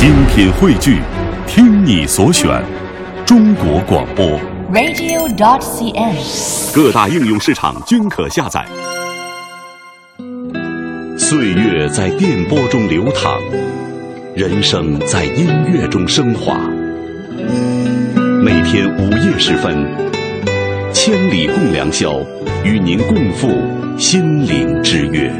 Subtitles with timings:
[0.00, 0.96] 精品汇聚，
[1.46, 2.48] 听你所选，
[3.26, 4.40] 中国广播。
[4.72, 6.74] radio.dot.cn，。
[6.74, 8.64] 各大应用市场均可下载。
[11.18, 13.38] 岁月在电波中流淌，
[14.34, 16.58] 人生在音乐中升华。
[18.42, 19.86] 每天午夜时分，
[20.94, 22.24] 千里共良宵，
[22.64, 23.50] 与您共赴
[23.98, 25.30] 心灵之约。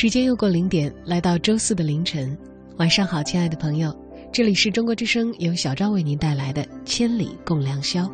[0.00, 2.38] 时间又过零点，来到周四的凌晨，
[2.76, 3.92] 晚上好，亲爱的朋友，
[4.30, 8.04] 这里是中国之声，由小昭为您带来的《千里共良宵》。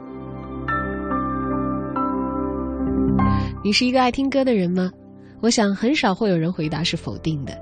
[3.62, 4.90] 你是一个爱听歌的人吗？
[5.42, 7.54] 我想很少会有人回答是否定的。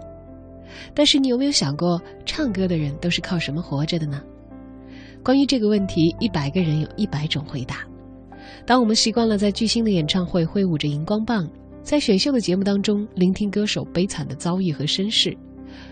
[0.95, 4.23] 但是你有没有想过，唱歌的人都是靠什么活着的呢？
[5.25, 7.79] 关于这个问题，一百个人有一百种回答。
[8.65, 11.51] 当我们习惯了在巨星的演唱会挥舞着荧光棒。
[11.83, 15.37] 在选秀的节目当中，聆听歌手悲惨的遭遇和身世，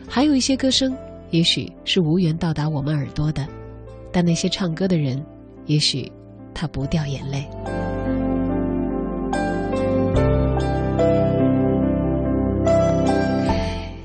[0.09, 0.97] 还有一些歌声，
[1.31, 3.47] 也许是无缘到达我们耳朵的，
[4.13, 5.23] 但那些唱歌的人，
[5.67, 6.11] 也许
[6.55, 7.45] 他不掉眼泪。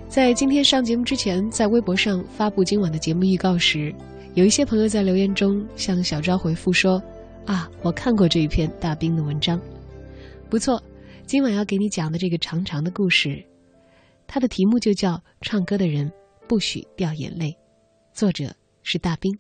[0.09, 3.94] 在今天上节目之前，在微博上发布今晚的节目预告时，
[4.33, 7.02] 有一些朋友在留言中向小昭回复说
[7.45, 9.61] ：“啊，我看过这一篇大兵的文章，
[10.50, 10.81] 不错。”
[11.28, 13.44] 今晚要给你讲的这个长长的故事，
[14.28, 16.12] 它的题目就叫《唱歌的人
[16.48, 17.50] 不许掉眼泪》，
[18.14, 19.36] 作者是大兵。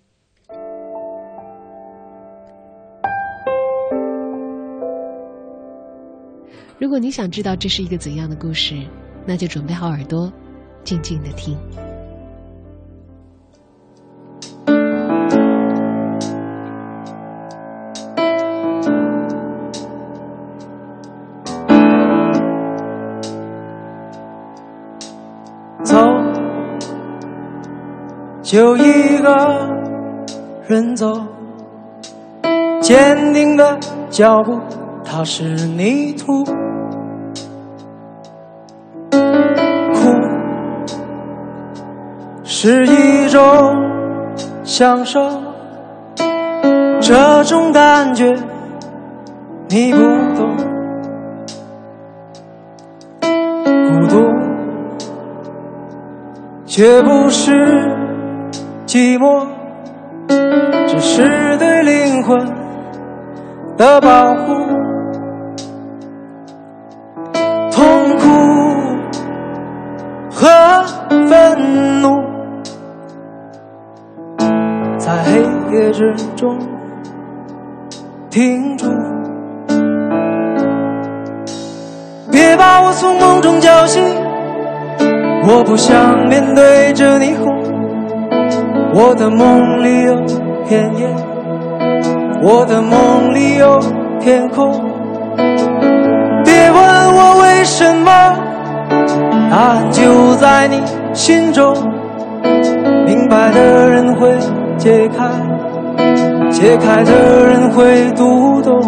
[6.79, 8.83] 如果你想知道这是一个怎样的故事，
[9.23, 10.33] 那就准备好耳朵，
[10.83, 11.55] 静静的听。
[28.45, 29.35] 就一个
[30.67, 31.19] 人走，
[32.79, 33.75] 坚定的
[34.11, 34.59] 脚步，
[35.03, 36.43] 踏实泥土。
[39.95, 40.11] 哭
[42.43, 43.41] 是一种
[44.63, 45.27] 享受，
[47.01, 48.31] 这种感觉
[49.69, 49.97] 你不
[50.37, 50.55] 懂，
[53.19, 54.23] 孤独。
[56.67, 58.04] 却不是
[58.95, 59.45] 寂寞，
[60.87, 62.39] 只是对灵魂
[63.75, 64.55] 的保护。
[67.73, 68.29] 痛苦
[70.31, 70.47] 和
[71.27, 72.07] 愤怒，
[74.97, 75.41] 在黑
[75.73, 76.57] 夜之中
[78.29, 78.87] 停住。
[82.31, 84.01] 别把我从梦中叫醒。
[85.47, 87.54] 我不想面对着霓虹，
[88.97, 90.15] 我的梦里有
[90.65, 91.05] 片叶，
[92.41, 93.77] 我的梦里有
[94.21, 94.71] 天空。
[96.45, 98.09] 别问我为什么，
[99.51, 100.81] 答案就在你
[101.13, 101.75] 心中。
[103.05, 104.33] 明白的人会
[104.77, 105.25] 解开，
[106.49, 107.11] 解开的
[107.47, 108.81] 人会读懂。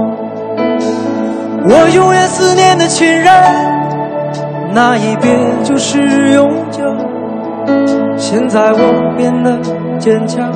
[1.69, 3.29] 我永远思念的亲人。
[4.73, 5.35] 那一别
[5.66, 6.84] 就是永久。
[8.17, 9.57] 现在我变得
[10.00, 10.51] 坚强，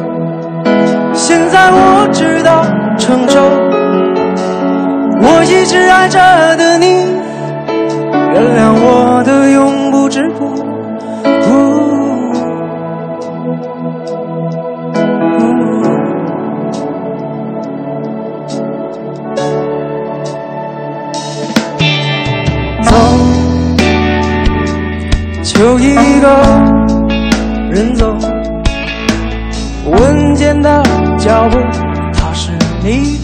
[1.13, 2.63] 现在我知道
[2.97, 3.39] 承受。
[5.23, 6.19] 我一直爱着
[6.57, 6.85] 的你，
[8.33, 9.10] 原谅我
[30.51, 30.83] 稳健的
[31.17, 31.57] 脚步，
[32.13, 32.51] 它是
[32.83, 33.20] 你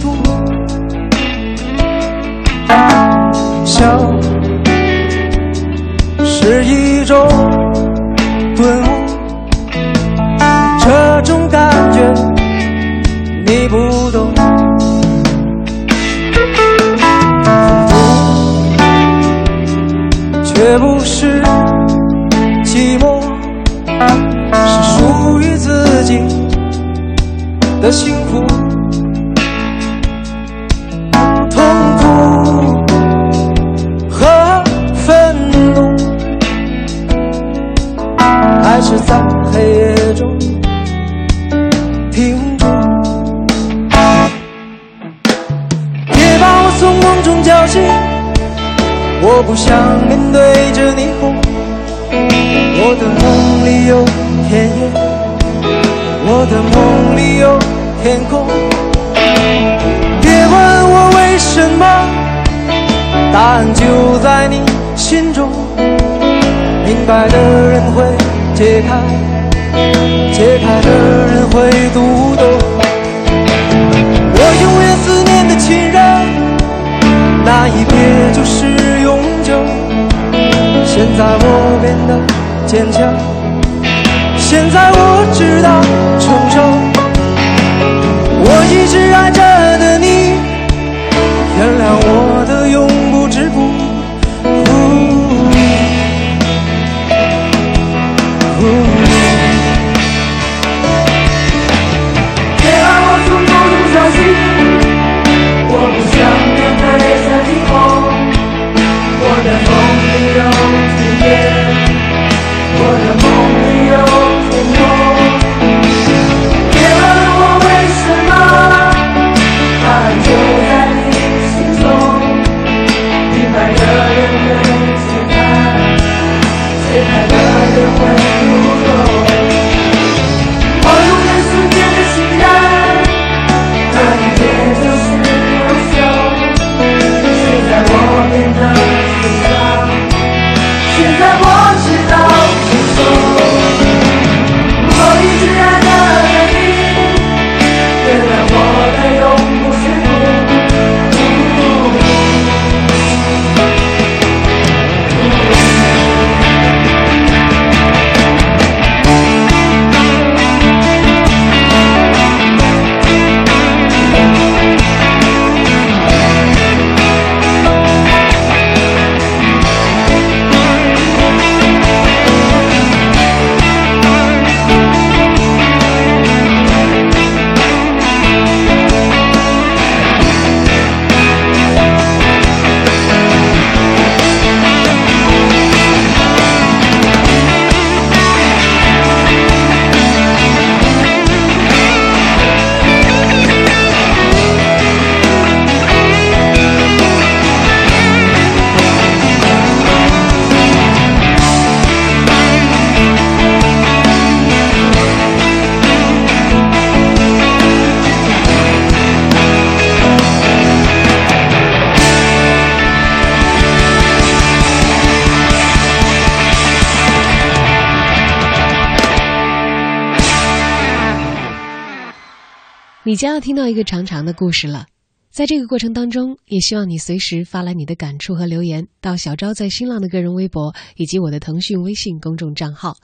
[223.18, 224.86] 将要听到一个长长的故事了，
[225.32, 232.96] 在这个过程当中，也希望你随时发来你的感触和留言到小昭在新浪的个人微博以及我的腾讯微信公众账号，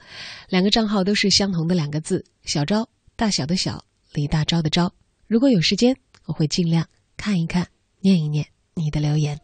[0.48, 4.88] 两个账号都是相同的两个字“小昭”，大小的小，李大钊的钊。
[5.26, 5.96] 如果有时间，
[6.26, 7.66] 我会尽量看一看、
[8.00, 8.46] 念一念
[8.76, 9.36] 你的留言。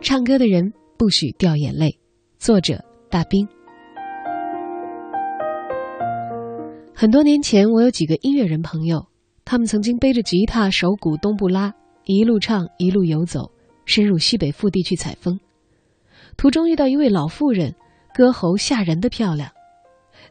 [0.00, 1.98] 唱歌的人不许掉眼泪，
[2.38, 3.55] 作者大兵。
[6.98, 9.06] 很多年前，我有几个音乐人朋友，
[9.44, 11.70] 他们曾经背着吉他、手鼓、东布拉，
[12.06, 13.52] 一路唱一路游走，
[13.84, 15.38] 深入西北腹地去采风。
[16.38, 17.74] 途中遇到一位老妇人，
[18.14, 19.52] 歌喉吓人的漂亮。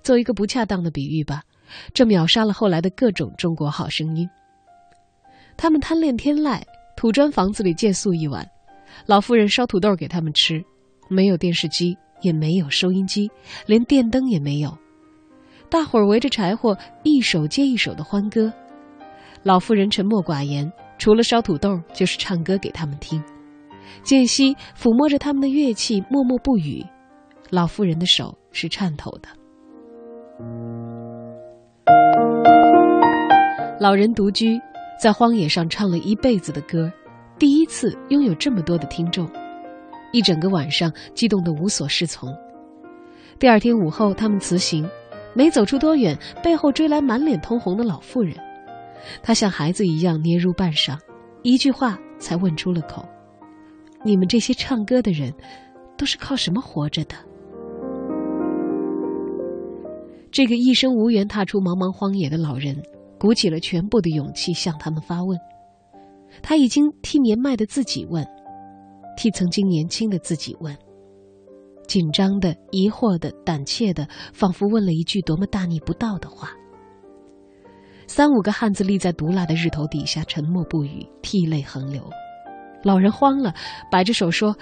[0.01, 1.43] 做一个不恰当的比喻吧，
[1.93, 4.27] 这秒杀了后来的各种中国好声音。
[5.55, 6.59] 他们贪恋天籁，
[6.97, 8.43] 土砖房子里借宿一晚，
[9.05, 10.65] 老妇人烧土豆给他们吃，
[11.11, 13.29] 没有电视机，也没有收音机，
[13.67, 14.75] 连电灯也没有。
[15.69, 18.51] 大伙儿围着柴火，一首接一首的欢歌。
[19.43, 23.21] 老妇人沉默寡言，除了烧土豆，就是唱歌给他们听。
[24.03, 26.83] 间隙抚摸着他们的乐器，默默不语。
[27.49, 29.29] 老妇人的手是颤抖的。
[33.79, 34.59] 老人独居，
[35.01, 36.91] 在荒野上唱了一辈子的歌，
[37.37, 39.29] 第一次拥有这么多的听众，
[40.11, 42.33] 一整个晚上激动得无所适从。
[43.37, 44.87] 第二天午后，他们辞行。
[45.35, 48.35] 没走出多远，背后追来满脸通红的老妇人。
[49.21, 50.97] 她像孩子一样捏入半晌，
[51.43, 53.05] 一句话才问出了口
[54.03, 55.33] ：“你们这些唱歌的人，
[55.97, 57.15] 都是靠什么活着的？”
[60.31, 62.81] 这个一生无缘踏出茫茫荒野的老人，
[63.19, 65.37] 鼓起了全部的勇气向他们发问。
[66.41, 68.25] 他已经替年迈的自己问，
[69.15, 70.75] 替曾经年轻的自己问。
[71.87, 76.49] 紧张的、疑惑的、胆怯的，仿佛问了一句多么大逆不道的话。
[78.07, 82.03] 三五个汉子立在毒辣的日头底下，沉默不语，涕泪横流。
[82.83, 83.53] 老人慌了，
[83.91, 84.55] 摆着手说：“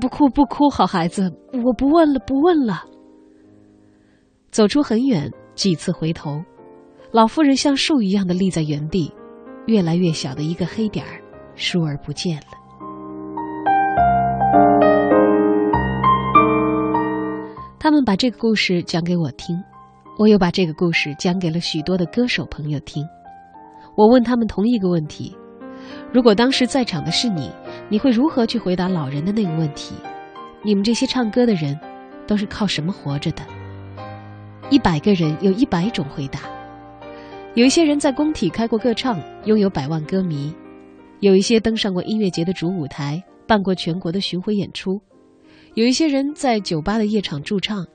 [0.00, 1.32] 不哭不哭，好孩子，
[1.64, 2.84] 我不问了，不问了。”
[4.52, 6.42] 走出很远，几次回头，
[7.10, 9.10] 老妇人像树一样的立在原地，
[9.66, 11.22] 越来越小的一个黑点儿，
[11.54, 12.60] 疏而不见了。
[17.82, 19.58] 他们把这个故事讲给我听，
[20.18, 23.02] 我又把这个故事讲给了许多的歌手朋友听。
[23.96, 25.34] 我问他们同一个问题：
[26.12, 27.50] 如果当时在场的是你，
[27.88, 29.94] 你会如何去回答老人的那个问题？
[30.62, 31.74] 你们这些唱歌的人，
[32.26, 33.42] 都是靠什么活着的？
[34.68, 36.40] 一百个人有一百种回答。
[37.54, 40.52] 有一些人在工体开过歌唱，拥有百万歌迷；
[41.20, 45.00] 有一些登上过音乐节的主舞台，办过全国的巡回演出。
[45.74, 47.86] 有一些人在酒吧的夜场驻唱，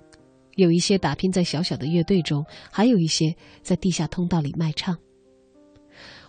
[0.56, 4.98] 有一些打拼在小小的乐队中，还有一些在地下通道里卖唱。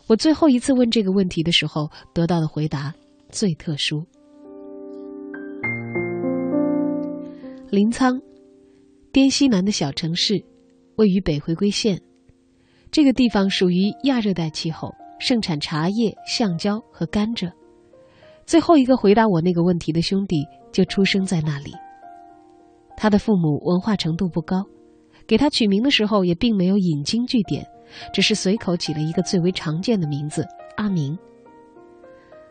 [0.09, 2.93] 我最后一次问这个问题的时候，得到的回答
[3.31, 4.05] 最特殊。
[7.71, 8.21] 临沧，
[9.13, 10.45] 滇西南的小城市，
[10.97, 12.01] 位于北回归线。
[12.91, 17.51] 这个地方属于亚热带气候，盛产茶叶、橡胶和甘蔗。
[18.47, 20.45] 最后一个回答我那个问题的兄弟。
[20.77, 21.73] 就出生在那里。
[22.99, 24.63] 他的父母文化程度不高，
[25.27, 27.67] 给他取名的时候也并没有引经据典，
[28.13, 31.17] 只是随口起了一个最为常见的名字阿明。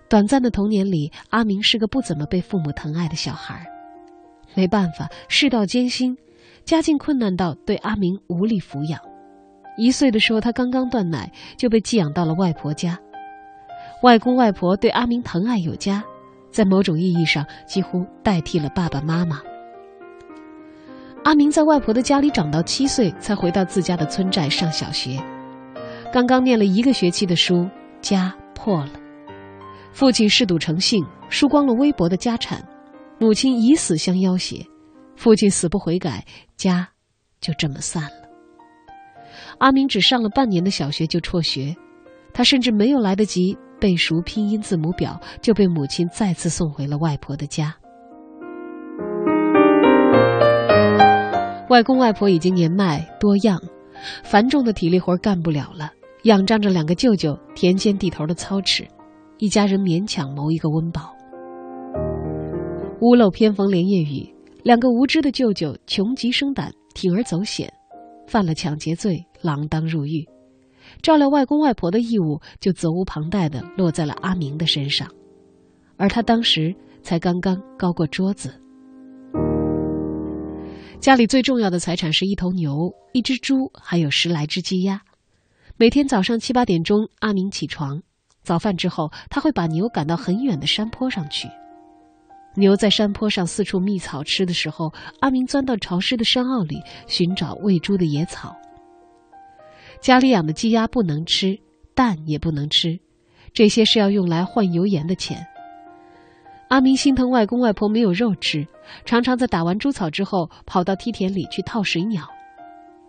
[0.10, 3.64] 短暂的童年里，阿明是个不怎么被父母疼爱的小孩
[4.56, 6.18] 没办法，世道艰辛，
[6.64, 9.00] 家境困难到对阿明无力抚养。
[9.78, 12.98] 一岁的时候，他刚刚断奶，就被寄养到了外婆家。
[14.02, 16.04] 外公外婆对阿明疼爱有加。
[16.56, 19.42] 在某种意义上，几乎代替了爸爸妈妈。
[21.26, 25.20] 阿明在外婆的家里长到七岁，才回到自家的村寨上小学。
[26.14, 27.70] 刚刚念了一个学期的书，
[28.00, 28.92] 家破了。
[29.92, 32.62] 父亲嗜赌成性，输光了微薄的家产；
[33.20, 34.66] 母亲以死相要挟，
[35.18, 36.24] 父亲死不悔改，
[36.56, 36.88] 家
[37.42, 38.30] 就这么散了。
[39.58, 41.76] 阿明只上了半年的小学就辍学，
[42.34, 43.58] 他甚至没有来得及。
[43.80, 47.76] 背熟拼音字母表，就被母亲再次送回了外婆的家。
[51.70, 53.60] 外公外婆已经年迈多样，
[54.24, 55.92] 繁重的体力活干不了了，
[56.24, 58.88] 仰仗着两个舅舅田间地头的操持，
[59.40, 61.14] 一家人勉强谋一个温饱。
[63.02, 67.72] 屋漏偏逢连夜雨，两个无知的舅舅穷极生胆，铤而走险，
[68.28, 70.26] 犯了抢劫罪，锒铛入狱。
[71.02, 75.08] 照料外公外婆的义务就责无旁贷的落在了阿明的身上，
[75.98, 78.54] 而他当时才刚刚高过桌子。
[81.00, 85.02] 家里最重要的财产是一头牛、一只猪，还有十来只鸡鸭。
[85.78, 88.02] 每天早上七八点钟，阿明起床，
[88.42, 91.48] 早饭之后，他会把牛赶到很远的山坡上去。
[92.56, 98.56] 牛在山坡上四处觅草吃的时候，阿明钻到潮湿的山坳里寻找喂猪的野草。
[100.06, 101.58] 家里养的鸡鸭不能吃，
[101.96, 103.00] 蛋也不能吃，
[103.54, 105.44] 这些是要用来换油盐的钱。
[106.68, 108.68] 阿明心疼外公外婆没有肉吃，
[109.04, 112.30] 常常在打完猪草之后，跑到梯田里去套水鸟。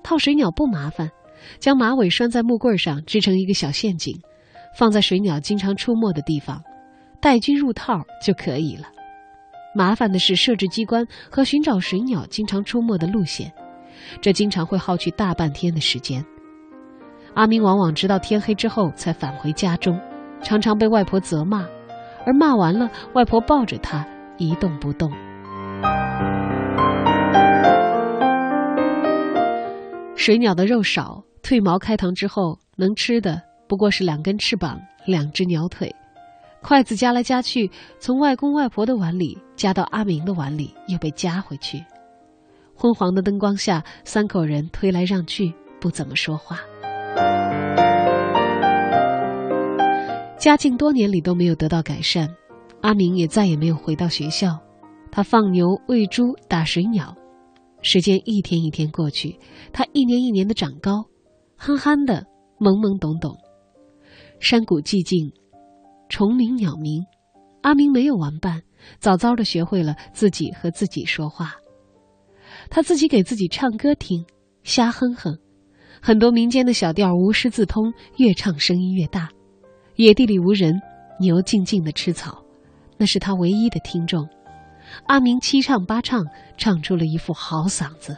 [0.03, 1.11] 套水鸟不麻烦，
[1.59, 4.19] 将马尾拴在木棍上，织成一个小陷阱，
[4.75, 6.63] 放在水鸟经常出没的地方，
[7.21, 8.89] 带菌入套就可以了。
[9.75, 13.53] 麻烦的是设置机关和寻找水鸟经常出没的路线，
[14.23, 16.25] 这经常会耗去大半天的时间。
[17.37, 20.01] 阿明往往直到天黑之后才返回家中，
[20.43, 21.67] 常常被外婆责骂，
[22.25, 24.07] 而骂完了，外婆抱着他
[24.39, 25.13] 一动不动。
[30.17, 35.95] 水鸟的肉少，褪毛开膛之后，能吃的不过是两根翅膀、两只鸟腿，
[36.63, 41.85] 筷子夹来夹去，从外公外婆的碗里夹到阿明的碗里，又被夹回去。
[42.75, 46.61] 昏黄的灯光下，三口人推来让去，不怎么说话。
[50.39, 52.29] 家境多年里都没有得到改善，
[52.81, 54.61] 阿明也再也没有回到学校。
[55.11, 57.17] 他放牛、喂猪、打水鸟，
[57.83, 59.41] 时间一天一天过去，
[59.73, 61.05] 他一年一年的长高，
[61.57, 62.25] 憨憨的、
[62.61, 63.37] 懵懵懂懂。
[64.39, 65.33] 山谷寂静，
[66.09, 67.03] 虫鸣鸟鸣，
[67.63, 68.63] 阿明没有玩伴，
[69.01, 71.55] 早早的学会了自己和自己说话。
[72.71, 74.25] 他自己给自己唱歌听，
[74.63, 75.37] 瞎哼哼。
[76.07, 79.29] 很多民间的小调无师自通，越唱声音越大。
[79.97, 80.81] 野地里无人，
[81.19, 82.41] 牛静静的吃草，
[82.97, 84.25] 那是他唯一的听众。
[85.09, 86.25] 阿明七唱八唱，
[86.57, 88.17] 唱出了一副好嗓子。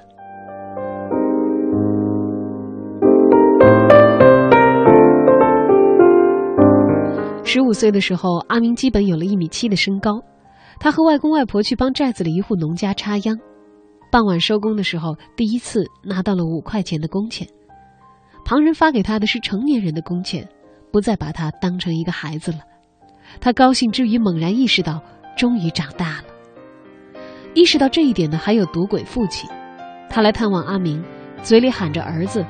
[7.43, 10.21] 十五岁的时候，阿明基本有了一米七的身高。
[10.79, 13.35] 他和外公外婆去帮寨子里一户农家插秧，
[14.13, 17.49] 傍晚收工的时候，第一次拿到了五块钱的工钱。
[18.49, 20.49] 旁人发给他的是成年人的工钱，
[20.91, 22.61] 不再把他当成一个孩子了。
[23.43, 25.03] 他高兴之余，猛然意识到，
[25.37, 26.25] 终于长大了。
[27.53, 29.51] 意识到这一点的还有赌鬼父亲，
[30.09, 31.05] 他来探望阿明，
[31.43, 32.43] 嘴里喊着儿子，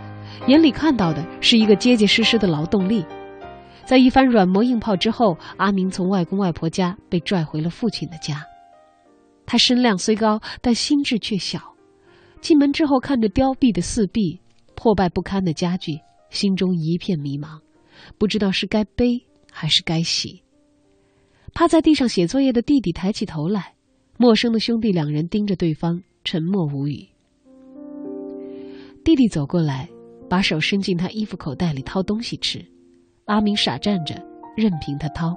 [0.47, 3.05] 眼里看到的是一个结结实实的劳动力。
[3.85, 8.45] 在一番软磨硬泡之后，阿明从外公外婆家被拽回了父亲的家。
[9.45, 11.59] 他身量虽高，但心智却小。
[12.40, 14.40] 进门之后，看着凋敝的四壁、
[14.78, 15.99] 破败不堪的家具，
[16.30, 17.58] 心中一片迷茫，
[18.16, 19.20] 不知道是该悲
[19.50, 20.40] 还是该喜。
[21.52, 23.75] 趴在地上写作业的弟弟抬起头来，
[24.18, 27.08] 陌生的兄弟两人盯着对方，沉默无语。
[29.04, 29.88] 弟弟走过来，
[30.30, 32.64] 把手伸进他衣服口袋里掏东西吃。
[33.25, 34.14] 阿明傻站着，
[34.56, 35.37] 任凭他掏。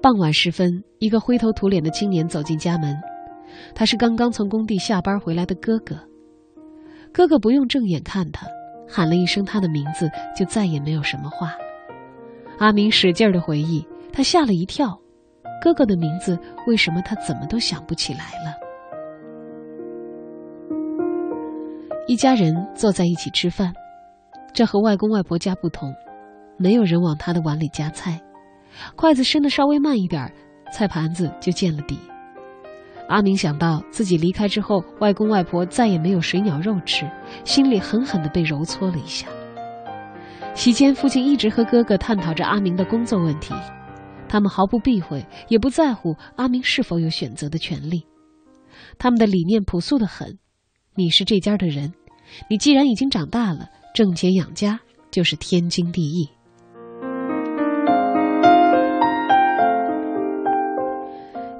[0.00, 2.96] 傍晚时分，一个灰头土脸的青年走进家门，
[3.74, 5.96] 他是刚刚从工地下班回来的哥哥。
[7.12, 8.46] 哥哥不用正眼看他，
[8.88, 11.54] 喊了一声他的名字，就再也没有什么话。
[12.58, 14.98] 阿明使劲的回忆，他吓了一跳，
[15.62, 18.54] 哥哥的名字为什么他怎么都想不起来了？
[22.06, 23.72] 一家人坐在一起吃饭。
[24.54, 25.92] 这和外公外婆家不同，
[26.56, 28.20] 没有人往他的碗里夹菜，
[28.94, 30.32] 筷子伸的稍微慢一点，
[30.72, 31.98] 菜盘子就见了底。
[33.08, 37.08] 阿明想到自己离开之后，外公外婆再也没有水鸟肉吃，
[37.44, 39.26] 心里狠狠地被揉搓了一下。
[40.54, 43.54] 席间，父亲一直和哥哥探讨着阿明的工作问题，
[44.28, 48.04] 他们毫不避讳，也不在乎阿明是否有选择的权利。
[48.98, 50.38] 他们的理念朴素的很：
[50.94, 51.92] 你是这家的人，
[52.50, 53.68] 你既然已经长大了。
[53.94, 54.78] 挣钱养家
[55.10, 56.28] 就是天经地义。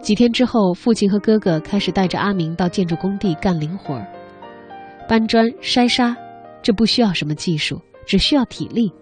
[0.06, 4.06] 几天之后，父亲和哥哥开始带着阿明到建筑工地干零活儿，
[5.08, 6.16] 搬砖、筛沙，
[6.62, 8.92] 这不需要什么技术，只需要体力。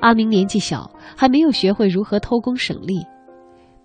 [0.00, 3.06] 阿明年纪小，还没有学会如何偷工省力，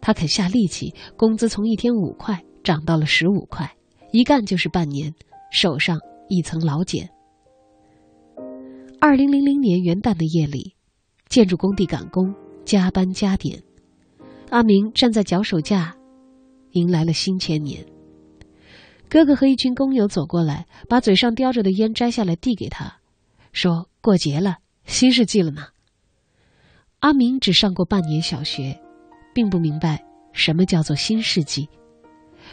[0.02, 3.72] 他肯下力气，工资从一天五块涨到了十五块，
[4.12, 5.14] 一干就是半年，
[5.52, 5.96] 手上
[6.28, 7.08] 一层老茧。
[9.00, 10.74] 二零零零年元旦的夜里，
[11.30, 12.34] 建筑工地赶工，
[12.66, 13.62] 加班加点。
[14.50, 15.96] 阿明站在脚手架，
[16.76, 17.86] 迎来了新千年。
[19.10, 22.98] 哥哥和一群工友走过来，把嘴上叼着的烟摘下来递给他，
[23.52, 25.68] 说：“过节了，新世纪了呢。”
[27.00, 28.80] 阿明只上过半年小学，
[29.34, 31.68] 并不明白什么叫做新世纪。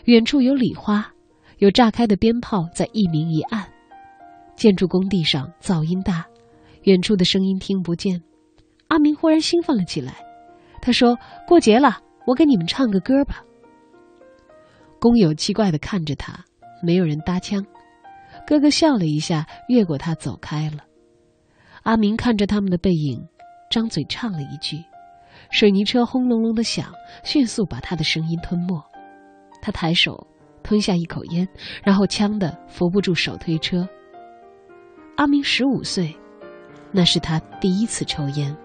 [0.05, 1.13] 远处有礼花，
[1.59, 3.67] 有炸开的鞭炮在一明一暗。
[4.55, 6.25] 建筑工地上噪音大。
[6.83, 8.21] 远处的声音听不见，
[8.89, 10.17] 阿明忽然兴奋了起来。
[10.81, 13.43] 他说：“过节了，我给你们唱个歌吧。”
[15.03, 16.33] 工友奇怪的看着他，
[16.81, 17.61] 没有人搭腔。
[18.47, 20.85] 哥哥笑了一下，越过他走开了。
[21.83, 23.21] 阿明看着他们的背影，
[23.69, 24.81] 张嘴唱了一句。
[25.51, 26.93] 水泥车轰隆隆的响，
[27.25, 28.81] 迅速把他的声音吞没。
[29.61, 30.25] 他抬手
[30.63, 31.49] 吞下一口烟，
[31.83, 33.85] 然后呛得扶不住手推车。
[35.17, 36.17] 阿明十五岁。
[36.93, 38.57] 那是他第一次抽烟。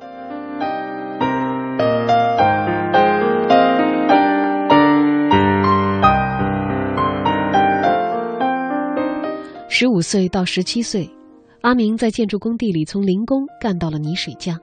[9.80, 11.08] 十五岁到十七岁，
[11.62, 14.60] 阿明在建筑工地里从零工干到了泥水匠。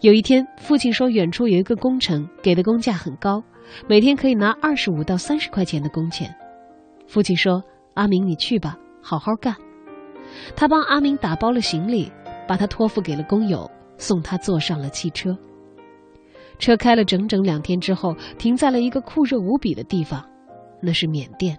[0.00, 3.42] 有一天，父亲说远处有一个工程，给的工价很高，
[3.88, 6.32] 每天可以拿二十五到三十块钱的工钱。
[7.08, 7.60] 父亲说
[7.94, 9.56] ：“阿明，你去吧，好好干。”
[10.54, 12.12] 他帮阿明打包了行李。
[12.46, 15.36] 把他托付给了工友，送他坐上了汽车。
[16.60, 20.24] 车开了整整两天之后，停在了一个酷热无比的地方，
[20.80, 21.58] 那是缅甸。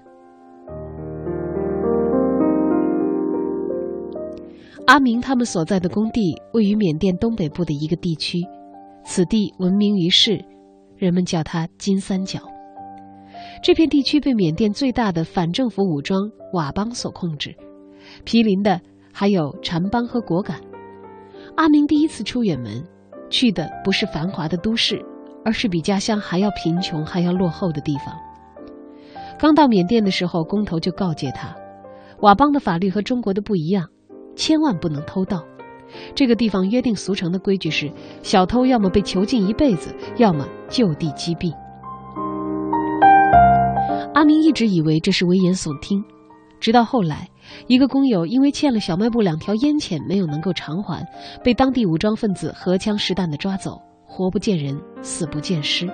[4.87, 8.39] 阿明他们所在的工地位于缅甸东北部的一个地区，
[9.03, 10.41] 此地闻名于世，
[10.95, 12.39] 人们叫它金三角。
[13.61, 17.53] 这片地区被缅甸最大的反政府武装佤邦所控制，
[18.23, 18.79] 毗邻的
[19.11, 20.61] 还有禅邦和果敢。
[21.57, 22.81] 阿明第一次出远门，
[23.29, 25.03] 去的不是繁华的都市，
[25.43, 28.15] 而是比家乡还要贫穷、还要落后的地方。
[29.37, 31.53] 刚到缅甸的时候，工头就告诫他，
[32.21, 33.89] 佤邦的法律和中国的不一样，
[34.37, 35.43] 千万不能偷盗。
[36.15, 41.51] 这个地方约定俗成的规矩是，小偷要么被囚禁一辈子，要么就地击毙。
[44.13, 46.03] 阿明一直以为这是危言耸听，
[46.59, 47.29] 直到后来
[47.67, 51.05] 一个工友因为欠了小卖部两条烟钱没有能够偿还，
[51.43, 55.87] 被当地武装分子荷枪实弹的抓走，活不见人，死不见尸。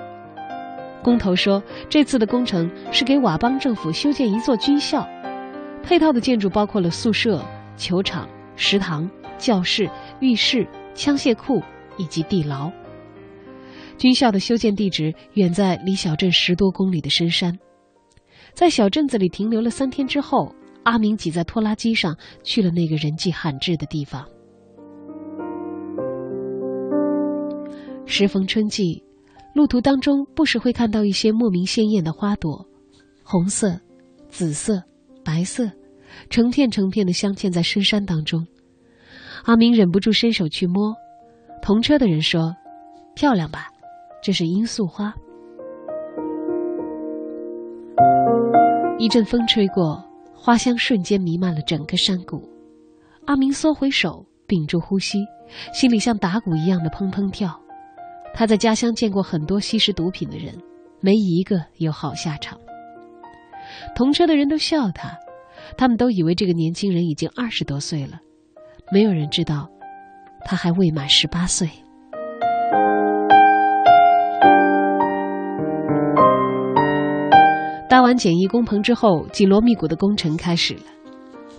[1.03, 5.05] 工头说，这次的工程是给佤邦政府修建一座军校，
[5.83, 7.43] 配套的建筑包括了宿舍、
[7.75, 11.61] 球场、食堂、教室、浴室、枪械库
[11.97, 12.71] 以及地牢。
[13.97, 17.57] 军校的修建地址远在离小镇十多公里的深山，
[18.53, 20.53] 在小镇子里停留了三天之后。
[20.83, 24.27] 阿明挤在拖拉机上去了那个人迹罕至的地方。
[28.05, 29.01] 时逢春季，
[29.55, 32.67] 路途当中不时会看到一些莫名鲜艳的花朵，
[33.23, 33.79] 红色、
[34.27, 34.83] 紫色、
[35.23, 35.71] 白色，
[36.29, 38.45] 成片成片的镶嵌在深山当中。
[39.45, 40.95] 阿明忍不住伸手去摸，
[41.61, 42.55] 同车的人说
[43.15, 43.67] ：“漂亮吧？
[44.21, 45.13] 这是罂粟花。”
[48.99, 50.03] 一阵风吹过。
[50.35, 52.49] 花香瞬间弥漫了整个山谷，
[53.25, 55.19] 阿明缩回手，屏住呼吸，
[55.73, 57.57] 心里像打鼓一样的砰砰跳。
[58.33, 60.53] 他在家乡见过很多吸食毒品的人，
[60.99, 62.59] 没一个有好下场。
[63.95, 65.17] 同车的人都笑他，
[65.77, 68.19] 他们都以为这个年轻人已经二十多岁了，
[68.91, 69.69] 没有人知道，
[70.45, 71.69] 他还未满十八岁。
[77.89, 80.81] 搭完简易工棚之后，紧锣密鼓的工程开始了。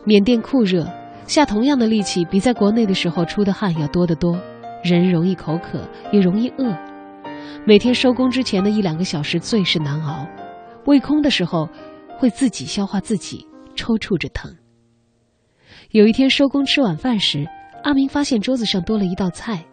[0.05, 0.85] 缅甸酷热，
[1.27, 4.37] 下同样的力气比在国内的时候出的汗要多得多，
[4.83, 6.77] 人容易口渴，也容易饿。
[7.65, 10.27] 每天收工之前的一两个小时最是难熬，
[10.87, 11.69] 胃空的时候
[12.19, 14.55] 会自己消化自己，抽搐着疼。
[15.91, 17.47] 有一天收工吃晚饭时，
[17.83, 19.65] 阿明发现桌子上多了一道菜，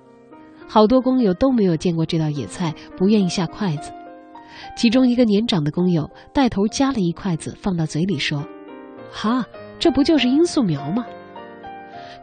[0.68, 3.92] 好多工友都没有见过这道野菜，不愿意下筷子。
[4.76, 8.46] 其中一个年长的工友带头夹了一筷子放到嘴里，说
[9.12, 9.46] ：“哈，
[9.80, 11.06] 这不就是罂粟苗吗？”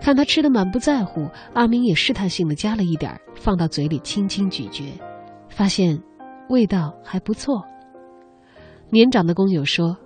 [0.00, 4.84] 看他吃的满不在乎，阿明也试探性的夹了一点放到嘴里轻轻咀嚼，
[5.48, 6.00] 发现
[6.48, 7.64] 味道还不错。
[8.90, 9.96] 年长的工友说：“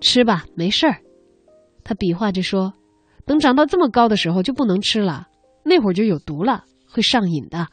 [0.00, 0.96] 吃吧，没事儿。”
[1.84, 2.72] 他比划着说
[3.24, 5.28] ：“等长到这么高的时候就不能吃了，
[5.62, 7.68] 那会儿就有毒了，会上瘾的。”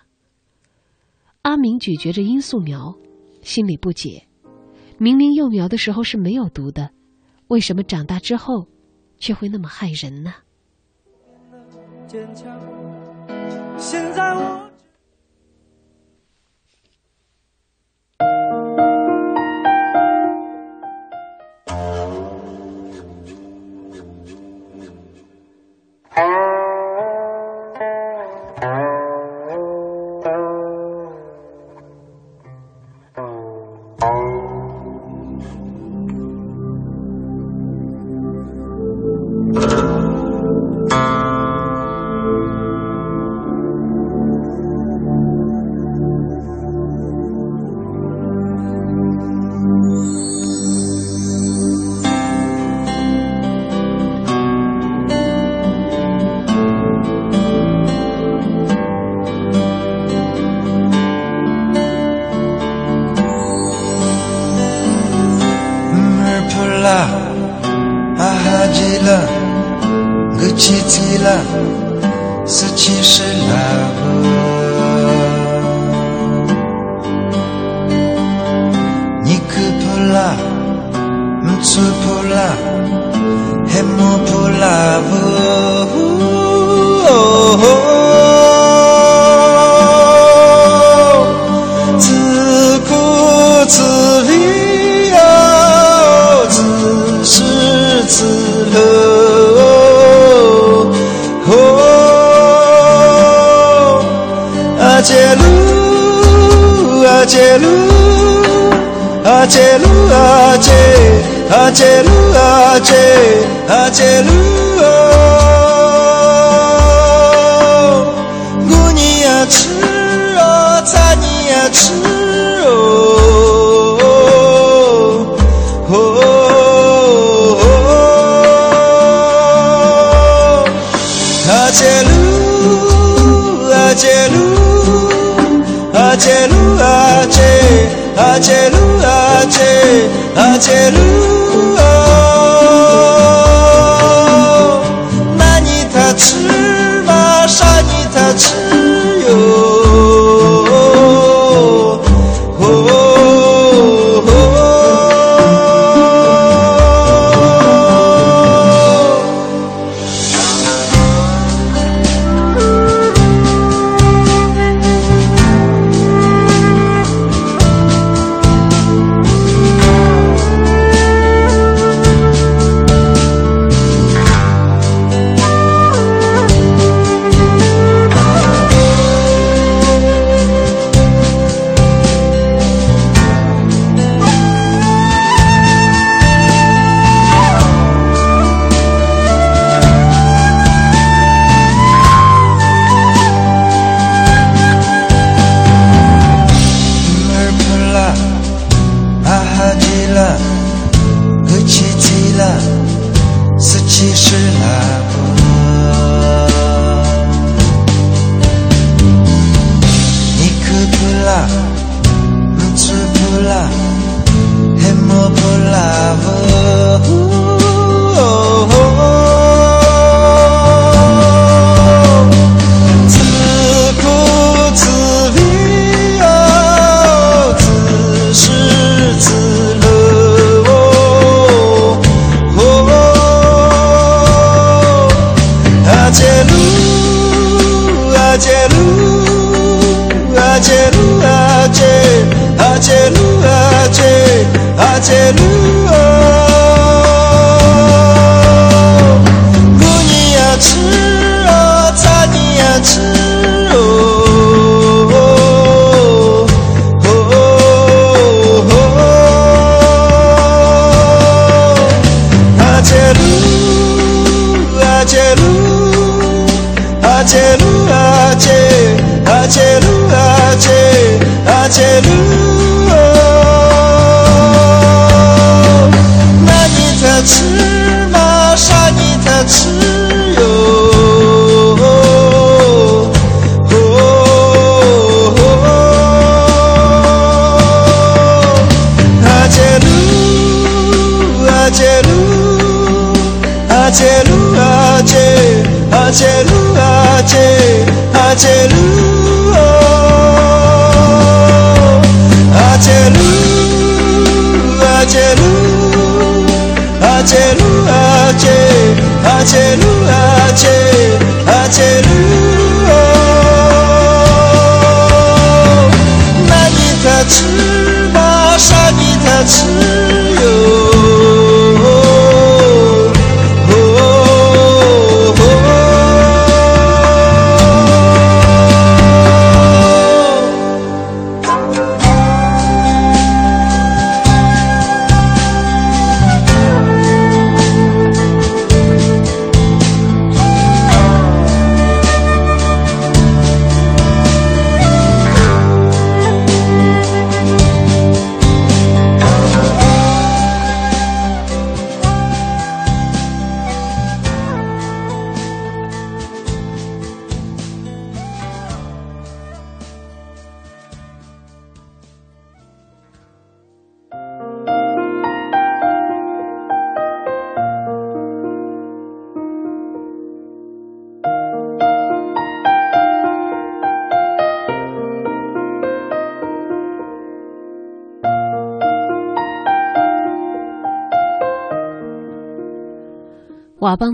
[1.42, 2.96] 阿明咀嚼着罂粟苗。
[3.42, 4.28] 心里不解，
[5.00, 6.92] 明明幼苗的时候是没有毒的，
[7.48, 8.68] 为什么长大之后，
[9.18, 10.32] 却会那么害人呢？
[13.78, 14.71] 现在我。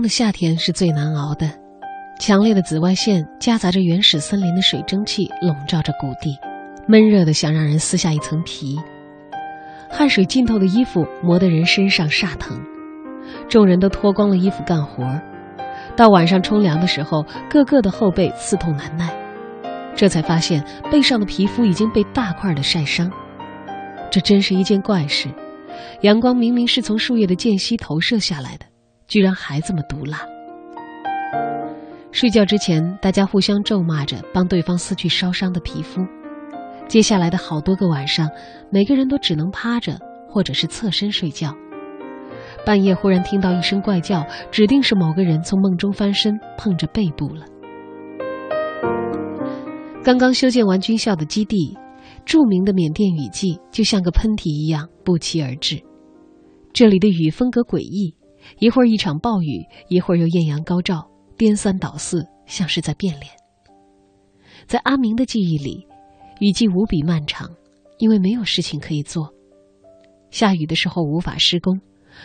[0.08, 1.50] 夏天是最难熬的，
[2.18, 6.38] 强烈的紫外线夹杂着原始森林的水蒸气笼罩着谷地，
[6.86, 8.76] 闷热的想让人撕下一层皮。
[9.90, 12.60] 汗水浸透的衣服磨得人身上煞疼，
[13.48, 15.04] 众人都脱光了衣服干活
[15.96, 19.12] 到晚上冲凉的时候，个个的后背刺痛难耐，
[19.94, 23.10] 这才发现背上的皮肤已经被大块的晒伤。
[24.10, 25.28] 这真是一件怪事，
[26.02, 28.66] 阳光明明是从树叶的间隙投射下来的。
[29.06, 29.97] 居然还这么毒！
[32.18, 36.00] 睡觉之前，大家互相咒骂着，帮对方撕去烧伤的皮肤。
[36.88, 38.28] 接下来的好多个晚上，
[38.72, 39.96] 每个人都只能趴着
[40.28, 41.54] 或者是侧身睡觉。
[42.66, 47.44] 半夜忽然听到一声怪叫，指定是某个人从梦中翻身碰着背部了。
[50.02, 51.78] 刚刚修建完军校的基地，
[52.24, 55.80] 著名的缅甸雨季就像个喷嚏一样不期而至。
[56.72, 58.16] 这里的雨风格诡异。
[58.58, 63.30] 一会儿一场暴雨，一会儿又艳阳高照，颠三倒四，像是在变脸。
[64.66, 65.86] 在阿明的记忆里，
[66.40, 67.48] 雨季无比漫长，
[67.98, 69.32] 因为没有事情可以做。
[70.30, 71.80] 下雨的时候无法施工，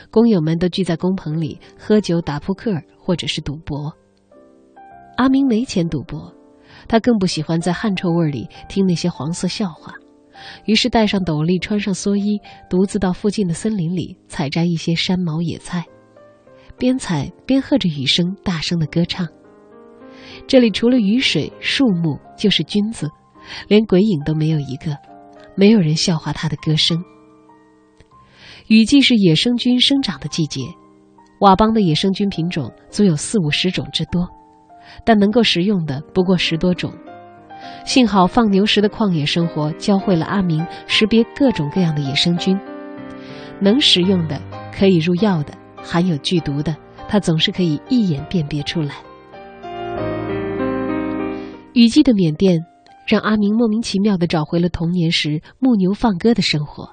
[0.09, 3.93] 工友们都聚在工棚里喝酒、打扑克或者是赌博。
[5.15, 6.33] 阿明没钱赌博，
[6.87, 9.93] 他更不喜欢在汗臭味里听那些黄色笑话，
[10.65, 15.85] 于是戴上斗笠，穿上蓑衣，独自到附近的森林里采摘一些山毛野菜。
[16.77, 19.27] 边采边和着雨声大声的歌唱。
[20.47, 23.09] 这里除了雨水、树木，就是菌子，
[23.67, 24.97] 连鬼影都没有一个，
[25.55, 27.03] 没有人笑话他的歌声。
[28.67, 30.61] 雨季是野生菌生长的季节，
[31.39, 34.27] 佤邦的野生菌品种足有四五十种之多，
[35.05, 36.91] 但能够食用的不过十多种。
[37.85, 42.59] 幸好放牛时的旷野生活教会了阿明识别各种各样的野生菌，
[43.61, 44.41] 能食用的，
[44.73, 45.53] 可以入药的。
[45.83, 46.75] 含有剧毒的，
[47.07, 48.95] 他总是可以一眼辨别出来。
[51.73, 52.65] 雨季的缅甸，
[53.07, 56.89] 让阿明莫名其妙的找回了童年时牧牛放歌的生活。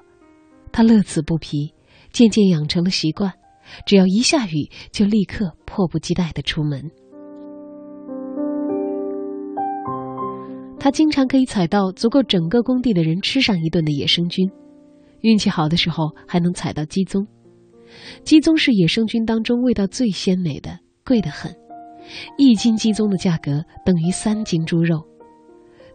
[0.71, 1.73] 他乐此不疲，
[2.11, 3.33] 渐渐养成了习惯，
[3.85, 6.89] 只要一下雨就立刻迫不及待的出门。
[10.79, 14.49] 他经常可以采到足够整个工地的人吃上一顿的野生菌，
[15.19, 17.27] 运气好的时候还能采到鸡枞。
[18.23, 21.55] 鸡枞是野生菌当中味道最鲜美的，贵得很，
[22.37, 25.01] 一斤鸡枞的价格等于三斤猪肉。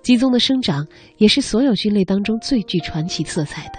[0.03, 0.87] 鸡枞的生长
[1.19, 3.79] 也是所有菌类当中最具传奇色彩的，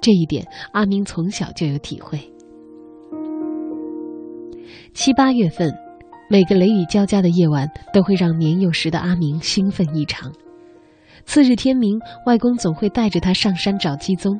[0.00, 2.18] 这一点阿明从小就有体会。
[4.92, 5.72] 七八月份。
[6.32, 10.32] 每个雷雨交加的夜晚，都会让年幼时的阿明兴奋异常。
[11.24, 14.38] 次日天明，外公总会带着他上山找鸡枞。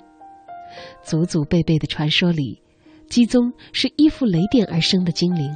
[1.03, 2.62] 祖祖辈辈的传说里，
[3.11, 5.51] 鸡枞是依附雷电而生的精灵，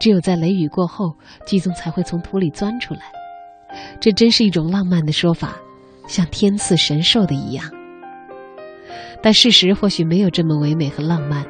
[0.00, 1.12] 只有在雷雨过后，
[1.44, 3.00] 鸡枞才会从土里钻出来。
[4.00, 5.54] 这真是一种浪漫的说法，
[6.06, 7.70] 像天赐神兽的一样。
[9.22, 11.44] 但事实或许没有这么唯美和浪漫。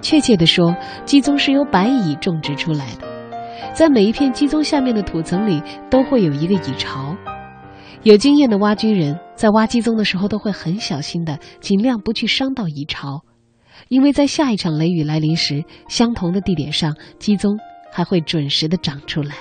[0.00, 0.72] 确切地说，
[1.04, 3.08] 鸡枞是由白蚁种植出来的。
[3.74, 7.16] 在每一片鸡枞下面的土层里，都会有一个蚁巢。
[8.04, 13.24] 有经验的挖菌人在挖鸡枞的时候，都会很小心的，尽量不去伤到蚁巢，
[13.90, 17.58] 因为在下一场雷雨来临时，相同的地点上，鸡枞
[17.90, 19.34] 还会准时的长出来。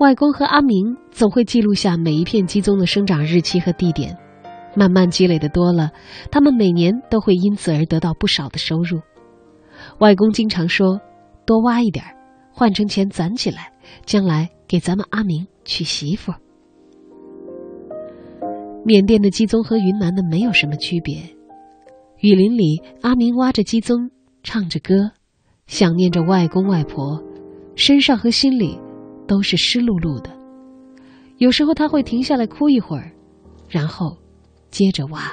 [0.00, 4.18] 外公和阿明总会记录下每一片鸡枞的生长日期和地点。
[4.74, 5.92] 慢慢积累的多了，
[6.32, 9.00] 他们每年都会因此而得到不少的收入。
[10.00, 11.00] 外公经常说
[11.46, 12.04] ：“多挖一点
[12.52, 13.70] 换成钱攒起来，
[14.04, 16.32] 将来给咱们阿明娶媳妇。”
[18.84, 21.16] 缅甸的鸡枞和云南的没有什么区别。
[22.20, 24.10] 雨林里，阿明挖着鸡枞，
[24.42, 25.10] 唱着歌，
[25.66, 27.22] 想念着外公外婆，
[27.74, 28.78] 身上和心里
[29.26, 30.30] 都是湿漉漉的。
[31.38, 33.10] 有时候他会停下来哭一会儿，
[33.68, 34.16] 然后。
[34.70, 35.32] 接着挖。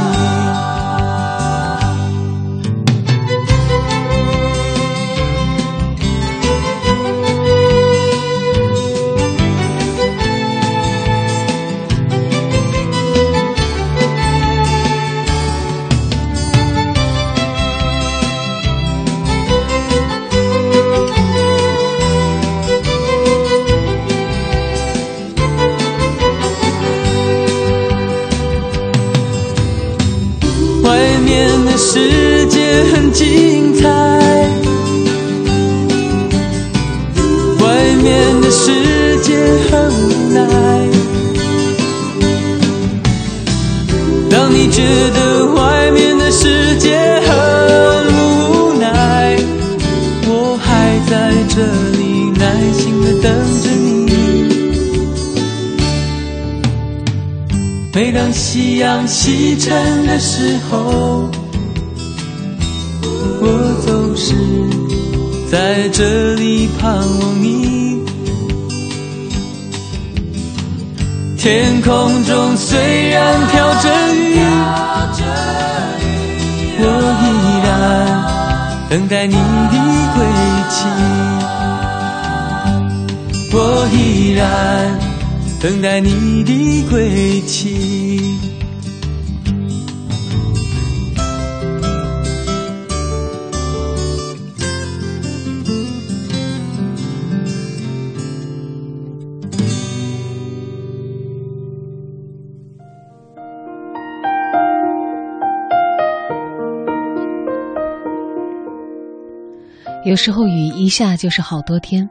[110.91, 112.07] 下就是好多天，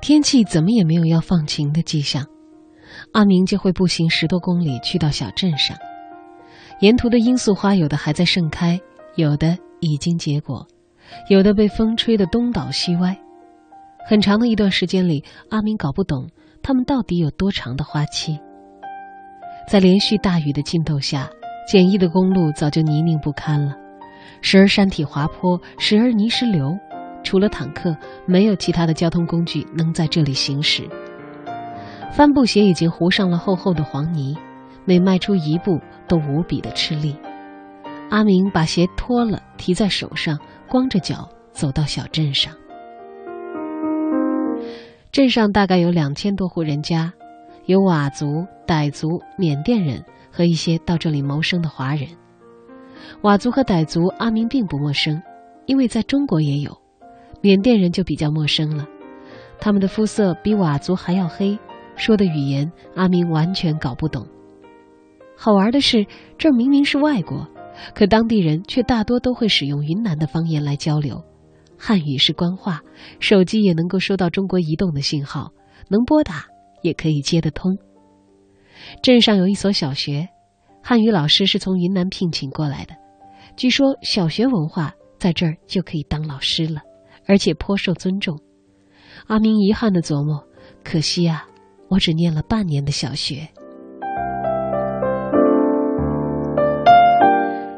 [0.00, 2.24] 天气怎么也没有要放晴的迹象，
[3.12, 5.76] 阿明就会步行十多公里去到小镇上。
[6.80, 8.78] 沿途的罂粟花有的还在盛开，
[9.16, 10.66] 有的已经结果，
[11.28, 13.16] 有的被风吹得东倒西歪。
[14.06, 16.28] 很长的一段时间里，阿明搞不懂
[16.62, 18.38] 它们到底有多长的花期。
[19.66, 21.30] 在连续大雨的浸透下，
[21.66, 23.74] 简易的公路早就泥泞不堪了，
[24.42, 26.76] 时而山体滑坡，时而泥石流。
[27.24, 27.96] 除了坦克，
[28.26, 30.88] 没有其他的交通工具能在这里行驶。
[32.12, 34.36] 帆布鞋已经糊上了厚厚的黄泥，
[34.84, 37.16] 每迈出一步都无比的吃力。
[38.10, 42.54] 阿明把鞋脱了，提在手上，光着脚走到小镇上。
[45.10, 47.12] 镇上大概有两千多户人家，
[47.64, 49.08] 有佤族、傣族、
[49.38, 52.08] 缅甸人和一些到这里谋生的华人。
[53.22, 55.20] 佤族和傣族，阿明并不陌生，
[55.66, 56.83] 因为在中国也有。
[57.44, 58.88] 缅甸人就比较陌生了，
[59.60, 61.58] 他们的肤色比佤族还要黑，
[61.94, 64.26] 说的语言阿明完全搞不懂。
[65.36, 66.06] 好玩的是，
[66.38, 67.46] 这明明是外国，
[67.94, 71.22] 可当地人却大多都会使用云南的方言来交流。
[71.78, 72.80] 汉语是官话，
[73.20, 75.50] 手机也能够收到中国移动的信号，
[75.90, 76.46] 能拨打，
[76.80, 77.76] 也可以接得通。
[79.02, 80.26] 镇上有一所小学，
[80.82, 82.94] 汉语老师是从云南聘请过来的，
[83.54, 86.80] 据说小学文化在这儿就可以当老师了。
[87.26, 88.38] 而且颇受尊重，
[89.26, 90.42] 阿明遗憾的琢磨：
[90.82, 91.46] 可惜啊，
[91.88, 93.48] 我只念了半年的小学。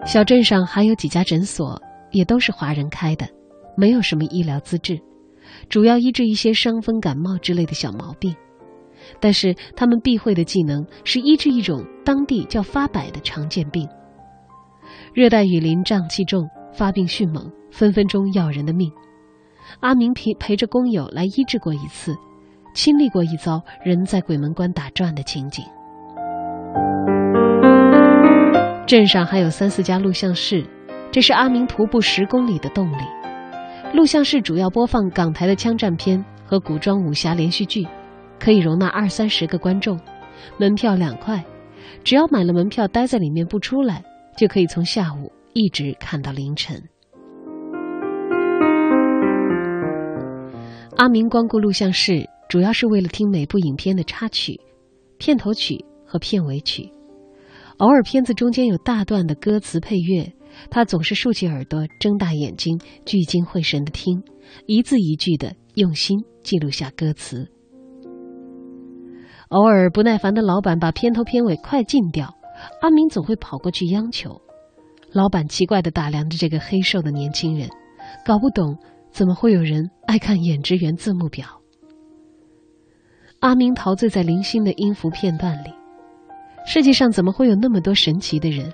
[0.05, 1.81] 小镇上还有几家诊所，
[2.13, 3.29] 也都是华人开的，
[3.77, 5.01] 没有什么医疗资质，
[5.69, 8.35] 主要医治一些伤风感冒之类的小毛病。
[9.21, 13.89] 但是他们避讳的技能是医治一种当地叫发柏的常见病。
[15.13, 18.91] 热带雨林瘴气重，发病迅猛，分分钟要人的命。
[19.81, 22.15] 阿明陪陪着工友来医治过一次，
[22.75, 25.65] 亲历过一遭人在鬼门关打转的情景。
[28.87, 30.65] 镇上还有三四家录像室，
[31.11, 33.03] 这是阿明徒步十公里的动力。
[33.93, 37.87] 录像室主要播放港台的枪战片和古装武侠连续剧，
[38.39, 39.99] 可以容纳二三十个观众，
[40.59, 41.45] 门票两块，
[42.05, 44.05] 只要买了门票待在里面不出来，
[44.37, 46.81] 就可以从下午一直看到凌晨。
[50.97, 54.59] 阿明光顾录像室，主要是为了听每部影片的插曲、
[55.19, 56.91] 片头曲和片尾曲。
[57.77, 60.33] 偶尔片子中间有大段的歌词配乐，
[60.71, 64.23] 他总是竖起耳朵，睁大眼睛，聚精会神的听，
[64.65, 67.47] 一字一句的用心记录下歌词。
[69.49, 72.35] 偶尔不耐烦的老板把片头片尾快进掉，
[72.81, 74.41] 阿明总会跑过去央求。
[75.13, 77.69] 老板奇怪的打量着这个黑瘦的年轻人，
[78.25, 78.79] 搞不懂
[79.17, 81.47] 怎么会有人爱看演职员字幕表。
[83.41, 85.73] 阿明陶醉在零星的音符片段里。
[86.67, 88.71] 世界上怎么会有那么多神奇的人？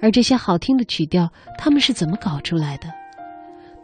[0.00, 1.28] 而这些好听的曲调，
[1.58, 2.88] 他们是怎么搞出来的？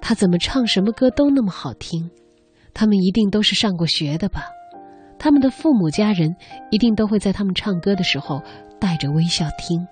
[0.01, 2.09] 他怎么唱什么歌都那么好听？
[2.73, 4.45] 他们一定都是上过学的吧？
[5.19, 6.35] 他们的父母家人
[6.71, 8.41] 一定都会在他们唱歌的时候
[8.81, 9.87] 带着微笑听。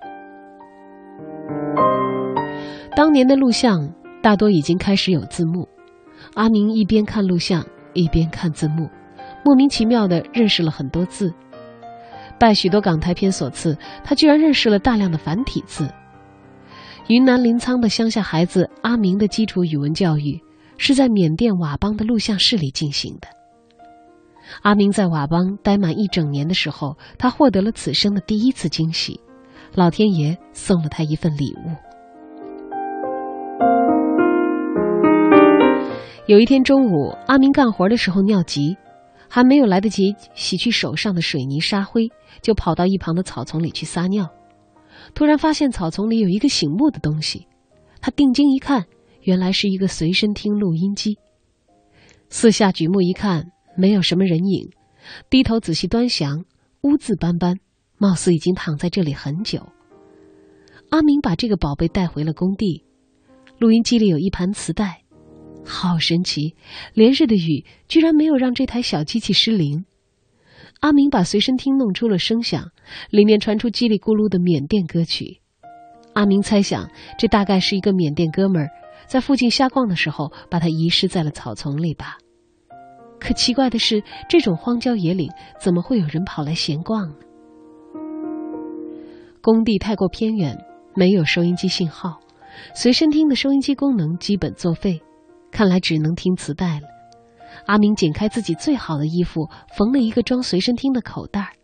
[2.94, 3.92] 当年的录像
[4.22, 5.68] 大多已经开始有字幕，
[6.36, 8.90] 阿明一边看录像一边看字幕，
[9.42, 11.32] 莫名其妙的认识了很多字。
[12.38, 15.90] 拜许多港台片所赐，他居然认识了大量的繁体字。
[17.08, 20.38] 云南临沧的乡下孩子阿明的基础语文教育
[20.76, 23.28] 是在缅甸佤邦的录像室里进行的。
[24.60, 29.18] 阿明在佤邦待满一整年的时候，他获得了此生的第一次惊喜，
[29.74, 31.85] 老天爷送了他一份礼物。
[36.26, 38.76] 有一天中午，阿明干活的时候尿急，
[39.28, 42.10] 还没有来得及洗去手上的水泥沙灰。
[42.42, 44.28] 就跑到一旁的草丛里去撒尿，
[45.14, 47.46] 突然发现草丛里有一个醒目的东西，
[48.00, 48.84] 他定睛一看，
[49.22, 51.16] 原来是一个随身听录音机。
[52.28, 54.70] 四下举目一看，没有什么人影，
[55.30, 56.44] 低头仔细端详，
[56.82, 57.58] 污渍斑斑，
[57.98, 59.60] 貌似已经躺在这里很久。
[60.90, 62.84] 阿明把这个宝贝带回了工地，
[63.58, 65.02] 录音机里有一盘磁带，
[65.66, 66.54] 好神奇，
[66.94, 69.84] 连日的雨居然没有让这台小机器失灵。
[70.80, 72.70] 阿明把随身听弄出了声响，
[73.10, 75.40] 里面传出叽里咕噜的缅甸歌曲。
[76.12, 76.88] 阿明猜想，
[77.18, 78.68] 这大概是一个缅甸哥们儿
[79.06, 82.16] 在附近瞎逛的时候，把它遗失在了草丛里吧。
[83.18, 87.16] 可奇怪的是，这种荒郊野岭怎么会有人跑来闲逛呢？
[89.42, 90.56] 工地太过偏远，
[90.94, 92.20] 没有收音机信号，
[92.74, 95.00] 随身听的收音机功能基本作废，
[95.56, 96.86] 看来只能听磁带了。
[97.64, 101.54] 阿明剪开自己最好的衣服，缝了一个装随身听的口袋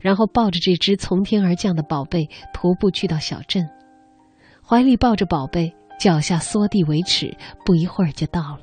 [0.00, 3.68] 然后抱着这只从天而降的宝贝，徒步去到小镇，
[4.66, 7.36] 怀里抱着宝贝，脚下缩地为尺，
[7.66, 8.60] 不一会儿就到了。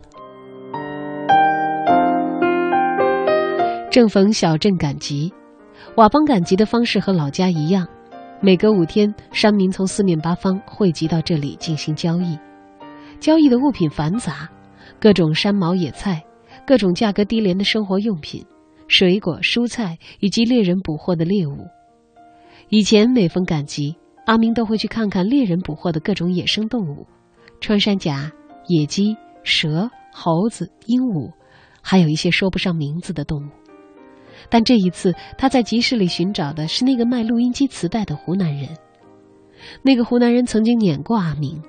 [3.92, 5.32] 正逢小镇赶集，
[5.96, 7.88] 佤邦赶集的方式和老家一样，
[8.42, 12.36] 每隔五天，山民从四面八方汇集到这里进行交易，
[13.20, 14.50] 交易的物品繁杂，
[15.02, 16.24] 各种山毛野菜。
[16.64, 18.46] 各种价格低廉的生活用品、
[18.88, 21.58] 水果、蔬菜以及猎人捕获的猎物。
[22.70, 23.96] 以前每逢赶集，
[24.26, 27.08] 阿明都会去看看猎人捕获的各种野生动物：
[27.60, 28.32] 穿山甲、
[28.68, 31.32] 野鸡、蛇、猴子、鹦鹉，
[31.82, 33.50] 还有一些说不上名字的动物。
[34.50, 38.70] 但这一次，他在集市里寻找的是那个卖录音机磁带的湖南人。
[39.82, 41.62] 那个湖南人曾经撵过阿明，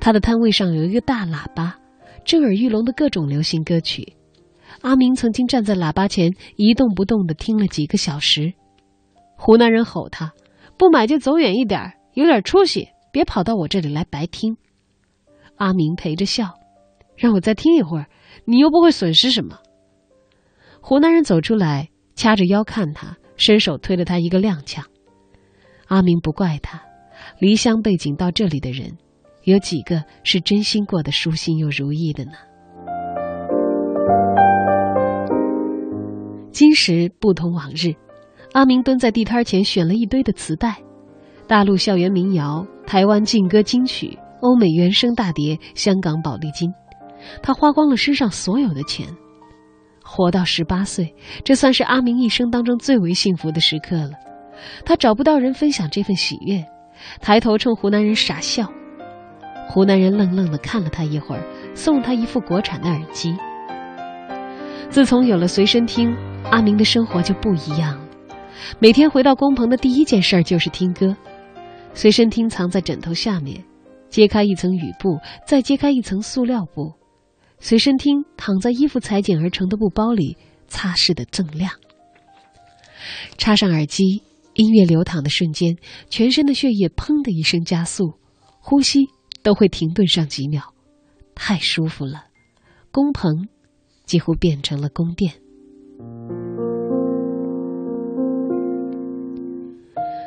[0.00, 1.76] 他的摊位上有一个大喇叭，
[2.24, 4.16] 震耳欲聋的各种流行歌曲。
[4.80, 8.54] 阿明曾经站在喇叭前一动不动地听了几个小时，
[9.36, 10.32] 湖南人吼他
[10.78, 14.56] ：“不买就走远一点，有点出息，别跑到我这里来白听。”
[15.56, 16.54] 阿明陪着笑
[17.16, 18.06] ：“让我再听一会儿，
[18.46, 19.58] 你又不会损失什么。”
[20.80, 24.82] 湖南人走出来，掐着腰看他，伸手推了他一个踉跄。
[25.86, 26.82] 阿明不怪他，
[27.38, 28.96] 离乡背井到这里的人，
[29.44, 32.32] 有几个是真心过得舒心又如意的呢？
[36.52, 37.94] 今时不同往日，
[38.52, 40.76] 阿明蹲在地摊前选了一堆的磁带，
[41.48, 46.72] 大陆校园民谣、台湾劲歌金曲、欧美原声大碟、香港宝丽金，
[47.42, 49.08] 他花光了身上所有的钱。
[50.04, 51.14] 活到十八岁，
[51.44, 54.10] 这算是阿明一生当中最为幸福的时刻了。
[54.84, 56.64] 他找不到人分享这份喜悦，
[57.20, 58.70] 抬头冲湖南人傻笑。
[59.72, 61.42] 湖南人愣愣地看了他一会儿，
[61.74, 63.34] 送了他一副国产的耳机。
[64.90, 66.14] 自从有了随身听。
[66.50, 68.08] 阿明的生活就不一样了，
[68.78, 71.16] 每天回到工棚的第一件事就是听歌，
[71.94, 73.64] 随身听藏在枕头下面，
[74.10, 76.92] 揭开一层雨布，再揭开一层塑料布，
[77.58, 81.70] 随身听躺在衣服裁剪而成的布包里，擦拭的锃亮。
[83.38, 85.76] 插上耳机，音乐流淌的瞬间，
[86.10, 88.12] 全身的血液砰的一声加速，
[88.60, 89.06] 呼吸
[89.42, 90.62] 都会停顿上几秒
[91.34, 92.24] 太舒服了。
[92.90, 93.48] 工棚
[94.04, 95.32] 几乎变成了宫殿。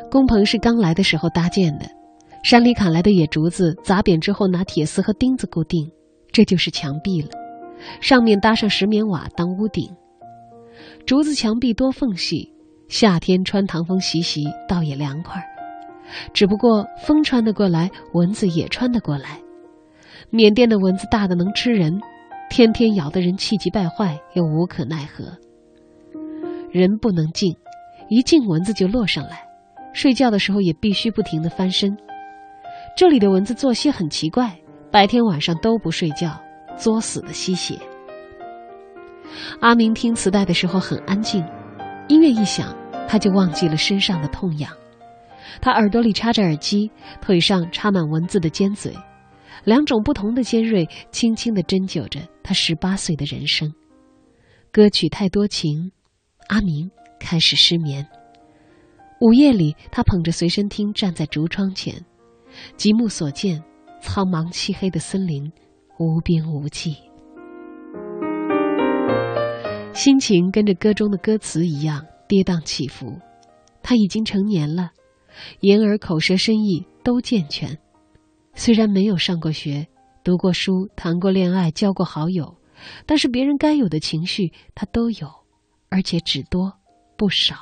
[0.09, 1.86] 工棚是刚来的时候搭建的
[2.43, 5.91] 山里砍来的野竹子砸扁之后拿铁丝和钉子固定
[6.32, 7.30] 这就是墙壁了。
[8.01, 9.89] 上面搭上石棉瓦当屋顶。
[11.05, 12.51] 竹子墙壁多缝隙
[12.88, 15.39] 夏天穿堂风习习倒也凉快。
[15.41, 15.55] 儿
[16.34, 19.39] 只不过风穿得过来，蚊子也穿得过来。
[20.30, 22.01] 缅甸的蚊子大的能吃人，
[22.49, 25.26] 天天咬得人气急败坏，又无可奈何。
[26.72, 27.56] 人不能静，
[28.10, 29.47] 一静蚊子就落上来。
[29.93, 31.95] 睡觉的时候也必须不停地翻身。
[32.97, 34.58] 这里的蚊子作息很奇怪，
[34.91, 36.38] 白天晚上都不睡觉，
[36.76, 37.80] 作死的吸血。
[39.62, 41.45] 阿明听磁带的时候很安静，
[42.08, 42.76] 音乐一响，
[43.08, 44.72] 他就忘记了身上的痛痒。
[45.62, 46.91] 他耳朵里插着耳机，
[47.22, 48.93] 腿上插满文字的尖嘴，
[49.64, 53.74] 两种不同的尖锐，轻轻地针灸着他十八岁的人生。
[54.72, 55.91] 歌曲太多情，
[56.47, 58.08] 阿明开始失眠。
[59.22, 62.06] 午夜里，他捧着随身听站在竹窗前，
[62.76, 63.64] 极目所见，
[64.01, 65.51] 苍茫漆黑的森林，
[65.97, 66.97] 无边无际。
[69.93, 73.18] 心情跟着歌中的歌词一样跌宕起伏。
[73.82, 74.89] 他已经成年了。
[75.61, 77.77] 言而口舌身意都健全，
[78.53, 79.88] 虽然没有上过学、
[80.23, 82.57] 读过书、谈过恋爱、交过好友，
[83.05, 85.27] 但是别人该有的情绪他都有，
[85.89, 86.73] 而且只多
[87.17, 87.55] 不少。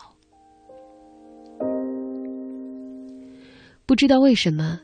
[3.86, 4.80] 不知道为什么，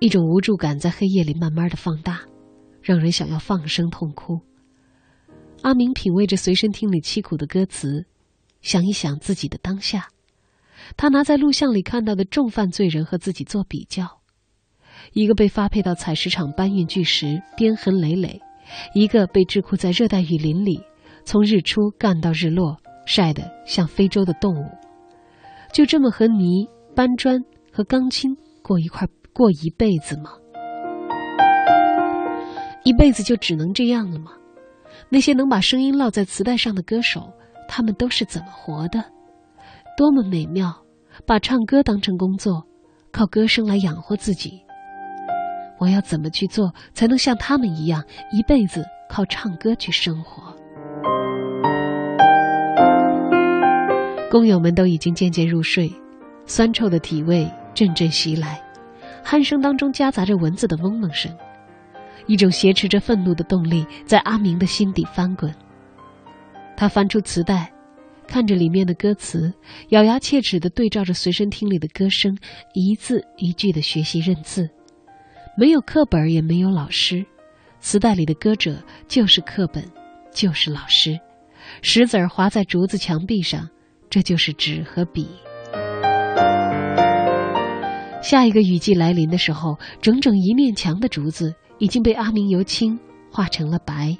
[0.00, 2.20] 一种无助感在黑夜里慢慢的放大，
[2.82, 4.38] 让人想要放声痛哭。
[5.62, 8.04] 阿明品味着随身听里凄苦的歌词，
[8.60, 10.08] 想一想自己的当下。
[10.96, 14.20] 他拿在录像里看到的重犯罪人和自己做比较，
[15.12, 18.38] 一个被发配到采石场搬运巨石，鞭痕累累；
[18.94, 20.80] 一个被桎梏在热带雨林里，
[21.24, 22.76] 从日出干到日落，
[23.06, 24.66] 晒得像非洲的动物。
[25.72, 27.40] 就这么和泥、搬砖
[27.72, 30.30] 和钢筋过一块过一辈子吗？
[32.84, 34.32] 一辈子就只能这样了吗？
[35.08, 37.32] 那些能把声音烙在磁带上的歌手，
[37.68, 39.04] 他们都是怎么活的？
[39.96, 40.74] 多么美妙！
[41.24, 42.66] 把唱歌当成工作，
[43.12, 44.60] 靠歌声来养活自己。
[45.78, 50.52] 我要怎么去做，才能像他们一样，一辈子靠唱歌去生活？
[54.28, 55.92] 工友们都已经渐渐入睡，
[56.44, 58.60] 酸臭的体味阵阵袭来，
[59.24, 61.30] 鼾声当中夹杂着蚊子的嗡嗡声，
[62.26, 65.54] 一种挟持着愤怒的动力在阿明的心底翻滚。
[66.76, 67.73] 他翻出磁带。
[68.26, 69.52] 看着里面的歌词，
[69.90, 72.36] 咬牙切齿地对照着随身听里的歌声，
[72.72, 74.68] 一字一句地学习认字。
[75.56, 77.24] 没有课本，也没有老师，
[77.78, 79.84] 磁带里的歌者就是课本，
[80.32, 81.18] 就是老师。
[81.80, 83.68] 石子儿划在竹子墙壁上，
[84.10, 85.28] 这就是纸和笔。
[88.20, 92.98] 下一个雨季来临的时候，整整一面墙的竹子已经被阿明由青
[93.30, 94.16] 画成了白。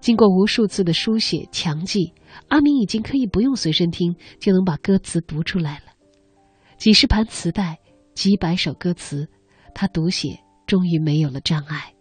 [0.00, 2.12] 经过无数次的书写强记，
[2.48, 5.92] 阿明已经可以不用随身听就能把歌词读出来了。
[6.76, 7.78] 几十盘磁带，
[8.14, 9.28] 几百首歌词，
[9.74, 11.92] 他读写终于没有了障碍。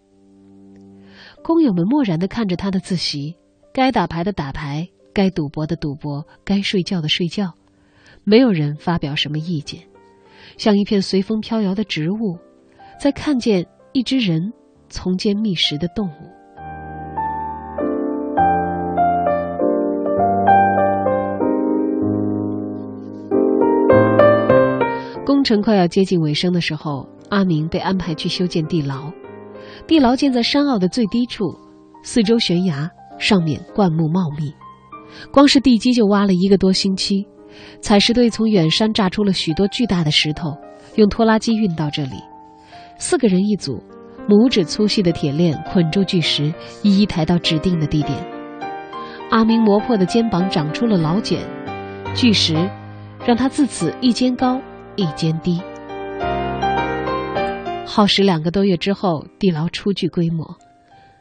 [1.44, 3.36] 工友们漠然地看着他的自习，
[3.74, 7.54] 该打牌的打牌，该赌博的赌博，该睡觉的睡觉，
[8.24, 9.82] 没有人发表什么意见，
[10.58, 12.38] 像一片随风飘摇的植物，
[13.00, 14.52] 在看见一只人
[14.90, 16.32] 从间觅食的动物。
[25.26, 29.12] 工程快要接近尾声的时候，阿明被安排去修建地牢。
[29.88, 31.46] 地牢建在山坳的最低处，
[32.04, 34.54] 四周悬崖，上面灌木茂密。
[35.32, 37.26] 光是地基就挖了一个多星期。
[37.82, 40.56] 采石队从远山炸出了许多巨大的石头，
[40.96, 42.18] 用拖拉机运到这里。
[43.00, 43.82] 四个人一组，
[44.30, 46.54] 拇指粗细的铁链捆住巨石，
[46.84, 48.12] 一一抬到指定的地点。
[49.32, 51.40] 阿明磨破的肩膀长出了老茧，
[52.14, 52.54] 巨石
[53.26, 54.62] 让他自此一肩高。
[54.98, 55.60] 一间低，
[57.86, 60.58] 耗时两个多月之后，地牢初具规模。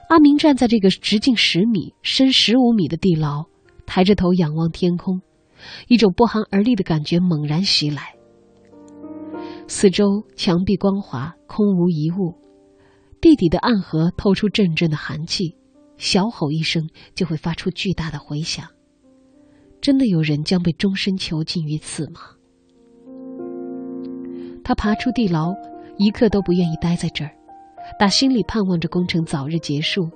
[0.08, 3.46] 阿明站在这个直径十米、深十五米的地牢，
[3.84, 5.20] 抬着头仰望天空，
[5.88, 8.14] 一种不寒而栗的感觉猛然袭来。
[9.66, 12.38] 四周墙壁光滑，空无一物，
[13.20, 15.56] 地底的暗河透出阵阵的寒气，
[15.96, 18.66] 小吼一声就会发出巨大的回响。
[19.80, 22.20] 真的有人将被终身囚禁于此吗？
[24.64, 25.54] 他爬出地牢，
[25.98, 27.30] 一刻都不愿意待在这儿，
[27.98, 30.08] 打心里盼望着工程早日结束，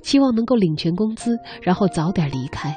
[0.00, 2.74] 期望能够领全工资，然后早点离开。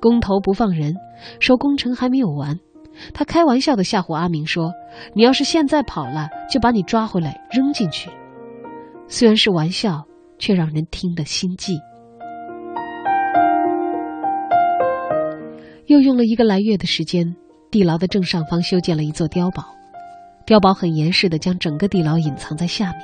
[0.00, 0.94] 工头不放人，
[1.40, 2.58] 说工程还没有完，
[3.12, 4.72] 他开玩笑的吓唬阿明说
[5.14, 8.10] ：“你要是现在跑了，就把你抓回来扔进去。”
[9.08, 10.04] 虽然是玩笑，
[10.38, 11.80] 却让人听得心悸。
[15.86, 17.36] 又用了一个来月的时间，
[17.70, 19.64] 地牢的正上方修建了一座碉堡，
[20.46, 23.02] 碉堡很严实的将整个地牢隐藏在下面。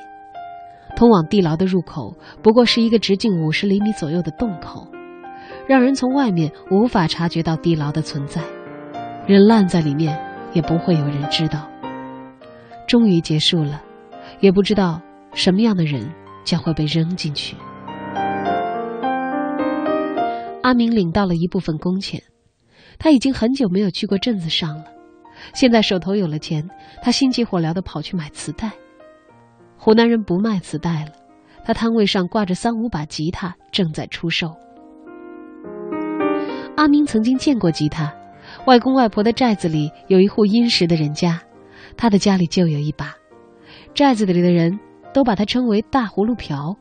[0.97, 4.89] 通往地牢的入口不过是一个直径五十厘米左右的洞口，
[5.69, 8.43] 让人从外面无法察觉到地牢的存在。
[9.27, 10.19] 人烂在里面，
[10.53, 11.69] 也不会有人知道。
[12.89, 13.83] 终于结束了，
[14.41, 15.01] 也不知道
[15.35, 16.11] 什么样的人
[16.45, 17.55] 将会被扔进去。
[20.63, 22.23] 阿明领到了一部分工钱，
[22.99, 24.85] 他已经很久没有去过镇子上了。
[25.55, 26.69] 现在手头有了钱，
[27.03, 28.71] 他心急火燎地跑去买磁带。
[29.77, 31.13] 湖南人不卖磁带了，
[31.65, 34.55] 他摊位上挂着三五把吉他，正在出售。
[36.77, 38.13] 阿明曾经见过吉他。
[38.67, 41.41] 外公外婆的寨子里有一户殷实的人家，
[41.97, 43.15] 他的家里就有一把。
[43.95, 44.79] 寨子里的人
[45.13, 46.75] 都把它称为“大葫芦瓢”。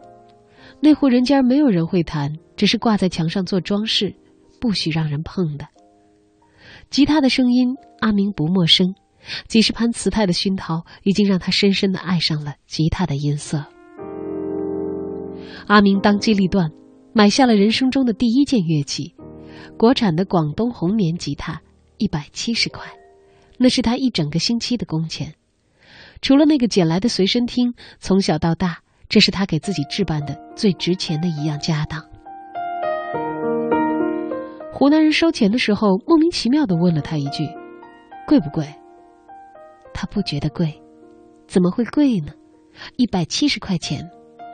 [0.80, 4.14] 那户人家没有人会弹，只是挂在墙上做装饰，
[4.62, 5.68] 不许让人碰的。
[6.90, 8.96] 吉他的声音，阿明不陌生。
[9.48, 13.66] 几十盘磁带的熏陶，已经让他深深的爱上了吉他的音色。
[15.68, 16.72] 阿明当机立断，
[17.14, 19.16] 买下了人生中的第一件乐器。
[19.78, 21.62] 国产的广东红棉吉他，
[21.98, 22.86] 一百七十块，
[23.58, 25.34] 那是他一整个星期的工钱。
[26.22, 28.80] 除了那个捡来的随身听，从小到大，
[29.10, 32.02] 这是他给自己置办的最值钱的一样家当。
[34.80, 37.49] 湖南人收钱的时候，莫名其妙的问了他一句
[38.28, 38.63] ：“贵不贵？”
[39.91, 40.71] 他不觉得贵，
[41.47, 42.32] 怎么会贵呢？
[42.95, 44.07] 一百七十块钱，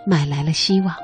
[0.08, 0.96] 买来了希望。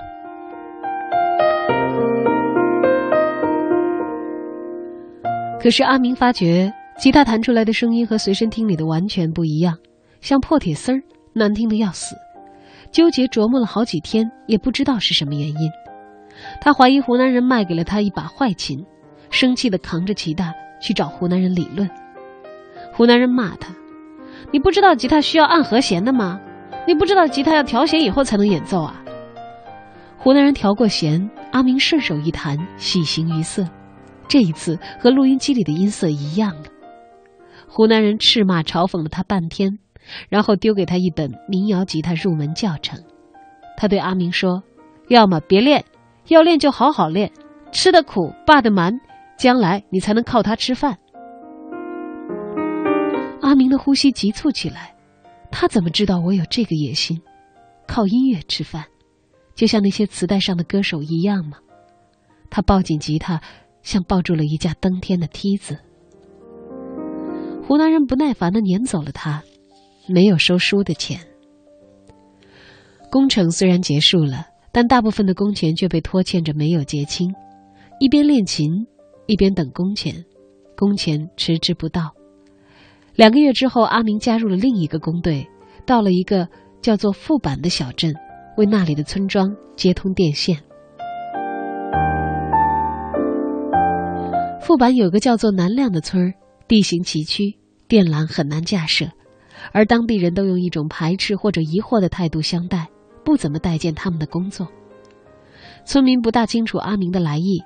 [5.62, 9.78] 可是阿明发觉，吉他弹出来的声音和随身听里的完全不一样，
[10.22, 11.04] 像破铁丝儿，
[11.34, 12.16] 难听的要死。
[12.90, 15.70] 纠结琢磨了好几天，也不知道是什么原因。
[16.62, 18.82] 他怀疑湖南人卖给了他一把坏琴，
[19.30, 21.90] 生气的扛着吉他去找湖南人理论。
[22.94, 23.74] 湖南人骂他
[24.52, 26.40] ：“你不知道吉他需要按和弦的吗？
[26.88, 29.04] 你不知道吉他要调弦以后才能演奏啊？”
[30.18, 33.66] 湖南人调过弦，阿明顺手一弹，喜形于色。
[34.28, 36.66] 这一次和录音机里的音色一样了。
[37.68, 39.80] 湖南人斥骂嘲讽了他半天，
[40.28, 43.00] 然后丢给他一本民谣吉他入门教程。
[43.78, 44.64] 他对阿明说
[45.08, 45.86] ：“要么别练，
[46.28, 47.32] 要练就好好练，
[47.72, 49.00] 吃的苦，霸的蛮，
[49.40, 50.98] 将来你才能靠它吃饭。”
[53.42, 54.94] 阿明的呼吸急促起来。
[55.52, 57.20] 他怎么知道我有这个野心，
[57.88, 58.86] 靠音乐吃饭，
[59.56, 61.58] 就像那些磁带上的歌手一样吗？
[62.52, 63.42] 他抱紧吉他。
[63.82, 65.80] 像抱住了一架登天的梯子。
[67.64, 69.42] 湖南人不耐烦的撵走了他，
[70.06, 71.22] 没有收书的钱。
[73.10, 77.34] 工程虽然结束了，但大部分的工钱却被拖欠着没有结清。
[78.02, 78.86] 一边练琴，
[79.30, 80.26] 一边等工钱，
[80.76, 82.16] 工钱迟迟不到。
[83.14, 85.48] 两个月之后，阿明加入了另一个工队，
[85.86, 86.48] 到了一个
[86.82, 88.12] 叫做富板的小镇，
[88.58, 90.58] 为那里的村庄接通电线。
[94.60, 96.34] 富板有个叫做南亮的村儿，
[96.68, 97.56] 地形崎岖，
[97.88, 99.06] 电缆很难架设，
[99.72, 102.88] 而当地人都用一种排斥或者疑惑的态度相待，
[103.24, 104.68] 不怎么待见他们的工作。
[105.86, 107.62] 村民不大清楚阿明的来意，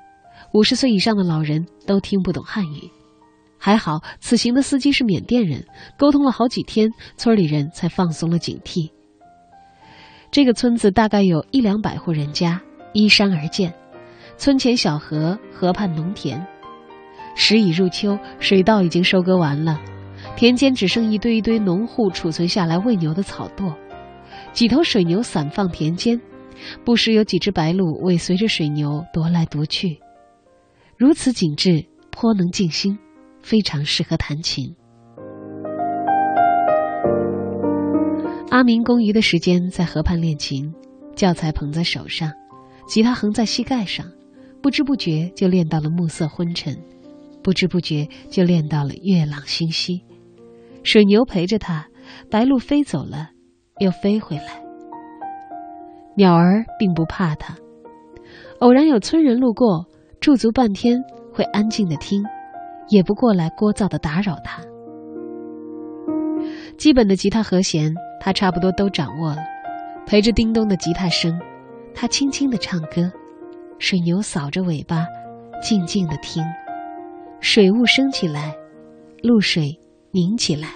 [0.54, 2.88] 五十岁以上的老人都听不懂汉语。
[3.58, 5.66] 还好此行的司机是缅甸人，
[5.98, 8.92] 沟通了好几天，村里人才放松了警惕。
[10.30, 12.62] 这个村子大概有一两百户人家，
[12.94, 13.74] 依山而建，
[14.38, 16.46] 村前小河，河畔农田。
[17.36, 19.82] 时已入秋，水稻已经收割完了，
[20.36, 23.74] 田间只剩一堆一堆农户储存下来喂牛的草垛，
[24.52, 26.22] 几头水牛散放田间，
[26.86, 30.00] 不时有几只白鹭尾随着水牛踱来踱去。
[30.98, 32.98] 如此景致，颇能静心，
[33.42, 34.76] 非常适合弹琴。
[38.50, 40.72] 阿明工余的时间在河畔练琴，
[41.16, 42.32] 教材捧在手上，
[42.88, 44.06] 吉他横在膝盖上，
[44.62, 46.78] 不知不觉就练到了暮色昏沉。
[47.42, 50.06] 不知不觉就练到了月朗星稀，
[50.84, 51.88] 水牛陪着他，
[52.30, 53.32] 白鹭飞走了，
[53.80, 54.64] 又飞回来。
[56.16, 57.58] 鸟儿并不怕他，
[58.60, 59.88] 偶然有村人路过，
[60.24, 61.04] 驻足半天，
[61.34, 62.24] 会安静的听，
[62.88, 64.62] 也不过来聒噪的打扰他。
[66.78, 69.40] 基本的吉他和弦，他差不多都掌握了，
[70.06, 71.38] 陪着叮咚的吉他声，
[71.94, 73.12] 他轻轻的唱歌，
[73.80, 75.06] 水牛扫着尾巴，
[75.62, 76.42] 静静的听。
[77.42, 78.56] 水雾升起来，
[79.22, 79.78] 露水
[80.12, 80.70] 凝起来，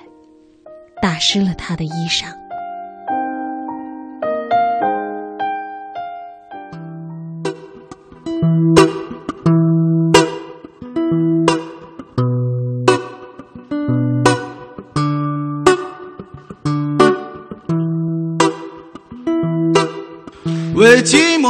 [1.02, 2.36] 打湿了他的衣裳。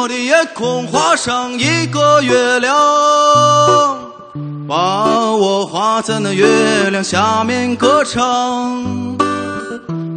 [0.08, 2.76] 的夜空画上一个月亮，
[4.68, 9.18] 把我画在那月亮下面歌唱。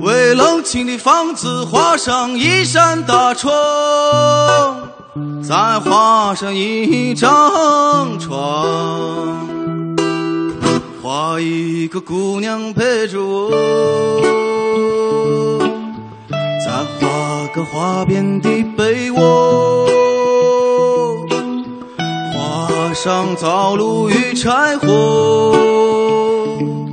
[0.01, 3.53] 为冷清的房子画上一扇大窗，
[5.47, 9.47] 再画上一张床，
[11.03, 13.51] 画一个姑娘陪着我，
[17.53, 19.87] 个花边的被窝，
[22.33, 24.87] 画上灶炉与柴火，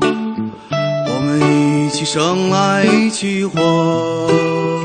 [0.01, 4.76] 我们一起生来一起活。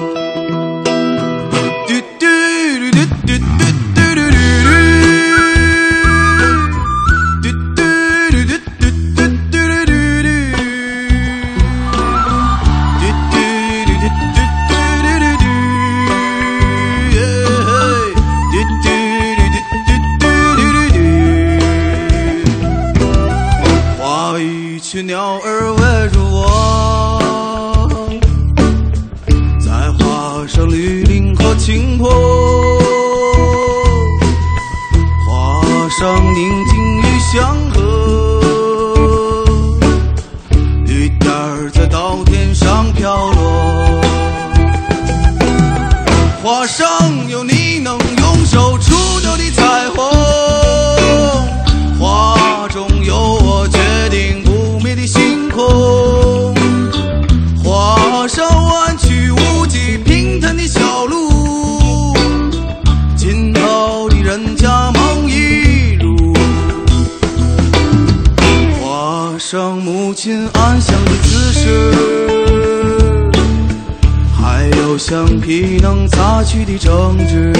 [76.22, 77.52] 擦去的争执。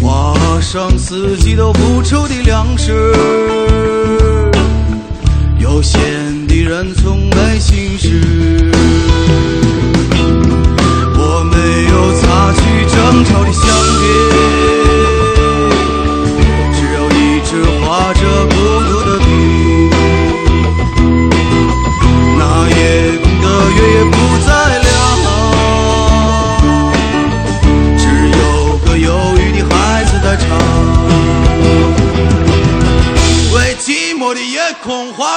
[0.00, 2.92] 画上四季都不愁的粮食，
[5.58, 6.00] 悠闲
[6.46, 8.73] 的人从没心事。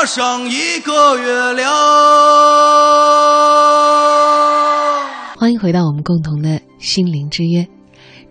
[0.08, 1.70] 上一个月亮。
[5.38, 7.68] 欢迎回到我们共同的心灵之约，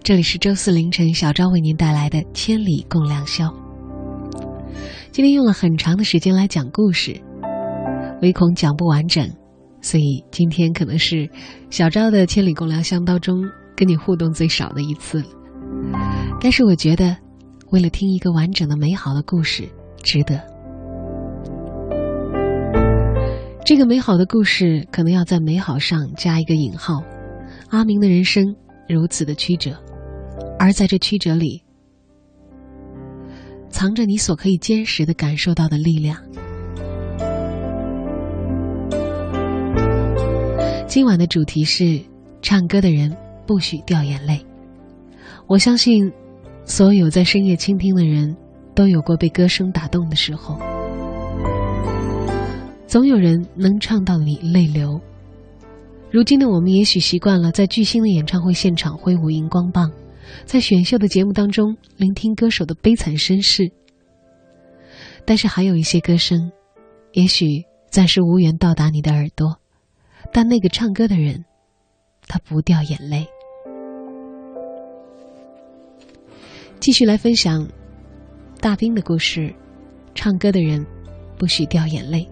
[0.03, 3.45] 这里是周四凌晨小昭为您带来的《千里共良宵》。
[5.13, 7.15] 今天用了很长的时间来讲故事，
[8.23, 9.31] 唯恐讲不完整，
[9.83, 11.29] 所以今天可能是
[11.69, 13.45] 小昭的《千里共良宵》当中
[13.77, 15.27] 跟你互动最少的一次了。
[16.41, 17.15] 但是我觉得，
[17.71, 19.69] 为了听一个完整的美好的故事，
[20.03, 20.56] 值得。
[23.67, 27.03] 这个美好的故事可能要在“美好”上加一个引号。
[27.69, 28.55] 阿明的人生
[28.89, 29.77] 如此的曲折，
[30.57, 31.65] 而在这曲折里，
[33.69, 36.17] 藏着你所可以坚实的感受到的力量。
[40.87, 42.01] 今晚的主题是：
[42.41, 43.17] 唱歌的人
[43.49, 44.47] 不许掉眼泪。
[45.49, 46.13] 我相信，
[46.65, 48.37] 所有在深夜倾听的人，
[48.77, 50.57] 都有过被歌声打动的时候。
[52.97, 54.99] 总有人能唱到你泪流。
[56.11, 59.93] 如今的我们也许习惯了在巨星的演唱会现场挥舞荧光棒，
[60.47, 63.71] 在选秀的节目当中聆听歌手的悲惨身世。
[65.27, 66.51] 但是还有一些歌声，
[67.13, 69.59] 也许暂时无缘到达你的耳朵，
[70.33, 71.45] 但那个唱歌的人，
[72.27, 73.27] 他不掉眼泪。
[76.81, 77.69] 继续来分享
[78.59, 79.55] 大兵的故事，
[80.15, 80.87] 唱歌的人
[81.37, 82.27] 不许掉眼泪。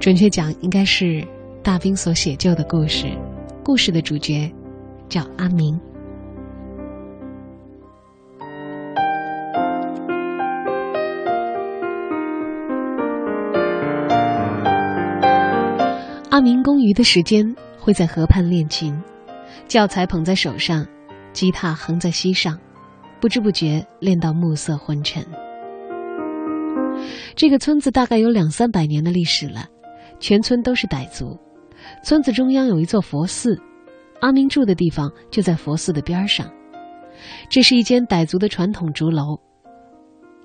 [0.00, 1.26] 准确讲，应该是
[1.62, 3.06] 大兵所写就的故事。
[3.64, 4.50] 故事的主角
[5.08, 5.78] 叫阿明。
[16.30, 18.96] 阿明公余的时间会在河畔练琴，
[19.66, 20.86] 教材捧在手上，
[21.32, 22.56] 吉他横在膝上，
[23.20, 25.26] 不知不觉练到暮色昏沉。
[27.34, 29.66] 这个村子大概有两三百年的历史了，
[30.20, 31.38] 全村都是傣族。
[32.02, 33.58] 村子中央有一座佛寺，
[34.20, 36.50] 阿明住的地方就在佛寺的边上。
[37.48, 39.38] 这是一间傣族的传统竹楼，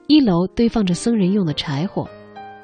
[0.08, 2.08] 一楼堆放着僧人用的柴火，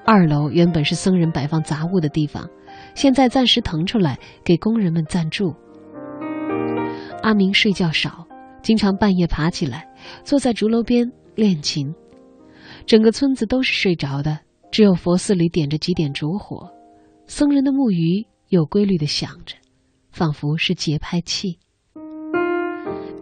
[0.06, 2.48] 二楼原本是僧人摆放杂物的地方，
[2.96, 5.54] 现在暂时腾出来给工人们暂住。
[7.22, 8.26] 阿明睡觉少，
[8.62, 9.88] 经常半夜爬起来，
[10.24, 11.94] 坐在竹楼边练琴。
[12.86, 14.40] 整个村子都是睡着的，
[14.72, 16.68] 只有佛寺里点着几点烛火，
[17.30, 19.56] 僧人的木鱼有规律的响着，
[20.12, 21.60] 仿佛是节拍器。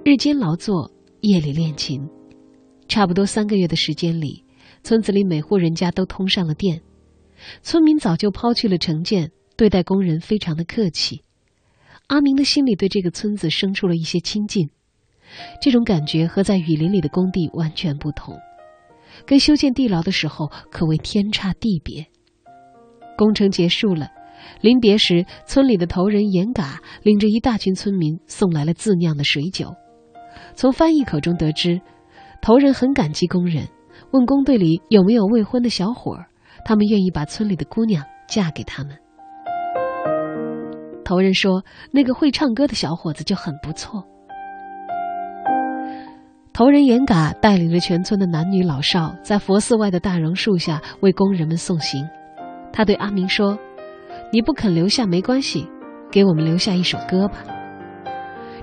[0.06, 0.90] 日间劳作，
[1.20, 2.08] 夜里练琴，
[2.88, 4.46] 差不多三个月的时间里，
[4.82, 6.82] 村子里每户人家都通上了电。
[7.62, 11.22] 村民早就抛去了成见，对待工人非常的客气。
[12.08, 14.70] 阿明的心里对这个村子生出了一些亲近，
[15.62, 18.40] 这种感觉和在雨林里的工地完全不同，
[19.26, 22.08] 跟修建地牢的时候可谓天差地别。
[23.18, 24.08] 工程结束了。
[24.62, 29.74] 临别时，村里的头人严嘎领着一大群村民送来了自酿的水酒。
[30.54, 31.82] 从翻译口中得知，
[32.42, 33.68] 头人很感激工人，
[34.12, 36.28] 问工队里有没有未婚的小伙儿，
[36.64, 38.96] 他们愿意把村里的姑娘嫁给他们。
[41.04, 44.04] 头人说：“那个会唱歌的小伙子就很不错。”
[46.54, 52.08] 头人严嘎带领着全村的男女老少，在佛寺外的大榕树下为工人们送行。
[52.72, 53.58] 他对阿明说
[54.32, 55.68] ：“你不肯留下没关系，
[56.12, 57.44] 给我们留下一首歌吧。”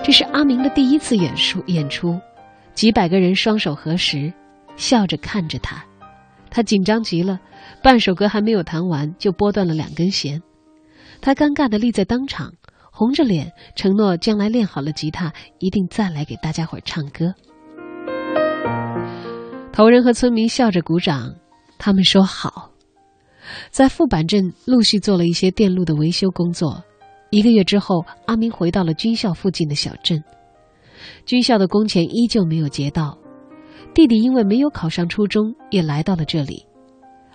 [0.03, 2.21] 这是阿明的第一次演出，演出，
[2.75, 4.33] 几百个人双手合十，
[4.77, 5.83] 笑着看着他，
[6.51, 7.41] 他紧张极了，
[7.83, 10.43] 半首歌还没有弹完就拨断了两根弦，
[11.21, 12.53] 他尴尬的立在当场，
[12.93, 17.35] 红着脸承诺将来练好了吉他一定再来给大家伙唱歌。
[19.73, 21.35] 头人和村民笑着鼓掌，
[21.79, 22.71] 他们说好，
[23.71, 26.83] 在富板镇陆续做了一些电路的维修工作。
[27.31, 30.23] 一个月之后，阿明回到了军校附近的小镇。
[31.27, 33.19] 军校的工钱依旧没有结到，
[33.93, 36.65] 弟弟因为没有考上初中，也来到了这里。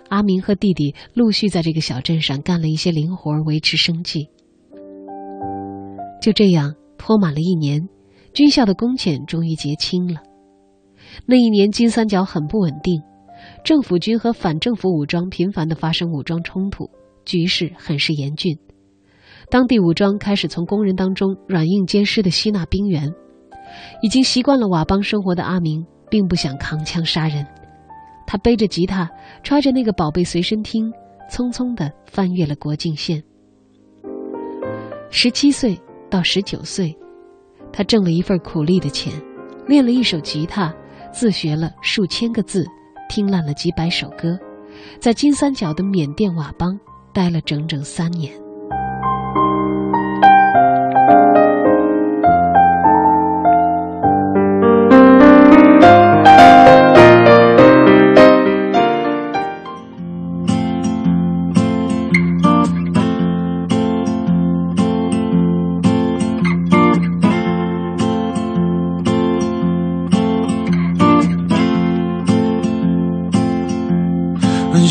[0.08, 4.28] 阿明和弟弟陆续在这个小镇上干了一些零活，维持生计。
[6.20, 7.88] 就这样拖满了一年，
[8.32, 10.20] 军校的工钱终于结清了。
[11.26, 13.02] 那一年，金三角很不稳定，
[13.62, 16.88] 政府军和反政府武装频繁的发生武装冲突，
[17.24, 18.56] 局势很是严峻。
[19.50, 23.12] 当地武装开始从工人当中软硬兼施的吸纳兵员，
[24.02, 27.46] 已经习惯了佤邦生活的阿明并不想扛枪杀人，
[28.26, 29.08] 他背着吉他，
[29.42, 30.90] 揣着那个宝贝随身听，
[31.30, 33.22] 匆匆地翻越了国境线。
[35.10, 36.96] 十七岁到十九岁，
[37.72, 39.12] 他挣了一份苦力的钱，
[39.66, 40.72] 练了一手吉他，
[41.12, 42.64] 自学了数千个字，
[43.10, 44.38] 听烂了几百首歌，
[45.00, 46.78] 在金三角的缅甸佤邦
[47.12, 48.32] 待了整整三年。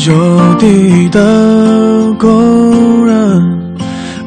[0.08, 3.76] 有地的工人，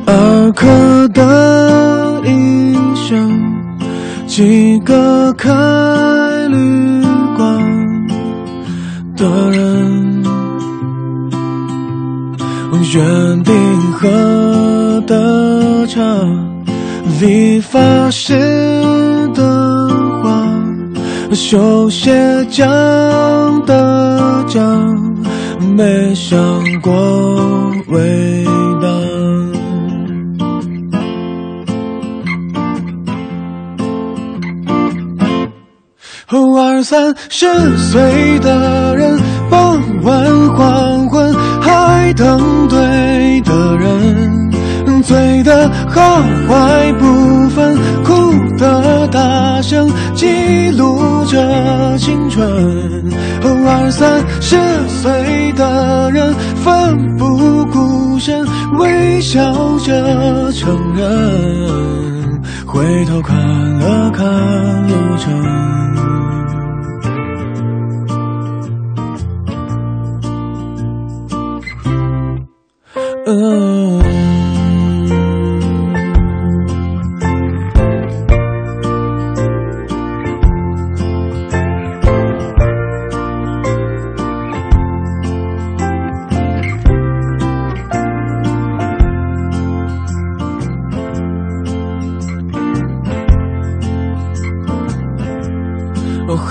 [0.06, 0.68] 二刻
[1.10, 3.42] 的医生，
[4.28, 5.50] 几个开
[6.50, 7.04] 旅
[7.36, 7.60] 馆
[9.18, 10.24] 的人，
[12.94, 13.02] 约
[13.44, 13.54] 定
[13.94, 16.02] 喝的茶，
[17.20, 18.38] 理发师
[19.34, 19.90] 的
[20.22, 20.46] 话，
[21.34, 25.13] 修鞋匠的匠。
[25.76, 26.38] 没想
[26.82, 26.92] 过
[27.90, 28.46] 伟
[28.82, 28.88] 大。
[36.56, 37.46] 二三十
[37.78, 39.20] 岁的人，
[39.50, 44.52] 傍晚黄昏还等对的人，
[45.04, 49.88] 醉的好坏不分，哭的大声
[50.24, 52.48] 记录着青春。
[53.44, 54.56] 偶尔三十
[54.88, 58.46] 岁的人奋不顾身，
[58.78, 59.42] 微笑
[59.80, 63.38] 着承认，回头看
[63.80, 64.24] 了看
[64.88, 65.34] 路程。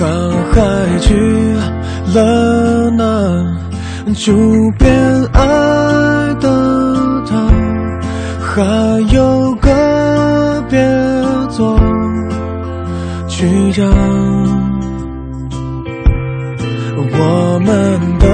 [0.02, 0.10] 航
[0.50, 1.14] 海去
[2.12, 3.04] 了哪？
[4.16, 4.34] 就
[4.76, 4.92] 变
[5.32, 5.40] 爱
[6.40, 7.30] 的他，
[8.40, 10.84] 还有个别
[11.50, 11.78] 做
[13.28, 13.84] 去找。
[17.14, 18.26] 我们都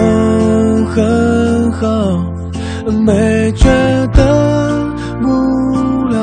[0.87, 1.87] 很好，
[3.05, 3.69] 没觉
[4.15, 4.89] 得
[5.23, 5.27] 无
[6.09, 6.17] 聊。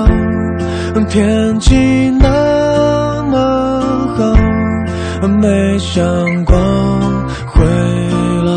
[1.08, 2.10] 天气
[5.96, 6.54] 没想过
[7.48, 7.64] 会
[8.44, 8.52] 老。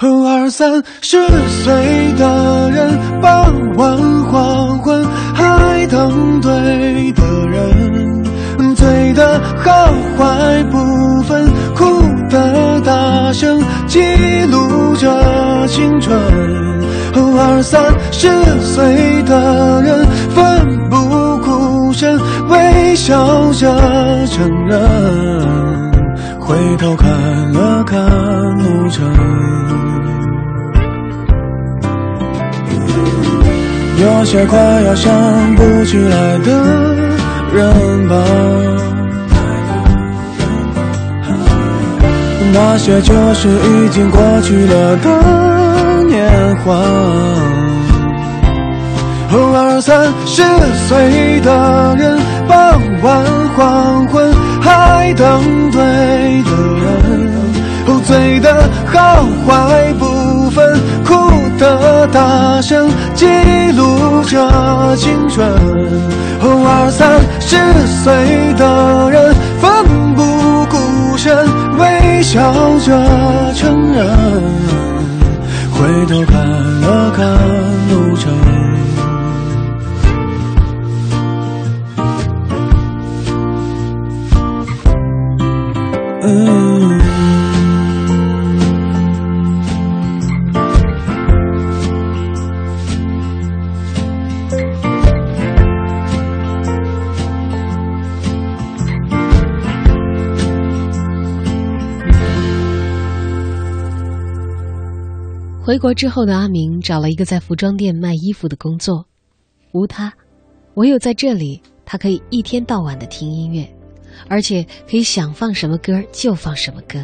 [0.00, 1.16] 二三十
[1.62, 6.50] 岁的人，傍晚黄昏还等对
[7.12, 8.24] 的人，
[8.74, 11.84] 醉的好坏不分，哭
[12.28, 14.00] 的大声，记
[14.50, 16.18] 录着青春。
[17.40, 18.28] 二三十
[18.60, 20.07] 岁的人，
[22.98, 24.78] 笑着承认，
[26.38, 27.08] 回头看
[27.52, 27.98] 了看
[28.58, 29.08] 路程。
[34.02, 35.10] 有些快要想
[35.54, 36.50] 不起来的
[37.54, 38.16] 人吧，
[42.52, 46.74] 那些就是已经过去了的年华。
[49.30, 50.42] 二三十
[50.88, 52.18] 岁的人，
[52.48, 53.24] 傍晚
[53.56, 55.80] 黄昏还等对
[56.42, 56.50] 的
[56.82, 57.30] 人，
[58.04, 61.14] 醉的好坏不分，哭
[61.58, 63.26] 的大声，记
[63.76, 65.46] 录着青春。
[66.40, 67.56] 二三十
[68.02, 70.22] 岁的人，奋不
[70.70, 71.36] 顾身，
[71.78, 72.40] 微笑
[72.78, 74.06] 着承认，
[75.72, 76.46] 回头看
[76.80, 77.26] 了看
[77.90, 78.47] 路程。
[105.78, 109.06] 回国之后的阿明找了一个在服装店卖衣服的工作，
[109.70, 110.12] 无他，
[110.74, 113.64] 唯有在这里，他可以一天到晚的听音乐，
[114.28, 116.98] 而且可以想放什么歌就放什么歌。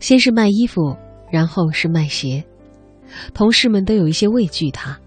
[0.00, 0.96] 先是卖衣服，
[1.30, 2.42] 然后是卖鞋，
[3.32, 4.98] 同事们都有一些畏惧他，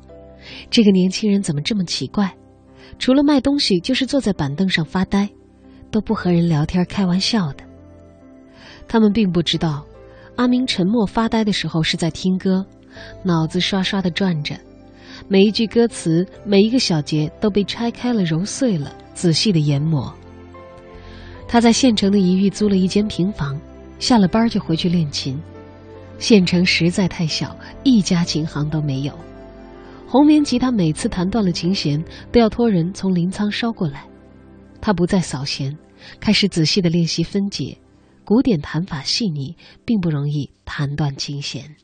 [0.69, 2.33] 这个年轻人怎么这么奇怪？
[2.97, 5.29] 除了卖东西，就是坐在板凳上发呆，
[5.91, 7.65] 都不和人聊天开玩笑的。
[8.87, 9.85] 他们并不知道。
[10.35, 12.65] 阿明沉默发呆的时候是在听歌，
[13.23, 14.55] 脑子刷刷的转着，
[15.27, 20.13] 每一句歌词，每一个小节都被拆开了、揉碎了，仔细的研磨。
[21.47, 23.59] 他在县城的一隅租了一间平房，
[23.97, 25.41] 下了班就回去练琴。
[26.17, 29.13] 县城实在太小，一家琴行都没有。
[30.07, 34.05] 红棉吉他每次弹断了琴弦，都要托人从临沧捎过来。
[34.81, 35.75] 他不再扫弦，
[36.19, 37.77] 开始仔细的练习分解。
[38.25, 41.75] 古典弹法细腻，并不容易弹断琴弦。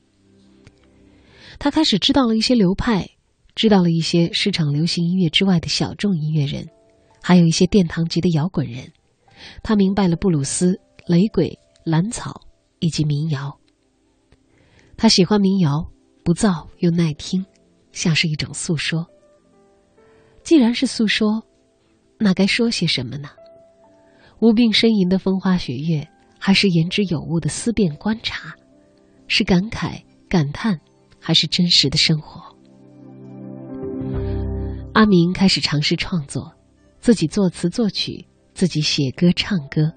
[1.60, 3.08] 他开始知道了一些流派，
[3.54, 6.68] 知道了一些市场流行音乐之外的小众音乐人，
[7.22, 8.92] 还有一些殿堂级的摇滚人。
[9.62, 12.42] 他明白了布鲁斯、雷鬼、蓝草
[12.80, 13.60] 以及民谣。
[14.98, 15.88] 他喜欢民谣，
[16.24, 17.46] 不燥又耐听，
[17.92, 19.06] 像是一种诉说。
[20.44, 21.44] 既然是诉说，
[22.18, 23.30] 那该说些什么呢？
[24.40, 26.08] 无病呻吟的风花雪月。
[26.44, 28.56] 还是言之有物的思辨观察，
[29.28, 30.82] 是感慨感叹，
[31.20, 32.42] 还是真实的生活？
[34.94, 36.52] 阿明开始尝试创作，
[37.00, 39.94] 自己作词作曲，自己写歌唱歌，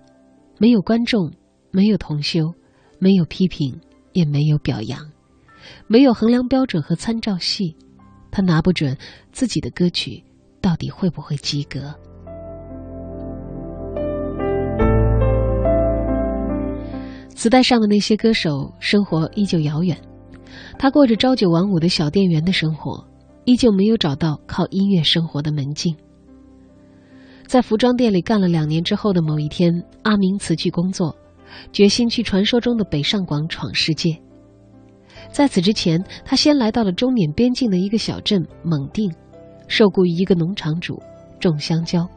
[0.58, 1.32] 没有观众，
[1.70, 2.52] 没有同修，
[2.98, 3.80] 没有批评，
[4.12, 5.00] 也没有表扬，
[5.86, 7.74] 没有衡量标准和参照系，
[8.30, 8.94] 他拿不准
[9.32, 10.22] 自己的歌曲
[10.60, 11.98] 到底会不会及格。
[17.44, 19.94] 磁带上的那些歌手生活依旧遥远，
[20.78, 23.06] 他过着朝九晚五的小店员的生活，
[23.44, 25.94] 依旧没有找到靠音乐生活的门径。
[27.46, 29.70] 在服装店里干了两年之后的某一天，
[30.04, 31.14] 阿明辞去工作，
[31.70, 34.18] 决心去传说中的北上广闯世界。
[35.30, 39.12] 在此之前，他先来到了中缅边境的一个小镇蒙定，
[39.68, 40.98] 受雇于一个农场主
[41.38, 42.08] 种香蕉。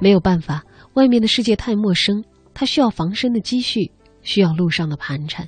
[0.00, 2.24] 没有办法，外面的世界太陌生。
[2.58, 3.92] 他需要防身的积蓄，
[4.22, 5.46] 需要路上的盘缠，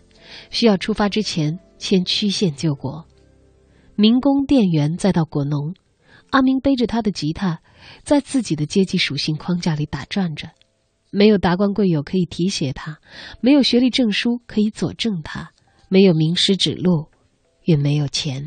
[0.51, 3.07] 需要出发之前先曲线救国。
[3.97, 5.73] 民工、店员，再到果农，
[6.29, 7.63] 阿明背着他的吉他，
[8.05, 10.51] 在自己的阶级属性框架里打转着，
[11.11, 12.99] 没有达官贵友可以提携他，
[13.41, 15.53] 没有学历证书可以佐证他，
[15.89, 17.07] 没有名师指路，
[17.65, 18.45] 也没有钱。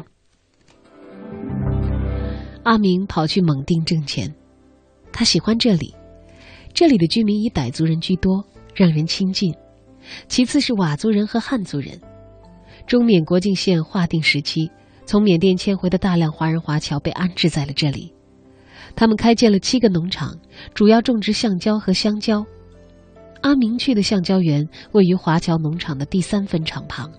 [2.61, 4.35] 阿明跑去蒙定挣钱，
[5.11, 5.95] 他喜欢这里，
[6.75, 9.53] 这里的居民以傣族人居多，让人亲近。
[10.27, 11.99] 其次是佤族人和汉族人。
[12.87, 14.69] 中缅国境线划定时期，
[15.05, 18.11] 从缅甸迁回的大量华人华侨被安置在了这里。
[18.95, 20.35] 他们开建了七个农场，
[20.73, 22.45] 主要种植橡胶和香蕉。
[23.41, 27.09] 阿明去的橡胶园位于华侨农场的第三分场旁。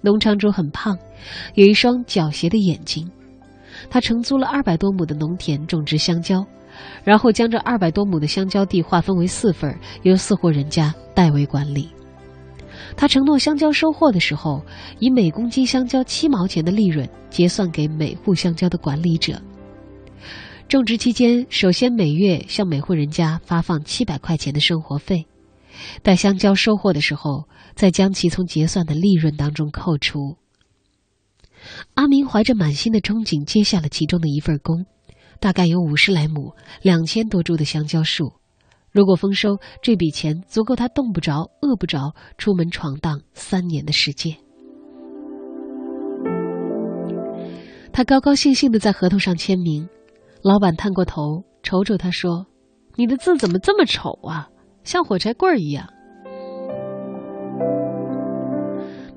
[0.00, 0.96] 农场主很胖，
[1.54, 3.10] 有一双狡黠的眼睛。
[3.90, 6.46] 他承租了二百多亩的农田种植香蕉，
[7.04, 11.88] 然后将这二百多亩的香蕉地划分为四份，由四户人家代为管理。
[12.96, 14.64] 他承诺香蕉收获的时候，
[14.98, 19.40] 以每公斤香蕉七毛钱的利润结算给每户香蕉的管理者。
[20.68, 25.26] 种植期间，首先每月向每户人家发放七百块钱的生活费，
[26.02, 27.44] 待香蕉收获的时候，
[27.74, 30.36] 再将其从结算的利润当中扣除。
[31.94, 34.84] 阿明怀着满心的憧憬接下了其中的一份工，
[35.42, 38.32] 大概有五十来亩、两千多株的香蕉树。
[38.92, 44.36] 如果丰收，这笔钱足够他冻不着、饿不着，出门闯荡三年的时间。
[47.92, 49.88] 他高高兴兴的在合同上签名，
[50.44, 52.46] 老板探过头瞅瞅他说
[52.94, 54.48] ：“你的字怎么这么丑啊，
[54.84, 55.88] 像火柴棍儿一样。”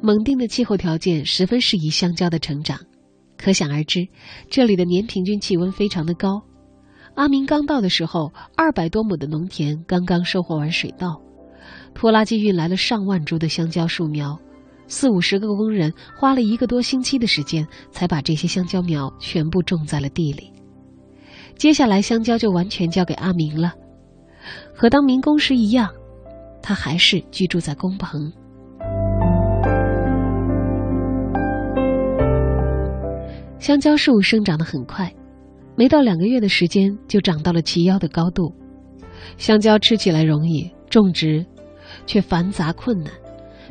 [0.01, 2.79] 蒙定的气候条件十分适宜香蕉的成长，
[3.37, 4.07] 可想而知，
[4.49, 6.41] 这里的年平均气温非常的高。
[7.15, 11.21] 阿明刚到的时候，二百多亩的农田刚刚收获完水稻，
[11.93, 14.37] 拖拉机运来了上万株的香蕉树苗，
[14.87, 20.51] 四五十个工人花了一个多星期的时间，才把这些香蕉苗全部种在了地里。
[21.57, 23.73] 接下来，香蕉就完全交给阿明了，
[24.73, 25.89] 和当民工时一样，
[26.61, 28.31] 他还是居住在工棚。
[33.65, 35.11] 香蕉树生长得很快，
[35.75, 38.53] 没到两个月的时间就长到了齐腰的高度。
[39.39, 41.43] 香蕉吃起来容易，种植
[42.05, 43.11] 却繁杂困难，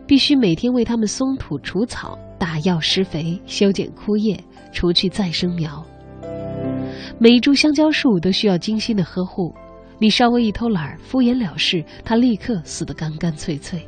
[0.05, 4.37] 必须每天为它们松土、除草、打药、施肥、修剪枯叶、
[4.73, 5.81] 除去再生苗。
[7.16, 9.55] 每一株香蕉树都需要精心的呵护，
[10.01, 13.81] 你稍微一偷懒、敷衍了事，它立刻死得干干脆脆。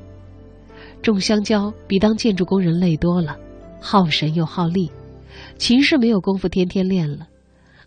[1.03, 3.37] 种香蕉比当建筑工人累多了，
[3.81, 4.89] 耗神又耗力。
[5.59, 7.27] 琴是没有功夫天天练了，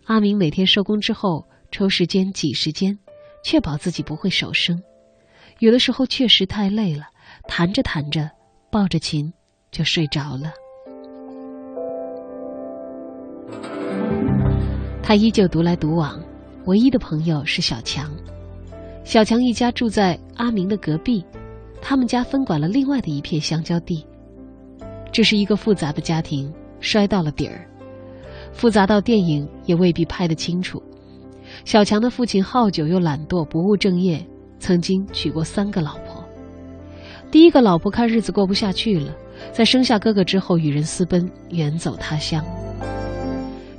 [0.04, 2.98] 阿明每天收工之后抽时间挤时间，
[3.44, 4.80] 确保自己不会手生。
[5.60, 7.04] 有的时候确实太累了，
[7.46, 8.30] 弹着弹着，
[8.70, 9.32] 抱着琴
[9.70, 10.52] 就睡着了。
[15.02, 16.20] 他依旧独来独往，
[16.66, 18.10] 唯一的朋友是小强。
[19.04, 21.24] 小强一家住在阿明的隔壁，
[21.80, 24.04] 他们家分管了另外的一片香蕉地。
[25.12, 26.52] 这是一个复杂的家庭。
[26.80, 27.66] 摔到了底儿，
[28.52, 30.82] 复杂到电影也未必拍得清楚。
[31.64, 34.24] 小强的父亲好酒又懒惰，不务正业，
[34.58, 36.24] 曾经娶过三个老婆。
[37.30, 39.14] 第一个老婆看日子过不下去了，
[39.52, 42.44] 在生下哥哥之后与人私奔，远走他乡。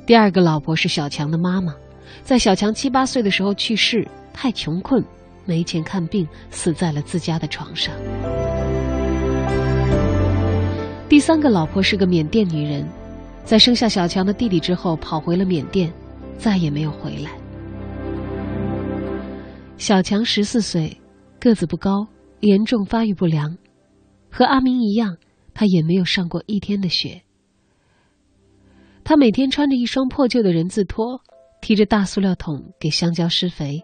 [0.06, 1.74] 第二个老婆是小强的妈妈，
[2.22, 5.04] 在小强七八岁的时候去世，太穷困，
[5.44, 7.94] 没钱看病，死在了自家的床上。
[11.12, 12.88] 第三个老婆是个缅甸女人，
[13.44, 15.92] 在生下小强的弟弟之后跑回了缅甸，
[16.38, 17.30] 再也没有回来。
[19.76, 20.98] 小强十四岁，
[21.38, 22.06] 个子不高，
[22.40, 23.58] 严重发育不良，
[24.30, 25.18] 和阿明一样，
[25.52, 27.20] 他也没有上过一天的学。
[29.04, 31.20] 他每天穿着一双破旧的人字拖，
[31.60, 33.82] 提着大塑料桶给香蕉施肥，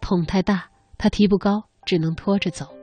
[0.00, 2.75] 桶太大，他提不高，只能拖着走。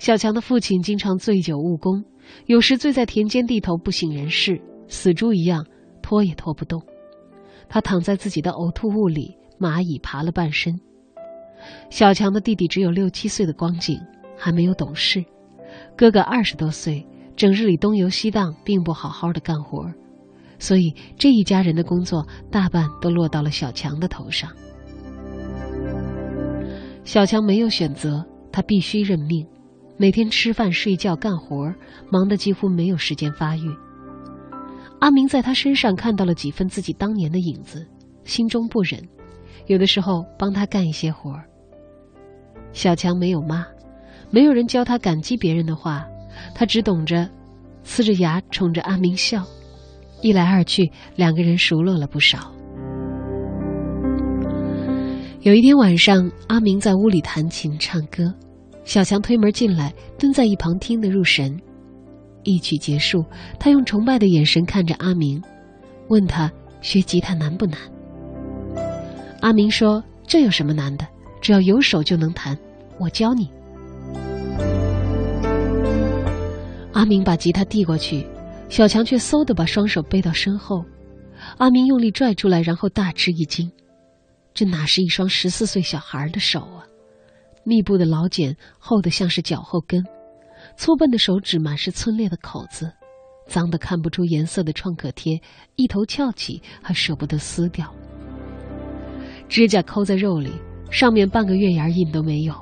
[0.00, 2.02] 小强的父亲经常醉酒误工，
[2.46, 4.58] 有时醉在田间地头不省人事，
[4.88, 5.66] 死猪一样
[6.00, 6.82] 拖也拖不动。
[7.68, 10.74] 他躺在自己的呕吐物里，蚂蚁爬了半身。
[11.90, 14.00] 小强的弟弟只有六七岁的光景，
[14.38, 15.20] 还没有懂事；
[15.94, 17.06] 哥哥二十多岁，
[17.36, 19.86] 整日里东游西荡，并不好好的干活，
[20.58, 24.50] 所以这一家人的工作大半都落到了小强的头上。
[27.04, 29.46] 小强没有选择，他必须认命。
[30.00, 31.70] 每天吃饭、睡觉、干活，
[32.10, 33.70] 忙得几乎没有时间发育。
[34.98, 37.86] 阿明在他身上看到了几分自己当年的影子，
[38.24, 38.98] 心中不忍，
[39.66, 41.44] 有的时候帮他干一些活儿。
[42.72, 43.66] 小强没有妈，
[44.30, 46.06] 没有人教他感激别人的话，
[46.54, 47.28] 他只懂着
[47.84, 49.44] 呲着牙冲着阿明笑。
[50.22, 52.50] 一来二去，两个人熟络了不少。
[55.42, 58.34] 有一天晚上，阿明在屋里弹琴唱歌，
[58.84, 61.60] 小强推门进来，蹲在一旁听得入神。
[62.42, 63.24] 一曲结束，
[63.58, 65.42] 他用崇拜的眼神看着阿明，
[66.08, 66.50] 问他
[66.80, 67.78] 学吉他难不难？
[69.40, 71.06] 阿明说：“这有什么难的？
[71.40, 72.58] 只要有手就能弹，
[72.98, 73.50] 我教你。”
[76.92, 78.26] 阿明把吉他递过去，
[78.68, 80.84] 小强却嗖的把双手背到身后。
[81.56, 83.70] 阿明用力拽出来，然后大吃一惊，
[84.52, 86.79] 这哪是一双十四岁小孩的手啊！
[87.70, 90.04] 密布的老茧厚得像是脚后跟，
[90.76, 92.92] 粗笨的手指满是皴裂的口子，
[93.46, 95.40] 脏得看不出颜色的创可贴
[95.76, 97.94] 一头翘起，还舍不得撕掉。
[99.48, 100.50] 指甲抠在肉里，
[100.90, 102.52] 上面半个月牙印都没有。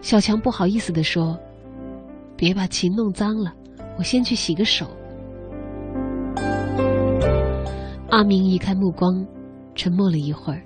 [0.00, 1.38] 小强不好意思地说。
[2.34, 3.52] 别把琴弄脏了，
[3.98, 4.86] 我先去洗个手。
[8.08, 9.26] 阿明移开目光，
[9.74, 10.62] 沉默了一会儿，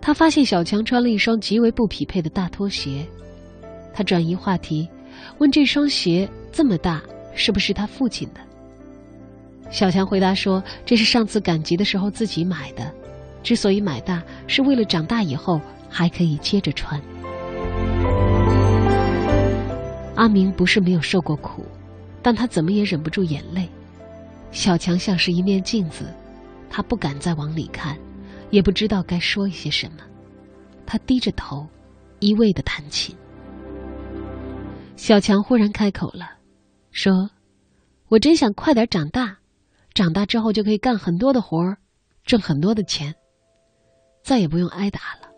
[0.00, 3.06] 他发现小强穿了一双极为不匹配的大拖鞋。
[3.92, 4.88] 他转移话题，
[5.38, 7.02] 问：“这双鞋这么大，
[7.34, 8.40] 是不是他父亲的？”
[9.70, 12.90] 小强回答说：“这是上次赶集的时候自己买的，
[13.42, 15.60] 之所以买大，是为了长大以后
[15.90, 17.00] 还可以接着穿。”
[20.14, 21.64] 阿明不是没有受过苦，
[22.22, 23.68] 但他怎么也忍不住眼泪。
[24.50, 26.06] 小强像是一面镜子，
[26.70, 27.96] 他不敢再往里看，
[28.50, 29.98] 也不知道该说一些什么。
[30.86, 31.66] 他低着头，
[32.20, 33.16] 一味的弹琴。
[34.96, 36.30] 小强忽然开口了，
[36.90, 37.30] 说
[38.08, 39.38] ：“我真想快点长大，
[39.94, 41.78] 长大之后就可以干很多的活儿，
[42.24, 43.14] 挣很多的钱，
[44.22, 45.28] 再也不用挨打了。”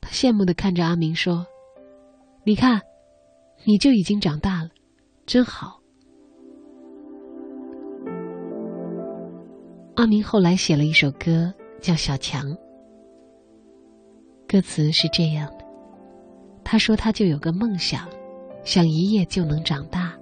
[0.00, 1.46] 他羡慕的看着阿明说
[2.44, 2.80] ：“你看。”
[3.64, 4.70] 你就已经长大了，
[5.24, 5.75] 真好。
[9.96, 11.50] 阿明后来写了一首歌，
[11.80, 12.46] 叫《小强》。
[14.46, 15.64] 歌词是这样的：
[16.62, 18.06] 他说他就有个梦想，
[18.62, 20.12] 想一夜就能长大。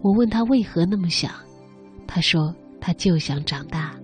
[0.00, 1.32] 我问他为何那么想，
[2.06, 3.96] 他说他就想长大。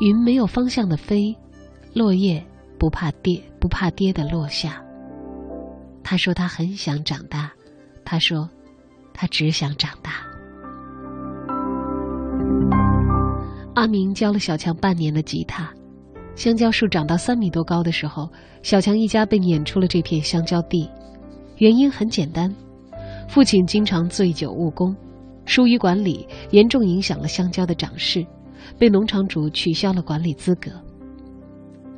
[0.00, 1.36] 云没有方向的飞，
[1.92, 2.40] 落叶
[2.78, 4.80] 不怕跌，不怕跌的落下。
[6.04, 7.50] 他说他很想长大，
[8.04, 8.48] 他说，
[9.12, 10.29] 他只想长大。
[13.74, 15.72] 阿明教了小强半年的吉他，
[16.34, 18.28] 香蕉树长到三米多高的时候，
[18.62, 20.88] 小强一家被撵出了这片香蕉地。
[21.58, 22.54] 原因很简单，
[23.28, 24.94] 父亲经常醉酒误工，
[25.44, 28.26] 疏于管理，严重影响了香蕉的长势，
[28.78, 30.70] 被农场主取消了管理资格。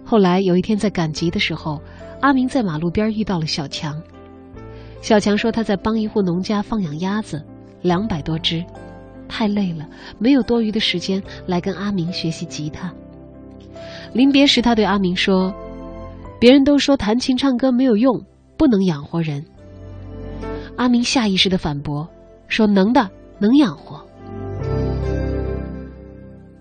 [0.05, 1.81] 后来有一天在赶集的时候。
[2.23, 4.01] 阿明在马路边遇到了小强，
[5.01, 7.45] 小强说他在帮一户农家放养鸭子，
[7.81, 8.65] 两百多只，
[9.33, 9.89] 太累了，
[10.19, 12.93] 没有多余的时间来跟阿明学习吉他。
[14.13, 15.51] 临别时，他对阿明说
[16.39, 18.23] ：“别人都说弹琴唱歌没有用，
[18.59, 19.43] 不能养活人。”
[20.77, 22.07] 阿明下意识的反驳
[22.47, 24.07] 说：“能的，能养活。”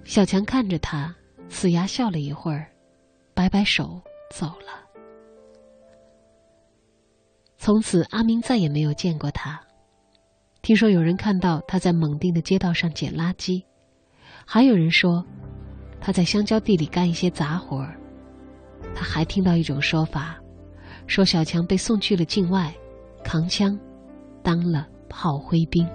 [0.06, 1.14] 小强看着他，
[1.50, 2.68] 呲牙笑了一会儿，
[3.34, 4.00] 摆摆手
[4.34, 4.80] 走了。
[7.58, 9.62] 从此，阿明再也没有见过他。
[10.62, 13.64] 听说有人看到他在蒙定的街道上捡垃圾，
[14.46, 15.26] 还有人说
[16.00, 17.98] 他在香蕉地里干一些杂活儿。
[18.94, 20.40] 他还听到一种说法，
[21.08, 22.74] 说小强被送去了境外，
[23.24, 23.78] 扛枪，
[24.44, 25.88] 当了炮灰兵。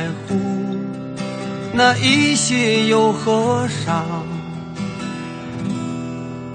[0.00, 0.40] 在乎
[1.74, 4.02] 那一些又何伤？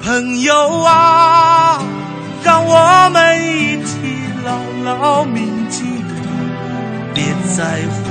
[0.01, 1.79] 朋友啊，
[2.43, 3.99] 让我们一起
[4.43, 5.83] 牢牢铭记，
[7.13, 7.23] 别
[7.55, 8.09] 在乎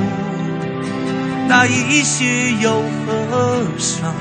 [1.48, 2.70] 那一些又
[3.04, 4.14] 何伤？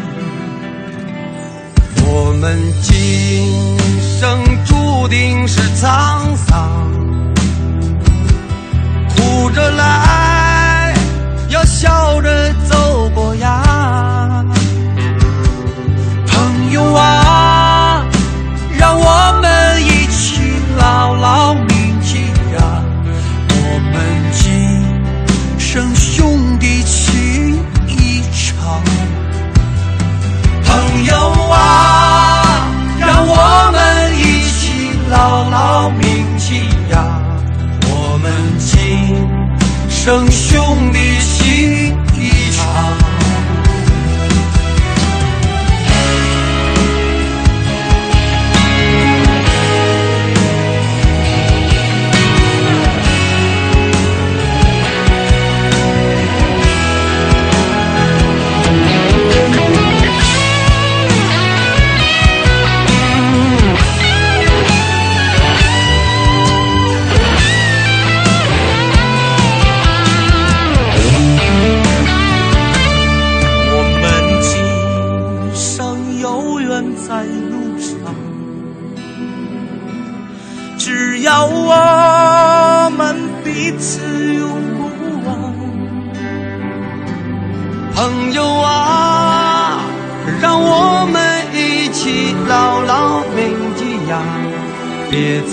[2.07, 3.77] 我们今
[4.19, 6.91] 生注定是沧桑，
[9.09, 10.42] 哭着来，
[11.83, 14.45] 笑着走过呀。
[16.27, 17.22] 朋友啊，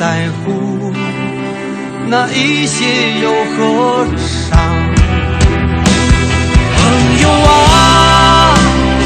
[0.00, 0.90] 在乎
[2.06, 2.86] 那一些
[3.20, 4.58] 又何伤。
[6.74, 6.80] 朋
[7.20, 8.56] 友啊，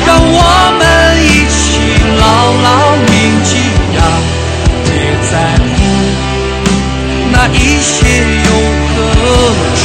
[0.07, 0.39] 让我
[0.79, 0.81] 们
[1.19, 1.59] 一起
[2.21, 2.23] 牢
[2.63, 3.13] 牢铭
[3.43, 3.51] 记
[3.97, 3.99] 呀，
[4.85, 4.89] 别
[5.33, 5.67] 在乎
[7.33, 7.99] 那一些
[8.45, 8.49] 又
[8.95, 8.95] 何
[9.75, 9.83] 尝。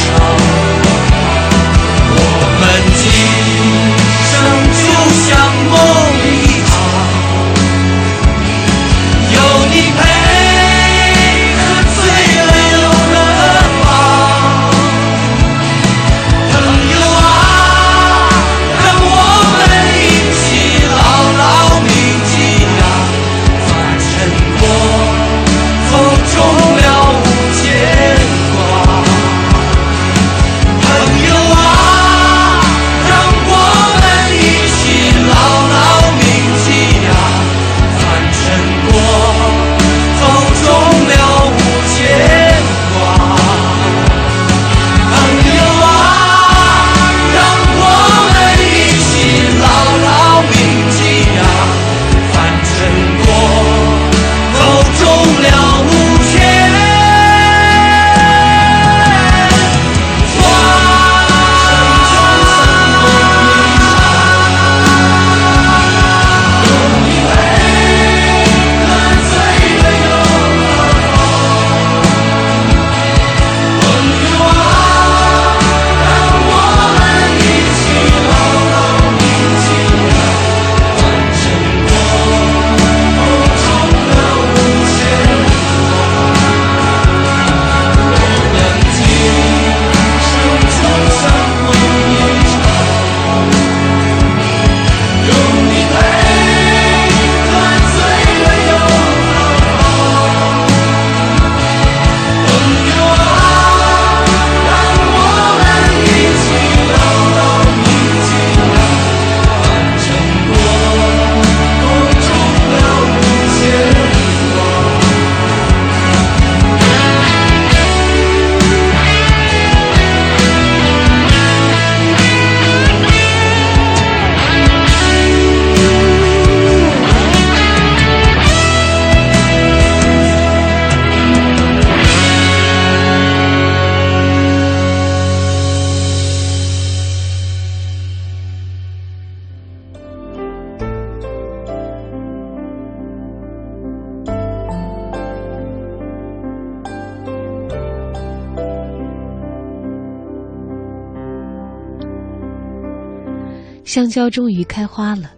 [153.90, 155.32] 香蕉终于开花了，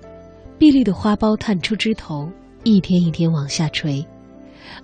[0.59, 2.31] 碧绿的花苞探出枝头，
[2.65, 4.07] 一天一天往下垂。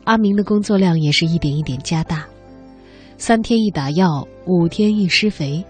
[0.04, 2.24] 阿明的工作量也是一点一点加大，
[3.18, 5.62] 三天一打药，五天一施肥，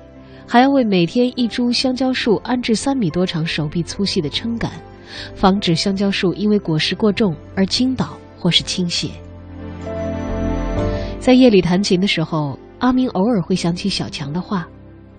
[0.47, 4.71] 还要为每天一株香蕉树安置三米多长、手臂粗细的撑杆，
[5.35, 9.09] 防止香蕉树因为果实过重而倾倒或是倾斜。
[11.19, 14.69] 在夜里弹琴的时候，阿明偶尔会想起小强的话：“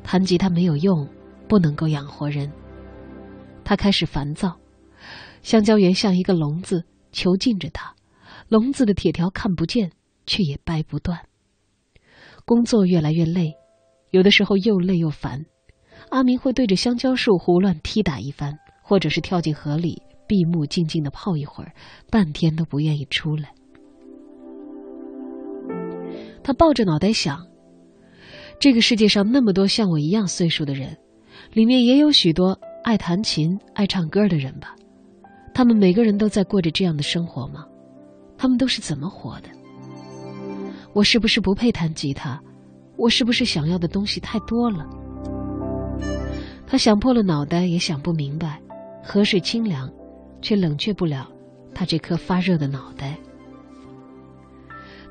[0.01, 1.05] 弹吉他没有用，
[1.45, 2.49] 不能够养活人。”
[3.69, 4.57] 他开始烦躁，
[5.43, 7.93] 香蕉园像一个笼子，囚禁着他。
[8.47, 9.91] 笼子的铁条看不见，
[10.25, 11.19] 却也掰不断。
[12.45, 13.53] 工作越来越累，
[14.09, 15.45] 有的时候又累又烦。
[16.09, 21.71] 阿明会对着香蕉树胡乱踢打一番，或者是跳进河里，闭目静静的泡一会儿，
[22.09, 23.53] 半天都不愿意出来。
[26.43, 27.45] 他抱着脑袋想：
[28.59, 30.97] 这个世界上那么多像我一样岁数的人，
[31.53, 34.75] 里面也有许多爱弹琴、爱唱歌的人吧？
[35.53, 37.65] 他们每个人都在过着这样的生活吗？
[38.37, 39.49] 他们都是怎么活的？
[40.93, 42.41] 我是不是不配弹吉他？
[42.97, 44.87] 我是不是想要的东西太多了？
[46.65, 48.61] 他想破了脑袋也想不明白，
[49.03, 49.91] 河水清凉，
[50.41, 51.27] 却冷却不了
[51.73, 53.17] 他这颗发热的脑袋。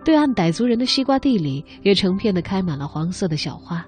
[0.04, 3.84] 对岸傣族人的西瓜地里也成片的开满了黄色的小花。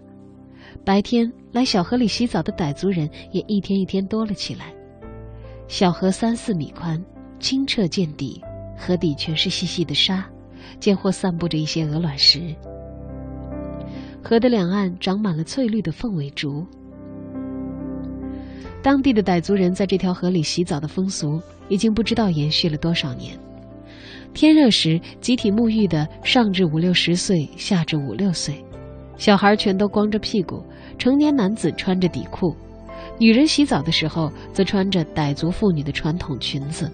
[0.85, 4.72] 白天来小河里洗澡的傣族人也一天一天多了起来。
[5.66, 7.02] 小河三四米宽，
[7.39, 8.40] 清澈见底，
[8.77, 10.24] 河底全是细细的沙，
[10.78, 12.55] 间或散布着一些鹅卵石。
[14.22, 16.66] 河的两岸长满了翠绿的凤尾竹。
[18.82, 23.39] 当地的傣族人在这条河里洗澡的风俗，已经不知道延续了多少年。
[24.32, 28.64] 天热时，集体沐浴的上至五六十岁，下至五六岁，
[29.16, 30.64] 小孩全都光着屁股，
[31.01, 32.55] 成年男子穿着底裤，
[33.18, 36.93] 女人洗澡的时候则穿着傣族妇女的传统裙子，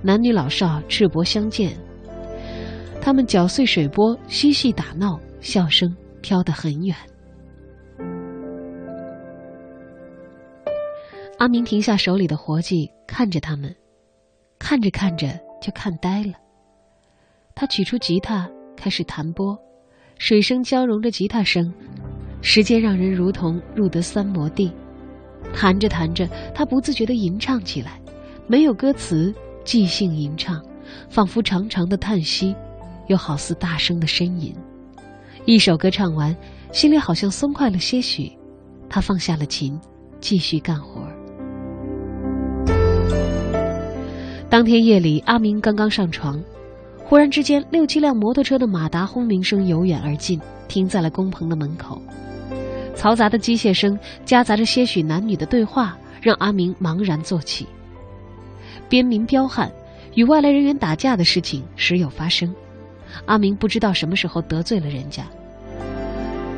[0.00, 1.76] 男女老少赤膊相见。
[2.98, 6.96] 他们搅碎水波，嬉戏打闹，笑声飘得很远。
[11.36, 13.76] 阿明停下手里的活计，看着他们，
[14.58, 15.28] 看着看着
[15.60, 16.32] 就看呆了。
[17.54, 18.48] 他取出吉他，
[18.78, 19.58] 开始弹拨，
[20.16, 21.70] 水声交融着吉他声，
[22.42, 24.70] 时间让人如同入得三摩地。
[25.54, 28.00] 弹着弹着，他不自觉地吟唱起来，
[28.46, 30.62] 没有歌词，即兴吟唱，
[31.08, 32.54] 仿佛长长的叹息，
[33.06, 34.54] 又好似大声的呻吟。
[35.44, 36.34] 一首歌唱完，
[36.72, 38.30] 心里好像松快了些许，
[38.88, 39.78] 他放下了琴，
[40.20, 41.00] 继续干活。
[44.48, 46.42] 当天夜里，阿明刚刚上床。
[47.04, 52.00] 忽然之间，六七辆摩托车的马达轰鸣声由远而近，停在了工棚的门口。
[52.94, 57.66] 嘈杂的机械声夹杂着些许男女的对话，让阿明茫然坐起。
[58.88, 59.72] 边民彪悍，
[60.14, 62.54] 与外来人员打架的事情时有发生。
[63.26, 65.26] 阿明不知道什么时候得罪了人家，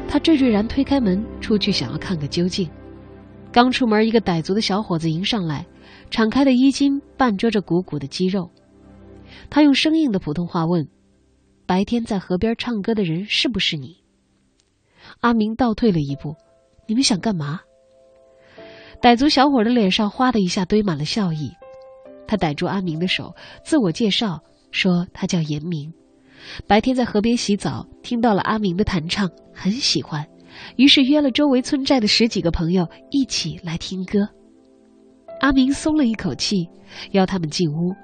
[0.09, 2.69] 他惴惴然推开门出去，想要看个究竟。
[3.51, 5.65] 刚出门，一个傣族的小伙子迎上来，
[6.11, 8.51] 敞开的衣襟半遮着鼓鼓的肌肉。
[9.49, 10.89] 他用生硬的普通话问
[11.67, 13.97] ：“白天在河边唱歌的人是不是你？”
[15.25, 16.37] 阿明倒退了一步
[16.87, 17.61] ：“你们想干嘛？”
[19.01, 21.51] 傣族小伙的脸上哗的一下堆满了笑意，
[22.27, 23.35] 他逮住阿明的手，
[23.65, 24.39] 自我介绍
[24.71, 25.91] 说：“他叫严明，
[26.67, 30.29] 白天在河边洗澡，听到了阿明的弹唱，很喜欢，
[30.77, 34.29] 于是约了周围村寨的十几个朋友一起来听歌。”
[35.41, 36.69] 阿明松了一口气，
[37.13, 37.95] 邀他们进屋。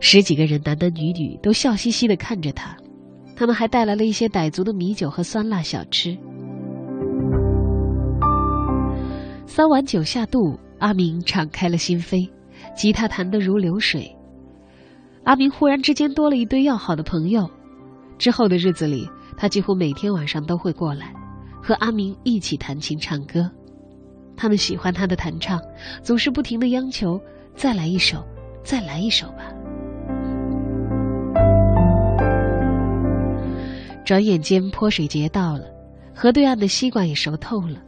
[0.00, 2.76] 十几个人，男男女女都笑嘻嘻的看着他，
[3.36, 6.16] 他们还带来了一些傣族的米酒和酸辣小吃。
[9.46, 12.30] 三碗酒下肚，阿明敞开了心扉，
[12.74, 14.16] 吉他弹得如流水。
[15.24, 17.48] 阿明忽然之间多了一堆要好的朋友，
[18.18, 21.12] 之后的日子里，他几乎每天晚上都会过来，
[21.62, 23.50] 和阿明一起弹琴唱歌。
[24.36, 25.60] 他们喜欢他的弹唱，
[26.02, 27.20] 总是不停的央求
[27.54, 28.24] ：“再来一首，
[28.64, 29.52] 再来一首吧。”
[34.04, 35.64] 转眼间，泼水节到了，
[36.14, 37.80] 河对岸的西瓜也熟透了。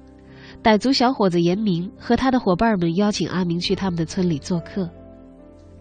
[0.62, 4.88] 傣族小伙子严明和他的伙伴们邀请阿明去他们的村里做客。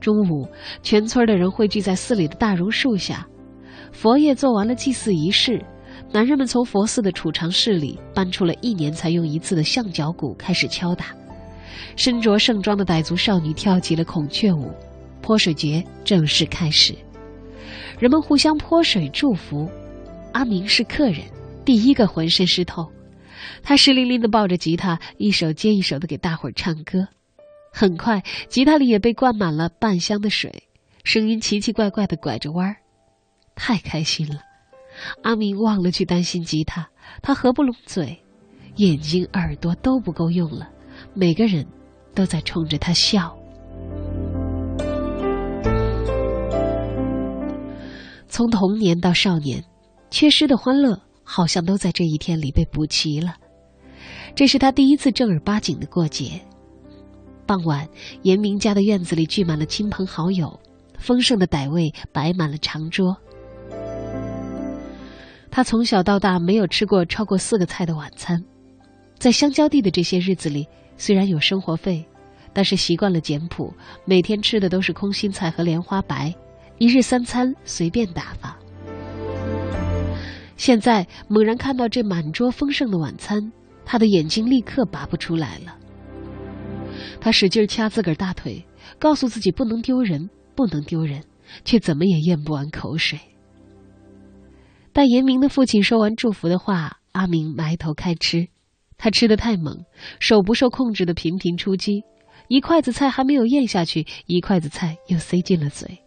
[0.02, 0.46] 中午，
[0.82, 3.26] 全村的人汇聚在寺里的大榕树下，
[3.92, 5.64] 佛爷做完了祭祀仪式，
[6.12, 11.06] 男人们从佛寺的储藏室里搬出了一年才用一次的象脚鼓，开始敲打。
[11.96, 14.72] 身着盛装的傣族少女跳起了孔雀舞，
[15.22, 16.94] 泼水节正式开始。
[18.00, 19.70] 人们互相泼水祝福。
[20.34, 21.22] 阿明是客人，
[21.64, 22.92] 第一个浑身湿透，
[23.62, 27.08] 他湿淋淋的抱着吉他，一首接一首的给大伙儿唱歌。
[27.72, 30.64] 很快，吉他里也被灌满了半箱的水，
[31.04, 32.78] 声音奇奇怪怪的拐着弯儿，
[33.56, 34.42] 太开心了。
[35.22, 36.90] 阿明忘了去担心吉他，
[37.22, 38.20] 他合不拢嘴，
[38.78, 40.68] 眼睛耳朵都不够用了，
[41.14, 41.66] 每个人
[42.16, 43.38] 都在冲着他笑。
[48.28, 49.64] 从童年到少年。
[50.14, 53.36] 缺失的欢乐好像都在这一天里被补齐了。
[54.36, 56.40] 这是他第一次正儿八经的过节。
[57.48, 57.90] 傍晚，
[58.22, 60.60] 严明家的院子里聚满了亲朋好友，
[61.00, 63.18] 丰盛的傣味摆满了长桌。
[65.50, 68.40] 他从小到大没有吃过超过四个菜的晚餐，
[69.18, 72.06] 在香蕉地的这些日子里，虽然有生活费，
[72.54, 73.74] 但是习惯了简朴，
[74.06, 76.32] 每天吃的都是空心菜和莲花白，
[76.78, 78.56] 一日三餐随便打发。
[80.56, 83.52] 现在猛然看到这满桌丰盛的晚餐，
[83.86, 85.78] 他的眼睛立刻拔不出来了。
[87.20, 88.64] 他使劲掐自个儿大腿，
[89.00, 91.24] 告诉自己不能丢人，不能丢人，
[91.66, 93.20] 却怎么也咽不完口水。
[94.92, 98.48] 待严明的父亲说完祝福的话，阿明埋头开吃。
[98.96, 99.86] 他吃的太猛，
[100.20, 102.04] 手不受控制的频频出击，
[102.48, 106.03] 一筷子菜还没有咽下去，一筷子菜又塞进了嘴。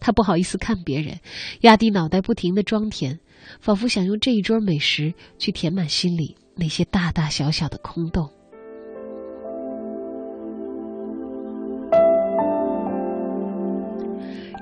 [0.00, 1.20] 他不好意思看别人，
[1.60, 3.18] 压低脑袋不停的装甜，
[3.60, 8.28] 仿佛想用这一桌美食去填满心里那些大大小小的空洞。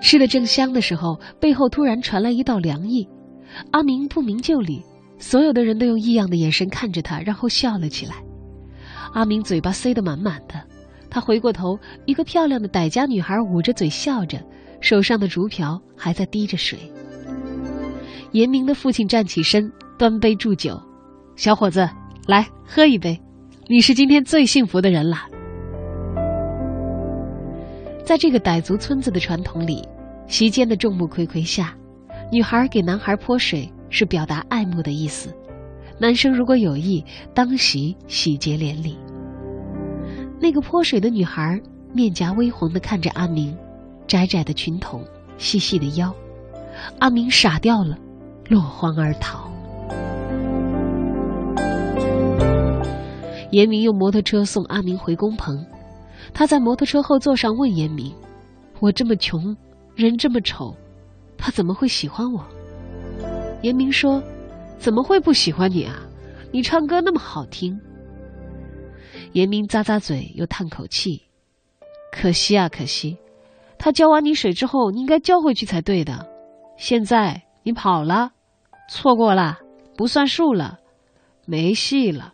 [0.00, 3.08] 吃的正香的时候，背后突然传来一道凉意。
[3.72, 4.82] 阿明不明就里，
[5.18, 8.14] 所有的人都用异样的眼神看着他，然后笑了起来。
[9.12, 10.54] 阿明嘴巴塞得满满的，
[11.10, 14.38] 他回过头，一个漂亮的傣家女孩捂着嘴笑着，
[14.80, 16.78] 手上的竹瓢还在滴着水。
[18.32, 20.80] 严明的父亲站起身，端杯祝酒
[21.34, 21.88] ：“小伙子，
[22.26, 23.18] 来喝一杯，
[23.68, 25.16] 你是今天最幸福的人了。”
[28.04, 29.86] 在这个傣族村子的传统里，
[30.26, 31.74] 席间的众目睽睽下，
[32.30, 35.34] 女孩给男孩泼水是表达爱慕的意思。
[35.98, 38.96] 男生如果有意，当席喜结连理。
[40.40, 41.60] 那个泼水的女孩
[41.92, 43.56] 面颊微红的看着阿明，
[44.08, 45.04] 窄窄的裙筒，
[45.36, 46.12] 细细的腰，
[46.98, 47.96] 阿明傻掉了，
[48.48, 49.46] 落荒而逃。
[53.50, 55.64] 严明用摩托车送阿明回工棚。
[56.34, 58.12] 他在摩托车后座上问严明
[58.80, 59.56] ：“我这么穷，
[59.94, 60.74] 人这么丑，
[61.36, 62.44] 他怎么会喜欢我？”
[63.62, 64.22] 严明说
[64.78, 65.94] ：“怎么会不喜欢你啊？
[66.50, 67.78] 你唱歌那么好听。”
[69.32, 71.22] 严明咂咂嘴，又叹口气
[72.12, 73.16] ：“可惜啊，可惜！
[73.78, 76.26] 他浇完你水之后，你应该浇回去才对的。
[76.76, 78.30] 现在你跑了，
[78.90, 79.58] 错过了，
[79.96, 80.78] 不算数了，
[81.46, 82.32] 没戏了。”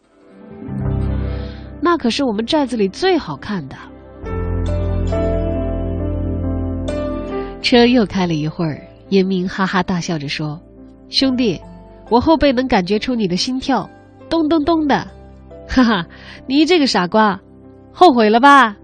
[1.80, 3.76] 那可是我们寨子里最好看的。
[7.60, 8.80] 车又开了一会儿，
[9.10, 10.60] 严明哈哈大笑着说
[11.08, 11.60] ：“兄弟，
[12.10, 13.88] 我后背能感觉出你的心跳，
[14.28, 15.06] 咚咚咚的，
[15.68, 16.06] 哈哈，
[16.46, 17.40] 你这个傻瓜，
[17.92, 18.76] 后悔了吧？”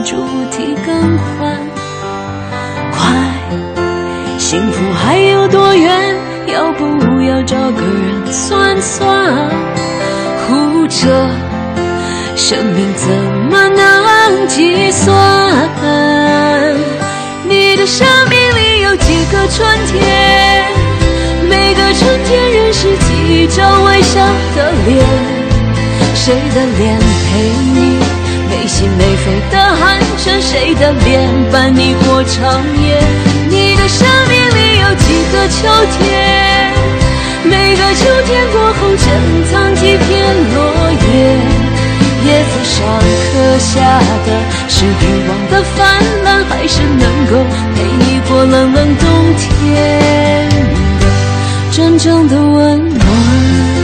[0.00, 0.16] 主
[0.50, 1.58] 题更换。
[2.92, 2.98] 快，
[4.38, 6.16] 幸福还有多远？
[6.46, 6.84] 要不
[7.22, 9.08] 要找个人算算？
[10.46, 11.28] 或者。
[12.36, 13.08] 生命怎
[13.50, 15.12] 么能计算？
[17.46, 20.64] 你的生命里有几个春天？
[21.48, 24.20] 每个春天认识几张微笑
[24.56, 25.04] 的脸？
[26.14, 27.40] 谁的脸陪
[27.74, 27.98] 你
[28.48, 30.40] 没心没肺的寒碜？
[30.40, 33.00] 谁的脸伴你过长夜？
[33.48, 35.56] 你的生命里有几个秋
[35.98, 36.72] 天？
[37.44, 39.06] 每个秋天过后珍
[39.50, 40.06] 藏几片
[40.54, 40.56] 落
[40.92, 41.14] 叶？
[42.26, 43.74] 叶子上刻下
[44.26, 44.28] 的
[44.68, 44.88] 是欲
[45.28, 45.78] 望的泛
[46.24, 47.32] 滥，还是能够
[47.74, 49.06] 陪你过冷冷冬
[49.36, 50.48] 天
[51.00, 51.06] 的
[51.70, 53.77] 真正的温暖？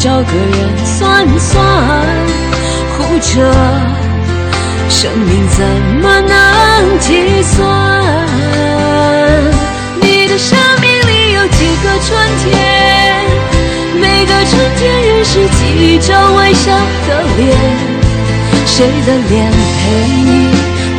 [0.00, 1.62] 找个人算算？
[2.96, 3.34] 活着，
[4.88, 5.62] 生命怎
[6.00, 7.68] 么能计算？
[10.00, 12.56] 你的生命里有几个春天？
[14.00, 16.72] 每个春天认识几张微笑
[17.06, 17.54] 的脸。
[18.64, 19.90] 谁的脸陪
[20.24, 20.48] 你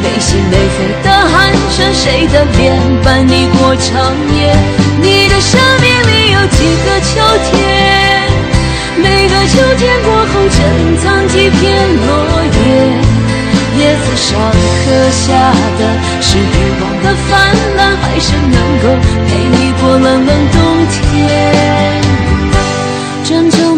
[0.03, 1.91] 没心没肺的寒暄？
[1.91, 4.55] 谁的脸伴你过长夜？
[5.01, 7.09] 你的生命里有几个秋
[7.51, 8.10] 天？
[8.97, 10.59] 每个秋天过后，珍
[10.97, 11.59] 藏几片
[11.95, 12.07] 落
[12.43, 12.59] 叶。
[13.79, 15.23] 叶子上刻下
[15.79, 15.81] 的
[16.21, 16.39] 是欲
[16.81, 17.29] 望的泛
[17.77, 18.85] 滥，还是能够
[19.27, 20.57] 陪你过冷冷冬
[20.91, 22.01] 天？
[23.23, 23.70] 真正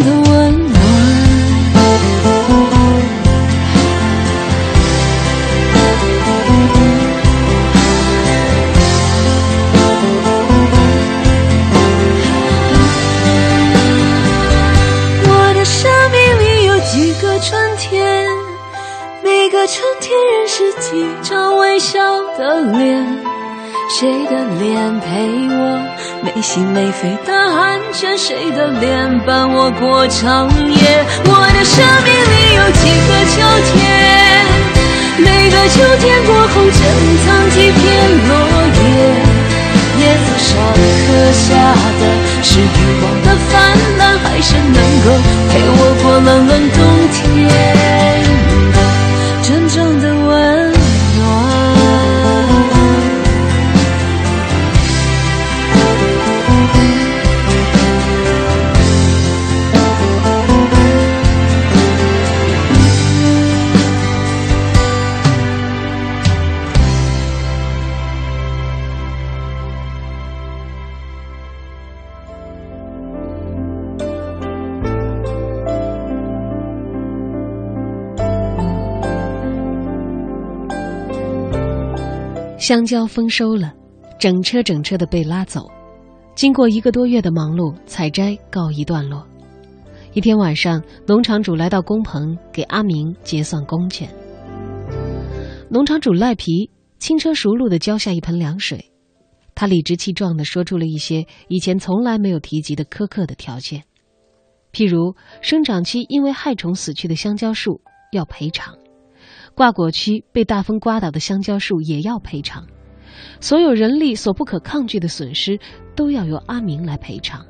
[26.36, 28.18] 没心没肺的寒暄？
[28.18, 31.06] 谁的脸伴我过长夜？
[31.26, 33.36] 我的生命里有几个秋
[33.70, 33.78] 天？
[35.20, 36.82] 每个秋天过后，珍
[37.24, 37.78] 藏几片
[38.28, 38.34] 落
[38.74, 38.84] 叶。
[40.00, 40.50] 叶子上
[41.06, 41.46] 刻下
[42.00, 42.04] 的
[42.42, 42.64] 是欲
[43.04, 43.54] 望的泛
[44.00, 45.08] 滥，还是能够
[45.50, 46.78] 陪我过冷冷冬
[47.14, 47.73] 天？
[82.64, 83.74] 香蕉丰收了，
[84.18, 85.70] 整车整车的被拉走。
[86.34, 89.28] 经过一个多月的忙碌，采摘告一段落。
[90.14, 94.10] 一天晚上，农场主来到工棚，给阿明结算工钱。
[95.70, 98.94] 农场主赖皮，轻车熟路的浇下一盆凉水。
[99.54, 103.84] 他理直气壮的说出了一些以前从来没有提及的苛刻的条件，
[104.72, 107.82] 譬如生长期因为害虫死去的香蕉树
[108.14, 108.74] 要赔偿。
[109.56, 112.66] 挂果区被大风刮倒的香蕉树也要赔偿，
[113.40, 115.60] 所有人力所不可抗拒的损失
[115.96, 117.46] 都要由阿明来赔偿。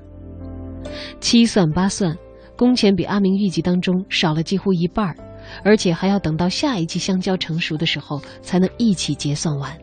[1.21, 2.15] 七算八算，
[2.57, 5.15] 工钱比阿明预计当中少了几乎一半儿，
[5.63, 9.77] 而且还要等到下一季香蕉成熟的时候才能一起结算完。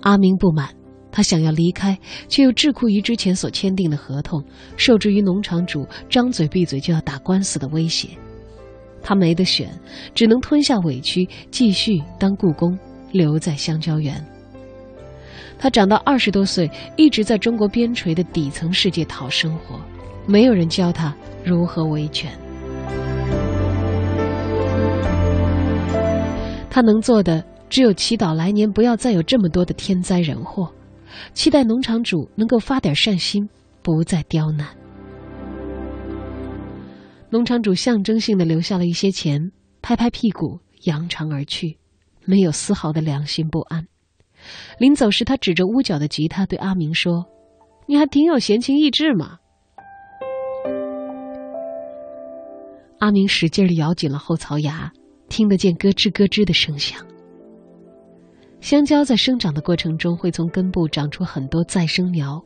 [0.00, 0.74] 阿明不满，
[1.12, 4.42] 他想要离开，却又桎梏于之前所签订的合同，
[4.78, 8.08] 受制于农场主张嘴闭嘴就要打官司的威胁。
[9.08, 9.70] 他没得选，
[10.14, 12.78] 只能吞下委屈，继续当雇工，
[13.10, 14.22] 留在香蕉园。
[15.58, 19.80] 他长到二十多岁，一直在中国边陲的底层世界讨生活，
[20.26, 22.30] 没有人教他如何维权。
[26.68, 30.70] 他能做的只有祈祷来年不要再有这么多的天灾人祸，
[31.32, 33.48] 期待农场主能够发点善心，
[33.80, 34.77] 不再刁难。
[37.30, 39.52] 农场主象征性的留下了一些钱，
[39.82, 41.76] 拍拍屁股扬长而去，
[42.24, 43.86] 没有丝毫的良心不安。
[44.78, 47.26] 临走时，他指着屋角的吉他对阿明说
[47.86, 49.38] ：“你还挺有闲情逸致嘛。”
[52.98, 54.90] 阿明使劲的咬紧了后槽牙，
[55.28, 57.04] 听得见咯吱咯吱的声响。
[58.60, 62.42] 香蕉在生长的过程中会从根部长出很多再生苗，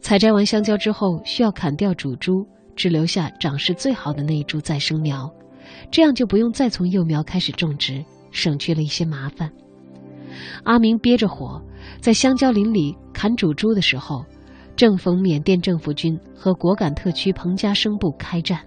[0.00, 2.48] 采摘完香蕉之后需要砍掉主株。
[2.76, 5.30] 只留下长势最好的那一株再生苗，
[5.90, 9.50] 这样就不用再从幼苗开始种植，省去了一些麻烦。
[10.64, 11.60] 阿明憋着火，
[12.00, 14.24] 在香蕉林里砍主株的时候，
[14.76, 18.60] 正逢缅甸政府军和果敢特区彭家声部开战。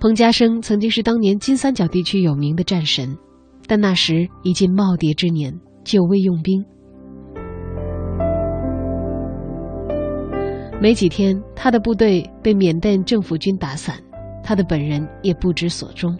[0.00, 3.16] 彭家声曾经是当年金三角地区有名的战神，
[3.66, 6.64] 但那时已近耄耋之年，久未用兵。
[10.84, 13.98] 没几天，他的部队被缅甸政府军打散，
[14.42, 16.14] 他的本人也不知所终。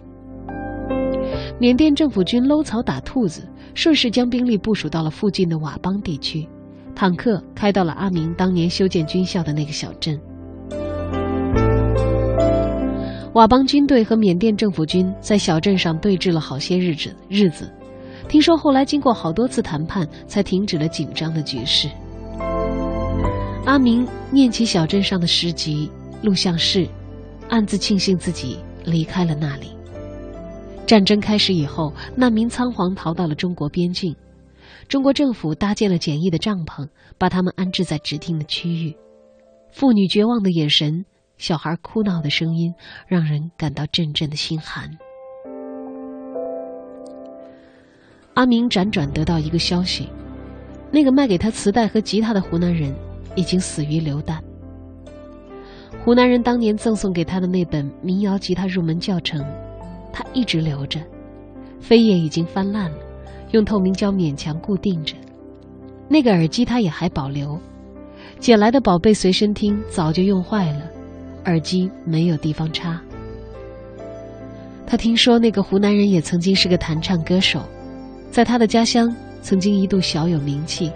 [1.59, 6.49] 缅甸政府军搂草打兔子，顺势将兵力部署到了附近的佤邦地区，
[6.95, 10.19] 坦克开到了阿明当年修建军校的那个小镇。
[13.35, 17.71] 佤邦军队和缅甸政府军在小镇上对峙了好些日子，日子，
[18.27, 21.87] 听说后来经过好多次谈判，才停止了紧张的局势。
[23.65, 25.89] 阿明念起小镇上的诗集、
[26.21, 26.87] 录像室，
[27.49, 29.71] 暗自庆幸自己离开了那里。
[30.85, 34.15] 战争开始以后，难民仓皇逃到了中国边境，
[34.87, 36.87] 中国政府搭建了简易的帐篷，
[37.17, 38.95] 把他们安置在指定的区域。
[39.71, 41.03] 妇女绝望的眼神，
[41.39, 42.71] 小孩哭闹的声音，
[43.07, 44.95] 让人感到阵阵的心寒。
[48.35, 50.07] 阿明辗转得到一个消息，
[50.91, 52.93] 那个卖给他磁带和吉他的湖南人
[53.35, 54.41] 已经死于流弹。
[56.03, 59.43] 湖南人当年赠送给他的那本民谣吉他入门教程。
[60.11, 60.99] 他一直留着，
[61.85, 62.97] 扉页已经翻烂了，
[63.51, 65.13] 用透明胶勉强固定着。
[66.07, 67.59] 那个耳机他也还保留，
[68.39, 70.83] 捡来的宝贝随身听早就用坏了，
[71.45, 73.01] 耳机没有地方插。
[74.87, 77.61] 他听说那个湖南人也曾经是个弹唱歌手，
[78.31, 80.89] 在他的家乡曾经一度小有名气，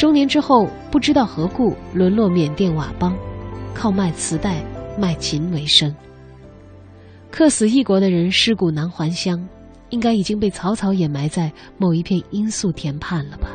[0.00, 3.14] 中年之后不知道何故沦落缅甸佤邦，
[3.74, 4.64] 靠卖磁带、
[4.98, 5.94] 卖琴为生。
[7.30, 9.46] 客死异国的人尸骨难还乡，
[9.90, 13.50] 应该已经被草草掩埋在某一片罂粟田畔了吧？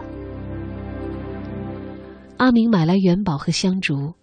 [2.38, 4.14] 阿明买来元宝和香烛，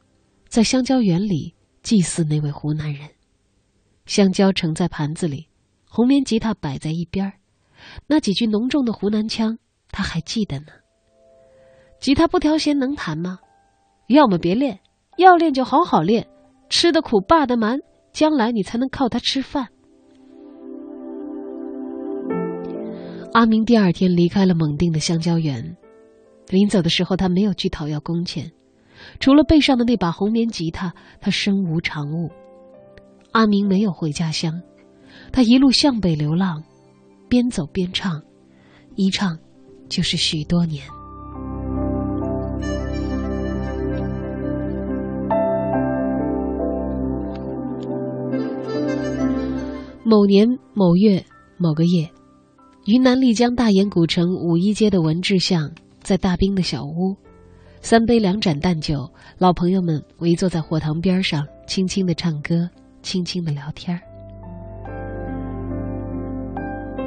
[0.46, 3.00] 在香蕉园里祭祀那位湖南人。
[4.06, 5.48] 香蕉盛在盘子里，
[5.88, 7.32] 红棉吉他摆在一边儿，
[8.06, 9.58] 那几句浓重的湖南腔
[9.90, 10.66] 他还记得呢。
[12.02, 13.38] 吉他不调弦能弹吗？
[14.08, 14.80] 要么别练，
[15.18, 16.26] 要练就好好练，
[16.68, 17.78] 吃的苦，霸的蛮。
[18.12, 19.68] 将来你才能靠它吃饭。
[23.32, 25.76] 阿明第二天离开了蒙定的香蕉园，
[26.48, 28.50] 临走的时候，他没有去讨要工钱，
[29.20, 32.28] 除了背上的那把红棉吉他，他身无长物。
[33.30, 34.60] 阿明没有回家乡，
[35.32, 36.62] 他一路向北流浪，
[37.28, 38.20] 边走边唱，
[38.96, 39.38] 一唱
[39.88, 40.84] 就是许多年。
[50.12, 51.24] 某年某月
[51.56, 52.06] 某个夜，
[52.84, 55.72] 云南丽江大研古城五一街的文治巷，
[56.02, 57.16] 在大兵的小屋，
[57.80, 62.68] 三杯两盏淡酒，老朋友们围坐在火塘边上，轻轻的唱歌，
[63.00, 63.98] 轻轻的聊天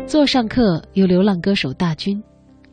[0.07, 2.19] 座上客有流浪歌手大军，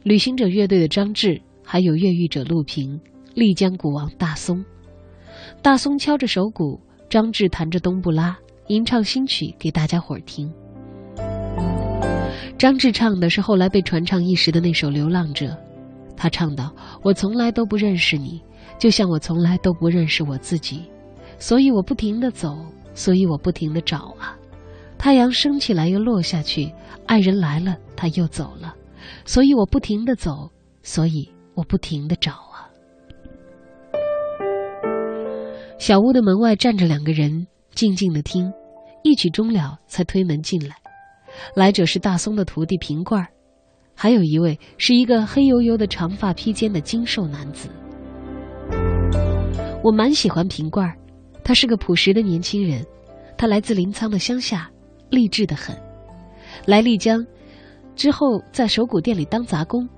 [0.02, 2.98] 旅行者乐队的张志，还有越狱者陆平，
[3.34, 4.64] 丽江鼓王大松。
[5.60, 6.80] 大松敲着手鼓，
[7.10, 8.34] 张志弹着冬不拉。
[8.68, 10.52] 吟唱新曲给大家伙儿听。
[12.56, 15.46] 张志唱的是后来被传唱一时的那首《流浪者》，
[16.16, 16.72] 他唱道
[17.02, 18.40] ：“我从来都不认识你，
[18.78, 20.84] 就像我从来都不认识我自己，
[21.38, 22.56] 所以我不停的走，
[22.94, 24.38] 所以我不停的找啊。
[24.96, 26.72] 太阳升起来又落下去，
[27.06, 28.72] 爱人来了他又走了，
[29.24, 30.48] 所以我不停的走，
[30.84, 32.70] 所以我不停的找啊。”
[35.78, 37.48] 小屋的门外站着两个人。
[37.74, 38.52] 静静的听，
[39.02, 40.76] 一曲终了，才推门进来。
[41.54, 43.28] 来者是大松的徒弟平罐儿，
[43.94, 47.68] 还有一位是一个黑油油的长发披肩的精瘦男子。
[49.82, 50.96] 我蛮喜欢平罐儿，
[51.42, 52.84] 他是个朴实的年轻人，
[53.36, 54.70] 他来自临沧的乡下，
[55.10, 55.76] 励志的很。
[56.66, 57.26] 来丽江
[57.96, 59.88] 之后，在手鼓店里当杂工，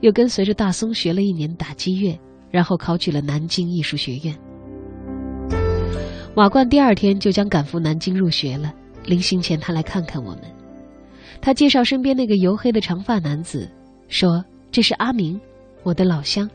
[0.00, 2.18] 又跟随着大松学了一年打击乐，
[2.50, 4.34] 然后考取了南京艺术学院。
[6.38, 8.72] 瓦罐第二天就将赶赴南京入学了。
[9.04, 10.42] 临行前，他来看看我们。
[11.40, 13.68] 他介绍身边那个黝黑的长发男子，
[14.06, 15.40] 说：“这是阿明，
[15.82, 16.48] 我的老乡。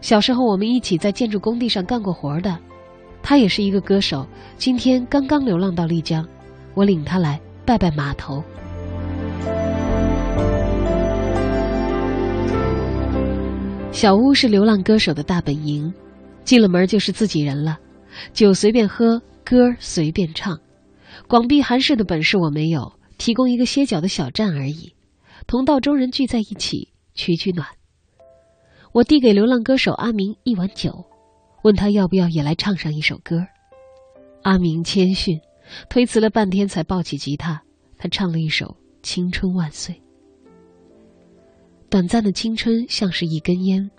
[0.00, 2.56] 小时候我们一起在建筑工地上干过活的。
[3.20, 4.24] 他也是一个歌手，
[4.56, 6.24] 今天刚刚流浪到丽江，
[6.74, 8.40] 我领他来拜拜码头。”
[13.90, 15.92] 小屋是流浪歌手的大本营，
[16.44, 17.76] 进了门就是自己人了。
[18.32, 20.58] 酒随便喝，歌随便唱，
[21.28, 24.94] 广碧寒士的本事我没有，提供一个歇脚的小站而已。
[25.46, 27.66] 同道中人聚在一起，取取暖。
[28.92, 31.04] 我递给流浪歌手阿明一碗酒，
[31.62, 33.46] 问他要不要也来唱上一首歌。
[34.42, 35.40] 阿明谦逊，
[35.88, 37.62] 推辞了半天才抱起吉他，
[37.96, 38.66] 他唱了一首
[39.02, 39.94] 《青春万岁》。
[41.88, 43.90] 短暂的青春像是一根烟，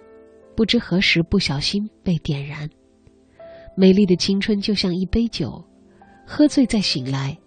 [0.55, 2.69] 不知何时不小心被点燃。
[3.75, 5.63] 美丽的青春就像一杯酒，
[6.25, 7.37] 喝醉再醒来，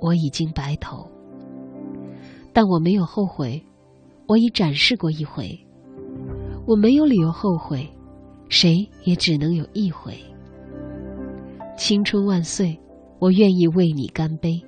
[0.00, 1.08] 我已经白头。
[2.52, 3.62] 但我没有后悔，
[4.26, 5.58] 我已展示过一回，
[6.66, 7.88] 我没有理由后悔，
[8.48, 10.14] 谁也只能有一回。
[11.76, 12.78] 青春万岁，
[13.18, 14.60] 我愿意为你干杯；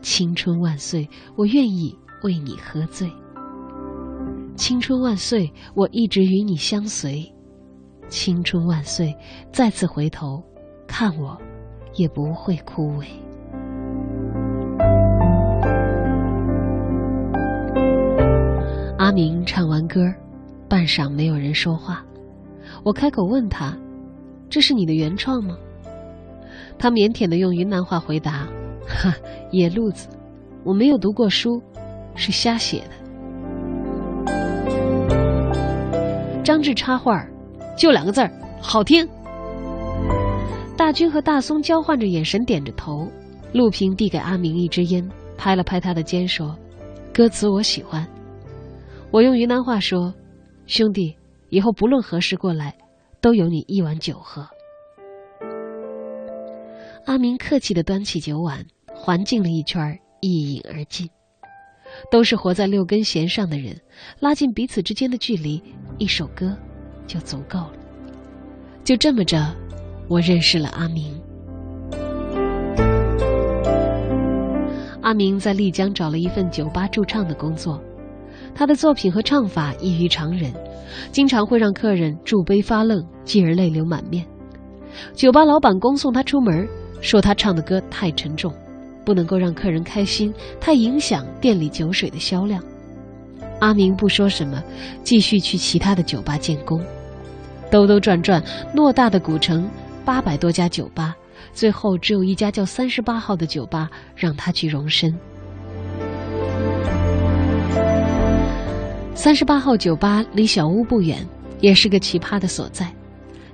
[0.00, 3.10] 青春万岁，我愿意为你喝醉。
[4.56, 7.30] 青春万岁，我一直与你相随。
[8.12, 9.16] 青春万岁，
[9.50, 10.44] 再次回头
[10.86, 11.40] 看我，
[11.94, 13.06] 也不会枯萎。
[18.98, 20.12] 阿明唱完歌，
[20.68, 22.04] 半晌没有人说话。
[22.84, 23.74] 我开口问他
[24.50, 25.56] ：“这是你的原创吗？”
[26.78, 28.46] 他腼腆的用云南话回答
[28.86, 29.10] ：“哈，
[29.50, 30.06] 野路子，
[30.64, 31.62] 我没有读过书，
[32.14, 32.90] 是瞎写的。”
[36.44, 37.26] 张志插话
[37.82, 38.30] 就两个字儿，
[38.60, 39.04] 好听。
[40.76, 43.10] 大军和大松交换着眼神，点着头。
[43.52, 46.56] 陆平递给阿明一支烟，拍了拍他的肩，说
[47.12, 48.06] ：“歌词我喜欢。”
[49.10, 50.14] 我用云南话说
[50.64, 51.16] ：“兄弟，
[51.48, 52.72] 以后不论何时过来，
[53.20, 54.46] 都有你一碗酒喝。”
[57.04, 58.64] 阿明客气的端起酒碗，
[58.94, 61.10] 环境了一圈，一饮而尽。
[62.12, 63.76] 都是活在六根弦上的人，
[64.20, 65.60] 拉近彼此之间的距离，
[65.98, 66.56] 一首歌
[67.06, 67.72] 就足够了。
[68.84, 69.54] 就这么着，
[70.08, 71.12] 我认识了阿明。
[75.00, 77.80] 阿明在丽江找了一份酒吧驻唱的工作。
[78.54, 80.52] 他的作品和唱法异于常人，
[81.10, 84.24] 经常会让客人助杯发愣，继而泪流满面。
[85.14, 86.68] 酒吧老板恭送他出门，
[87.00, 88.52] 说他唱的歌太沉重，
[89.04, 92.62] 不能够让客人开心，太影响店里酒水的销量。
[93.62, 94.60] 阿明不说什么，
[95.04, 96.84] 继续去其他的酒吧建工，
[97.70, 98.42] 兜兜转转，
[98.74, 99.70] 偌大的古城，
[100.04, 101.14] 八百多家酒吧，
[101.52, 105.16] 最后只有一家叫三十八号的酒吧让他去容身。
[109.14, 111.24] 三十八号酒吧离小屋不远，
[111.60, 112.92] 也是个奇葩的所在。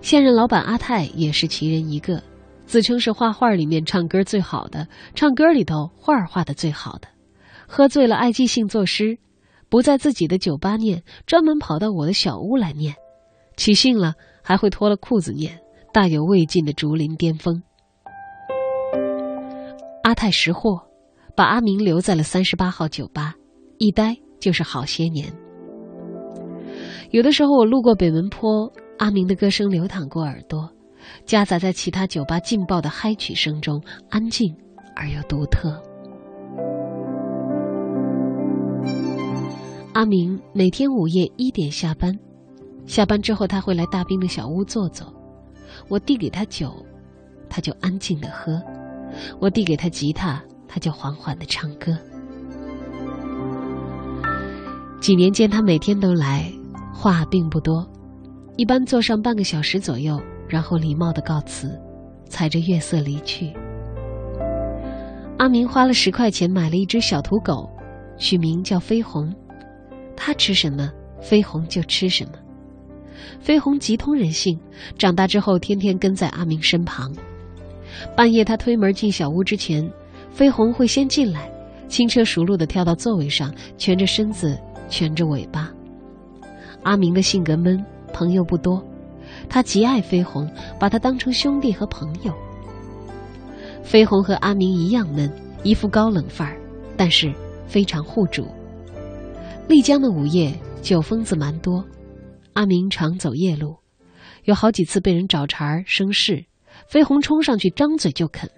[0.01, 2.23] 现任老板阿泰也是奇人一个，
[2.65, 7.09] 自称是画画里面唱歌最好的，唱歌里头画画的最好的。
[7.67, 9.19] 喝醉了爱即兴作诗，
[9.69, 12.95] 不在自己的酒吧念，专门跑到我的小屋来念。
[13.57, 15.59] 起兴了还会脱了裤子念，
[15.93, 17.63] 大有未尽的竹林巅峰。
[20.05, 20.81] 阿泰识货，
[21.37, 23.35] 把阿明留在了三十八号酒吧，
[23.79, 25.31] 一待就是好些年。
[27.11, 30.71] 有的时候我路过北门坡，阿明的歌声流淌过耳朵，
[31.27, 34.55] 夹杂在其他酒吧劲爆的嗨曲声中，安静
[34.95, 35.83] 而又独特。
[39.99, 42.17] 阿明每天午夜一点下班，
[42.87, 45.13] 下班之后他会来大兵的小屋坐坐，
[45.89, 46.73] 我递给他酒，
[47.51, 48.61] 他就安静的喝；
[49.41, 51.99] 我递给他吉他，他就缓缓的唱歌。
[55.01, 56.49] 几年间，他每天都来。
[56.95, 57.85] 话并不多，
[58.57, 61.77] 一般坐上半个小时左右，然后礼貌的告辞，
[62.29, 63.53] 踩着月色离去。
[65.39, 67.69] 阿明花了十块钱买了一只小土狗，
[68.17, 69.35] 取名叫飞鸿。
[70.21, 70.91] 他吃什么，
[71.23, 72.33] 飞鸿就吃什么。
[73.41, 74.59] 飞鸿极通人性，
[74.99, 77.13] 长大之后天天跟在阿明身旁。
[78.17, 79.89] 半夜他推门进小屋之前，
[80.31, 81.51] 飞鸿会先进来，
[81.89, 84.59] 轻车熟路的跳到座位上，蜷着身子，
[84.91, 85.73] 蜷着尾巴。
[86.83, 87.83] 阿明的性格闷，
[88.13, 88.85] 朋友不多，
[89.49, 92.35] 他极爱飞鸿，把他当成兄弟和朋友。
[93.83, 95.33] 飞鸿和阿明一样闷，
[95.63, 96.59] 一副高冷范儿，
[96.97, 97.33] 但是
[97.67, 98.47] 非常护主。
[99.69, 101.85] 丽江的午夜酒疯子蛮多，
[102.55, 103.77] 阿明常走夜路，
[104.45, 106.47] 有好几次被人找茬生事，
[106.89, 108.51] 飞鸿冲上去张嘴就啃，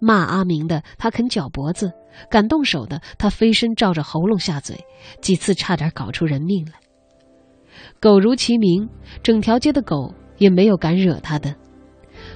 [0.00, 1.92] 骂阿明的他啃脚脖子，
[2.30, 4.78] 敢动手的他飞身照着喉咙下嘴，
[5.20, 6.72] 几次差点搞出人命来。
[8.00, 8.88] 狗如其名，
[9.22, 11.54] 整条街的狗也没有敢惹他的。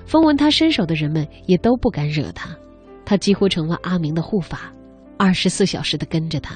[0.04, 2.54] 风闻他身手的人们也都不敢惹他，
[3.06, 4.70] 他几乎成了阿明的护法，
[5.16, 6.54] 二十四小时的跟着他。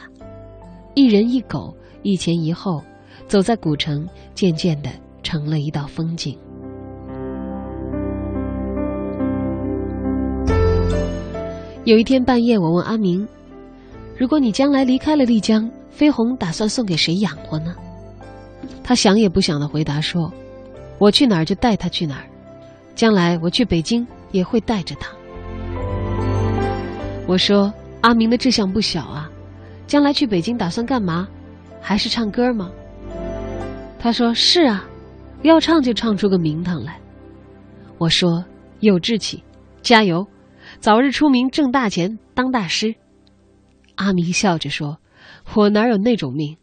[0.98, 1.72] 一人一狗，
[2.02, 2.82] 一前一后，
[3.28, 4.04] 走在古城，
[4.34, 4.90] 渐渐的
[5.22, 6.36] 成了一道风景。
[11.84, 13.24] 有一天半夜，我问阿明
[14.18, 17.76] ：“如果你将来离开了丽江，飞鸿打算送给谁养活呢？”
[18.82, 20.28] 他想也不想的回答说
[20.98, 22.24] ：“我去哪儿就带他去哪儿，
[22.96, 25.12] 将来我去北京也会带着他。”
[27.28, 27.72] 我说
[28.02, 29.30] ：“阿明的志向不小啊，
[29.88, 31.26] 将来去北京打算干嘛？
[31.80, 32.70] 还是唱歌吗？”
[33.98, 34.88] 他说：“是啊，
[35.42, 37.00] 要唱就唱出个名堂来。”
[37.98, 38.44] 我说
[38.78, 39.42] ：“有志气，
[39.82, 40.24] 加油，
[40.78, 42.94] 早日出名挣大钱当大师。”
[43.96, 44.98] 阿明笑着说
[45.56, 46.56] ：“我哪有那种命？”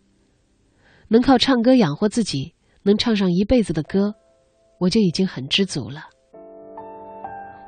[1.10, 2.54] 能靠唱歌养活自己，
[2.84, 4.14] 能唱上一辈子的歌，
[4.80, 6.06] 我就已经很知足了。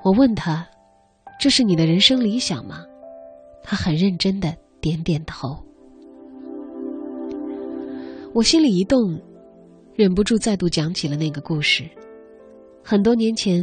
[0.04, 0.66] 我问他
[1.40, 2.86] ：“这是你的人生理想吗？”
[3.62, 4.56] 他很认真的
[4.88, 5.50] 点点头。
[8.34, 9.20] 我心里一动，
[9.96, 11.84] 忍不住再度讲起了那个故事。
[12.82, 13.62] 很多年前，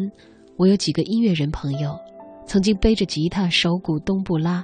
[0.58, 1.98] 我有几个音乐人朋友，
[2.44, 4.62] 曾经背着吉他，手鼓东部拉，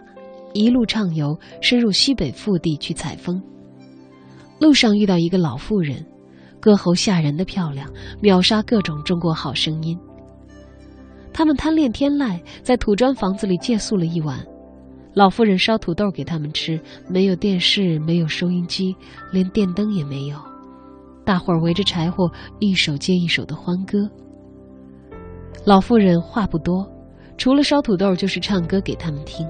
[0.53, 3.43] 一路畅游，深入西北腹地去采风。
[4.59, 6.05] 路上遇到一个老妇人，
[6.61, 9.99] 歌喉吓人的漂亮，秒杀各种中国好声音。
[11.33, 14.47] 他们贪恋天籁，在土砖房子里借宿了一晚。
[15.13, 18.95] 老妇人烧土豆给他们吃，没有电视，没有收音机，
[19.33, 20.39] 连电灯也没有。
[21.25, 22.31] 大伙儿围着柴火，
[22.61, 23.99] 一首接一首的欢歌。
[25.65, 26.89] 老妇人话不多，
[27.37, 29.47] 除了烧土豆就是唱歌给他们听。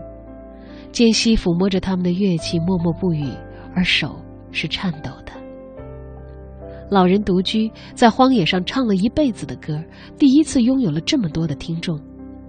[0.93, 3.29] 间隙抚摸着他们的乐器，默默不语，
[3.75, 4.17] 而手
[4.51, 5.33] 是颤抖的。
[6.91, 9.81] 老人独居在荒野上，唱了一辈子的歌，
[10.19, 12.01] 第一次拥有了这么多的听众。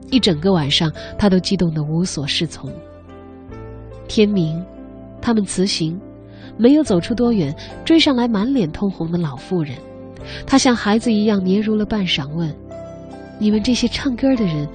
[0.09, 2.71] 一整个晚上，他都激动得无所适从。
[4.13, 4.61] 天明，
[5.21, 5.97] 他们辞行，
[6.57, 7.55] 没有走出多远，
[7.85, 9.77] 追上来满脸通红的老妇人。
[10.45, 12.53] 她像孩子一样嗫嚅了半晌，问
[13.39, 14.67] ：“你们这些唱歌的人，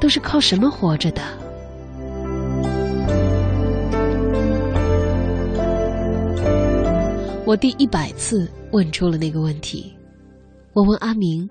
[0.00, 1.22] 都是靠什么活着的？”
[7.46, 9.94] 我第一百次问出了那个问题。
[10.72, 11.48] 我问阿明：“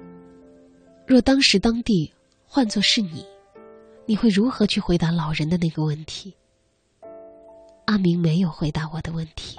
[1.08, 2.12] 若当时当地
[2.46, 3.26] 换作是你，
[4.06, 6.36] 你会如何去回答老人的那个问题？”
[7.86, 9.58] 阿明没有回答我的问题。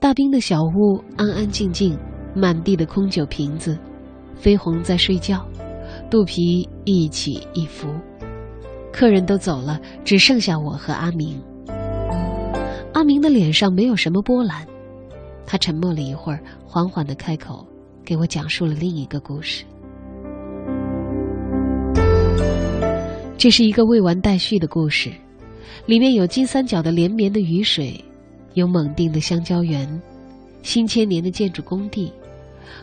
[0.00, 1.96] 大兵的小屋安安静静，
[2.34, 3.78] 满地的空酒瓶子，
[4.34, 5.46] 飞鸿在睡觉，
[6.10, 7.88] 肚皮一起一伏。
[8.92, 11.40] 客人都走了，只剩下我和阿明。
[12.92, 14.66] 阿明的脸上没有什么波澜，
[15.46, 17.66] 他沉默了一会儿，缓缓的开口，
[18.04, 19.64] 给我讲述了另一个故事。
[23.44, 25.12] 这是一个未完待续的故事，
[25.84, 28.02] 里面有金三角的连绵的雨水，
[28.54, 29.86] 有蒙定的香蕉园，
[30.62, 32.10] 新千年的建筑工地。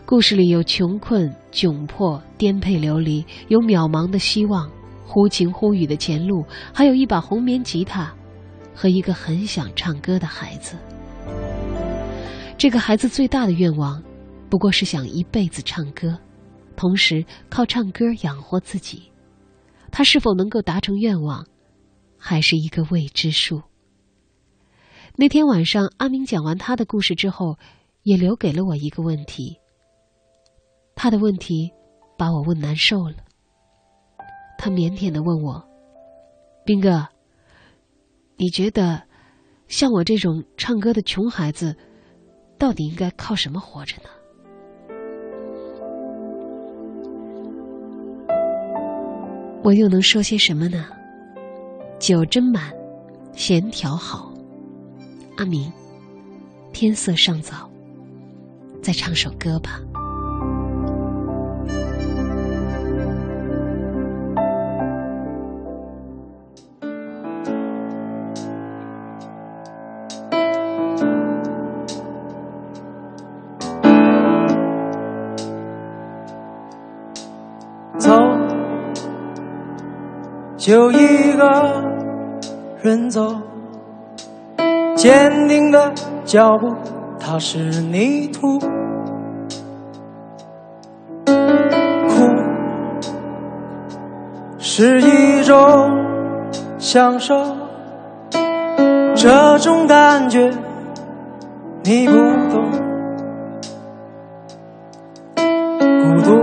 [0.05, 4.69] 故事里有穷困、窘迫、颠沛流离，有渺茫的希望，
[5.03, 8.13] 忽晴忽雨的前路，还有一把红棉吉他，
[8.75, 10.75] 和一个很想唱歌的孩子。
[12.55, 13.99] 这个孩子最大的愿望，
[14.47, 16.15] 不过是想一辈子唱歌，
[16.75, 19.10] 同时靠唱歌养活自己。
[19.91, 21.45] 他是否能够达成愿望，
[22.17, 23.61] 还是一个未知数。
[25.17, 27.57] 那天晚上，阿明讲完他的故事之后，
[28.03, 29.59] 也留给了我一个问题。
[30.95, 31.71] 他的问题
[32.17, 33.15] 把我问难受了。
[34.57, 35.67] 他腼腆的问我
[36.63, 37.07] ：“斌哥，
[38.37, 39.03] 你觉得
[39.67, 41.75] 像我这种唱歌的穷孩子，
[42.57, 44.09] 到底应该靠什么活着呢？”
[49.63, 50.85] 我又能说些什么呢？
[51.99, 52.73] 酒斟满，
[53.33, 54.33] 弦调好。
[55.37, 55.71] 阿明，
[56.73, 57.69] 天色尚早，
[58.81, 59.79] 再唱首歌吧。
[80.61, 81.83] 就一个
[82.83, 83.35] 人走，
[84.95, 85.91] 坚定的
[86.23, 86.71] 脚步，
[87.19, 88.59] 踏实泥土。
[91.25, 91.35] 哭
[94.59, 95.57] 是一种
[96.77, 97.33] 享受，
[99.15, 100.51] 这种感觉
[101.81, 102.13] 你不
[102.51, 102.69] 懂。
[105.35, 106.39] 孤独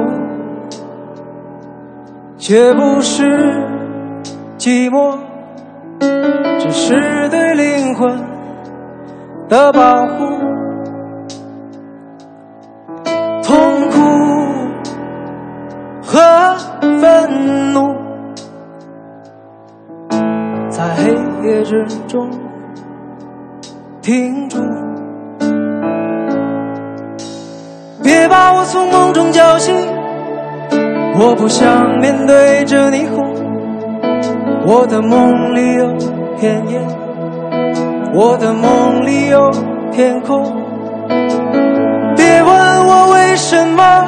[2.37, 3.78] 却不是。
[4.69, 5.17] 寂寞
[6.61, 8.07] 只是对灵魂
[9.49, 10.27] 的保护，
[13.43, 13.99] 痛苦
[16.03, 16.55] 和
[17.01, 17.97] 愤怒
[20.69, 21.15] 在黑
[21.49, 22.29] 夜之中
[24.03, 24.59] 停住。
[28.03, 29.75] 别把我从梦中叫醒，
[31.19, 33.28] 我不想面对着霓虹。
[34.71, 35.87] 我的梦里有
[36.39, 36.79] 片叶，
[38.13, 39.51] 我的梦里有
[39.91, 40.45] 天空。
[42.15, 44.07] 别问我为什么，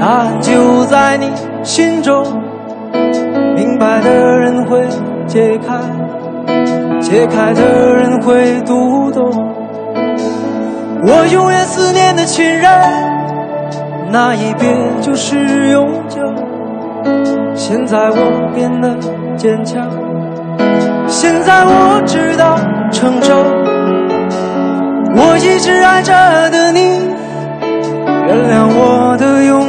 [0.00, 1.30] 答案就在你
[1.62, 2.24] 心中。
[3.54, 4.84] 明白的人会
[5.28, 5.78] 解开，
[7.00, 9.30] 解开的人会读懂。
[11.06, 12.68] 我永远思念的亲人，
[14.10, 16.20] 那一别就是永久。
[17.54, 18.92] 现在我变得。
[19.36, 19.88] 坚强。
[21.06, 22.58] 现在我知道
[22.90, 23.34] 承受
[25.14, 26.80] 我一直爱着的你，
[28.26, 29.65] 原谅我的勇。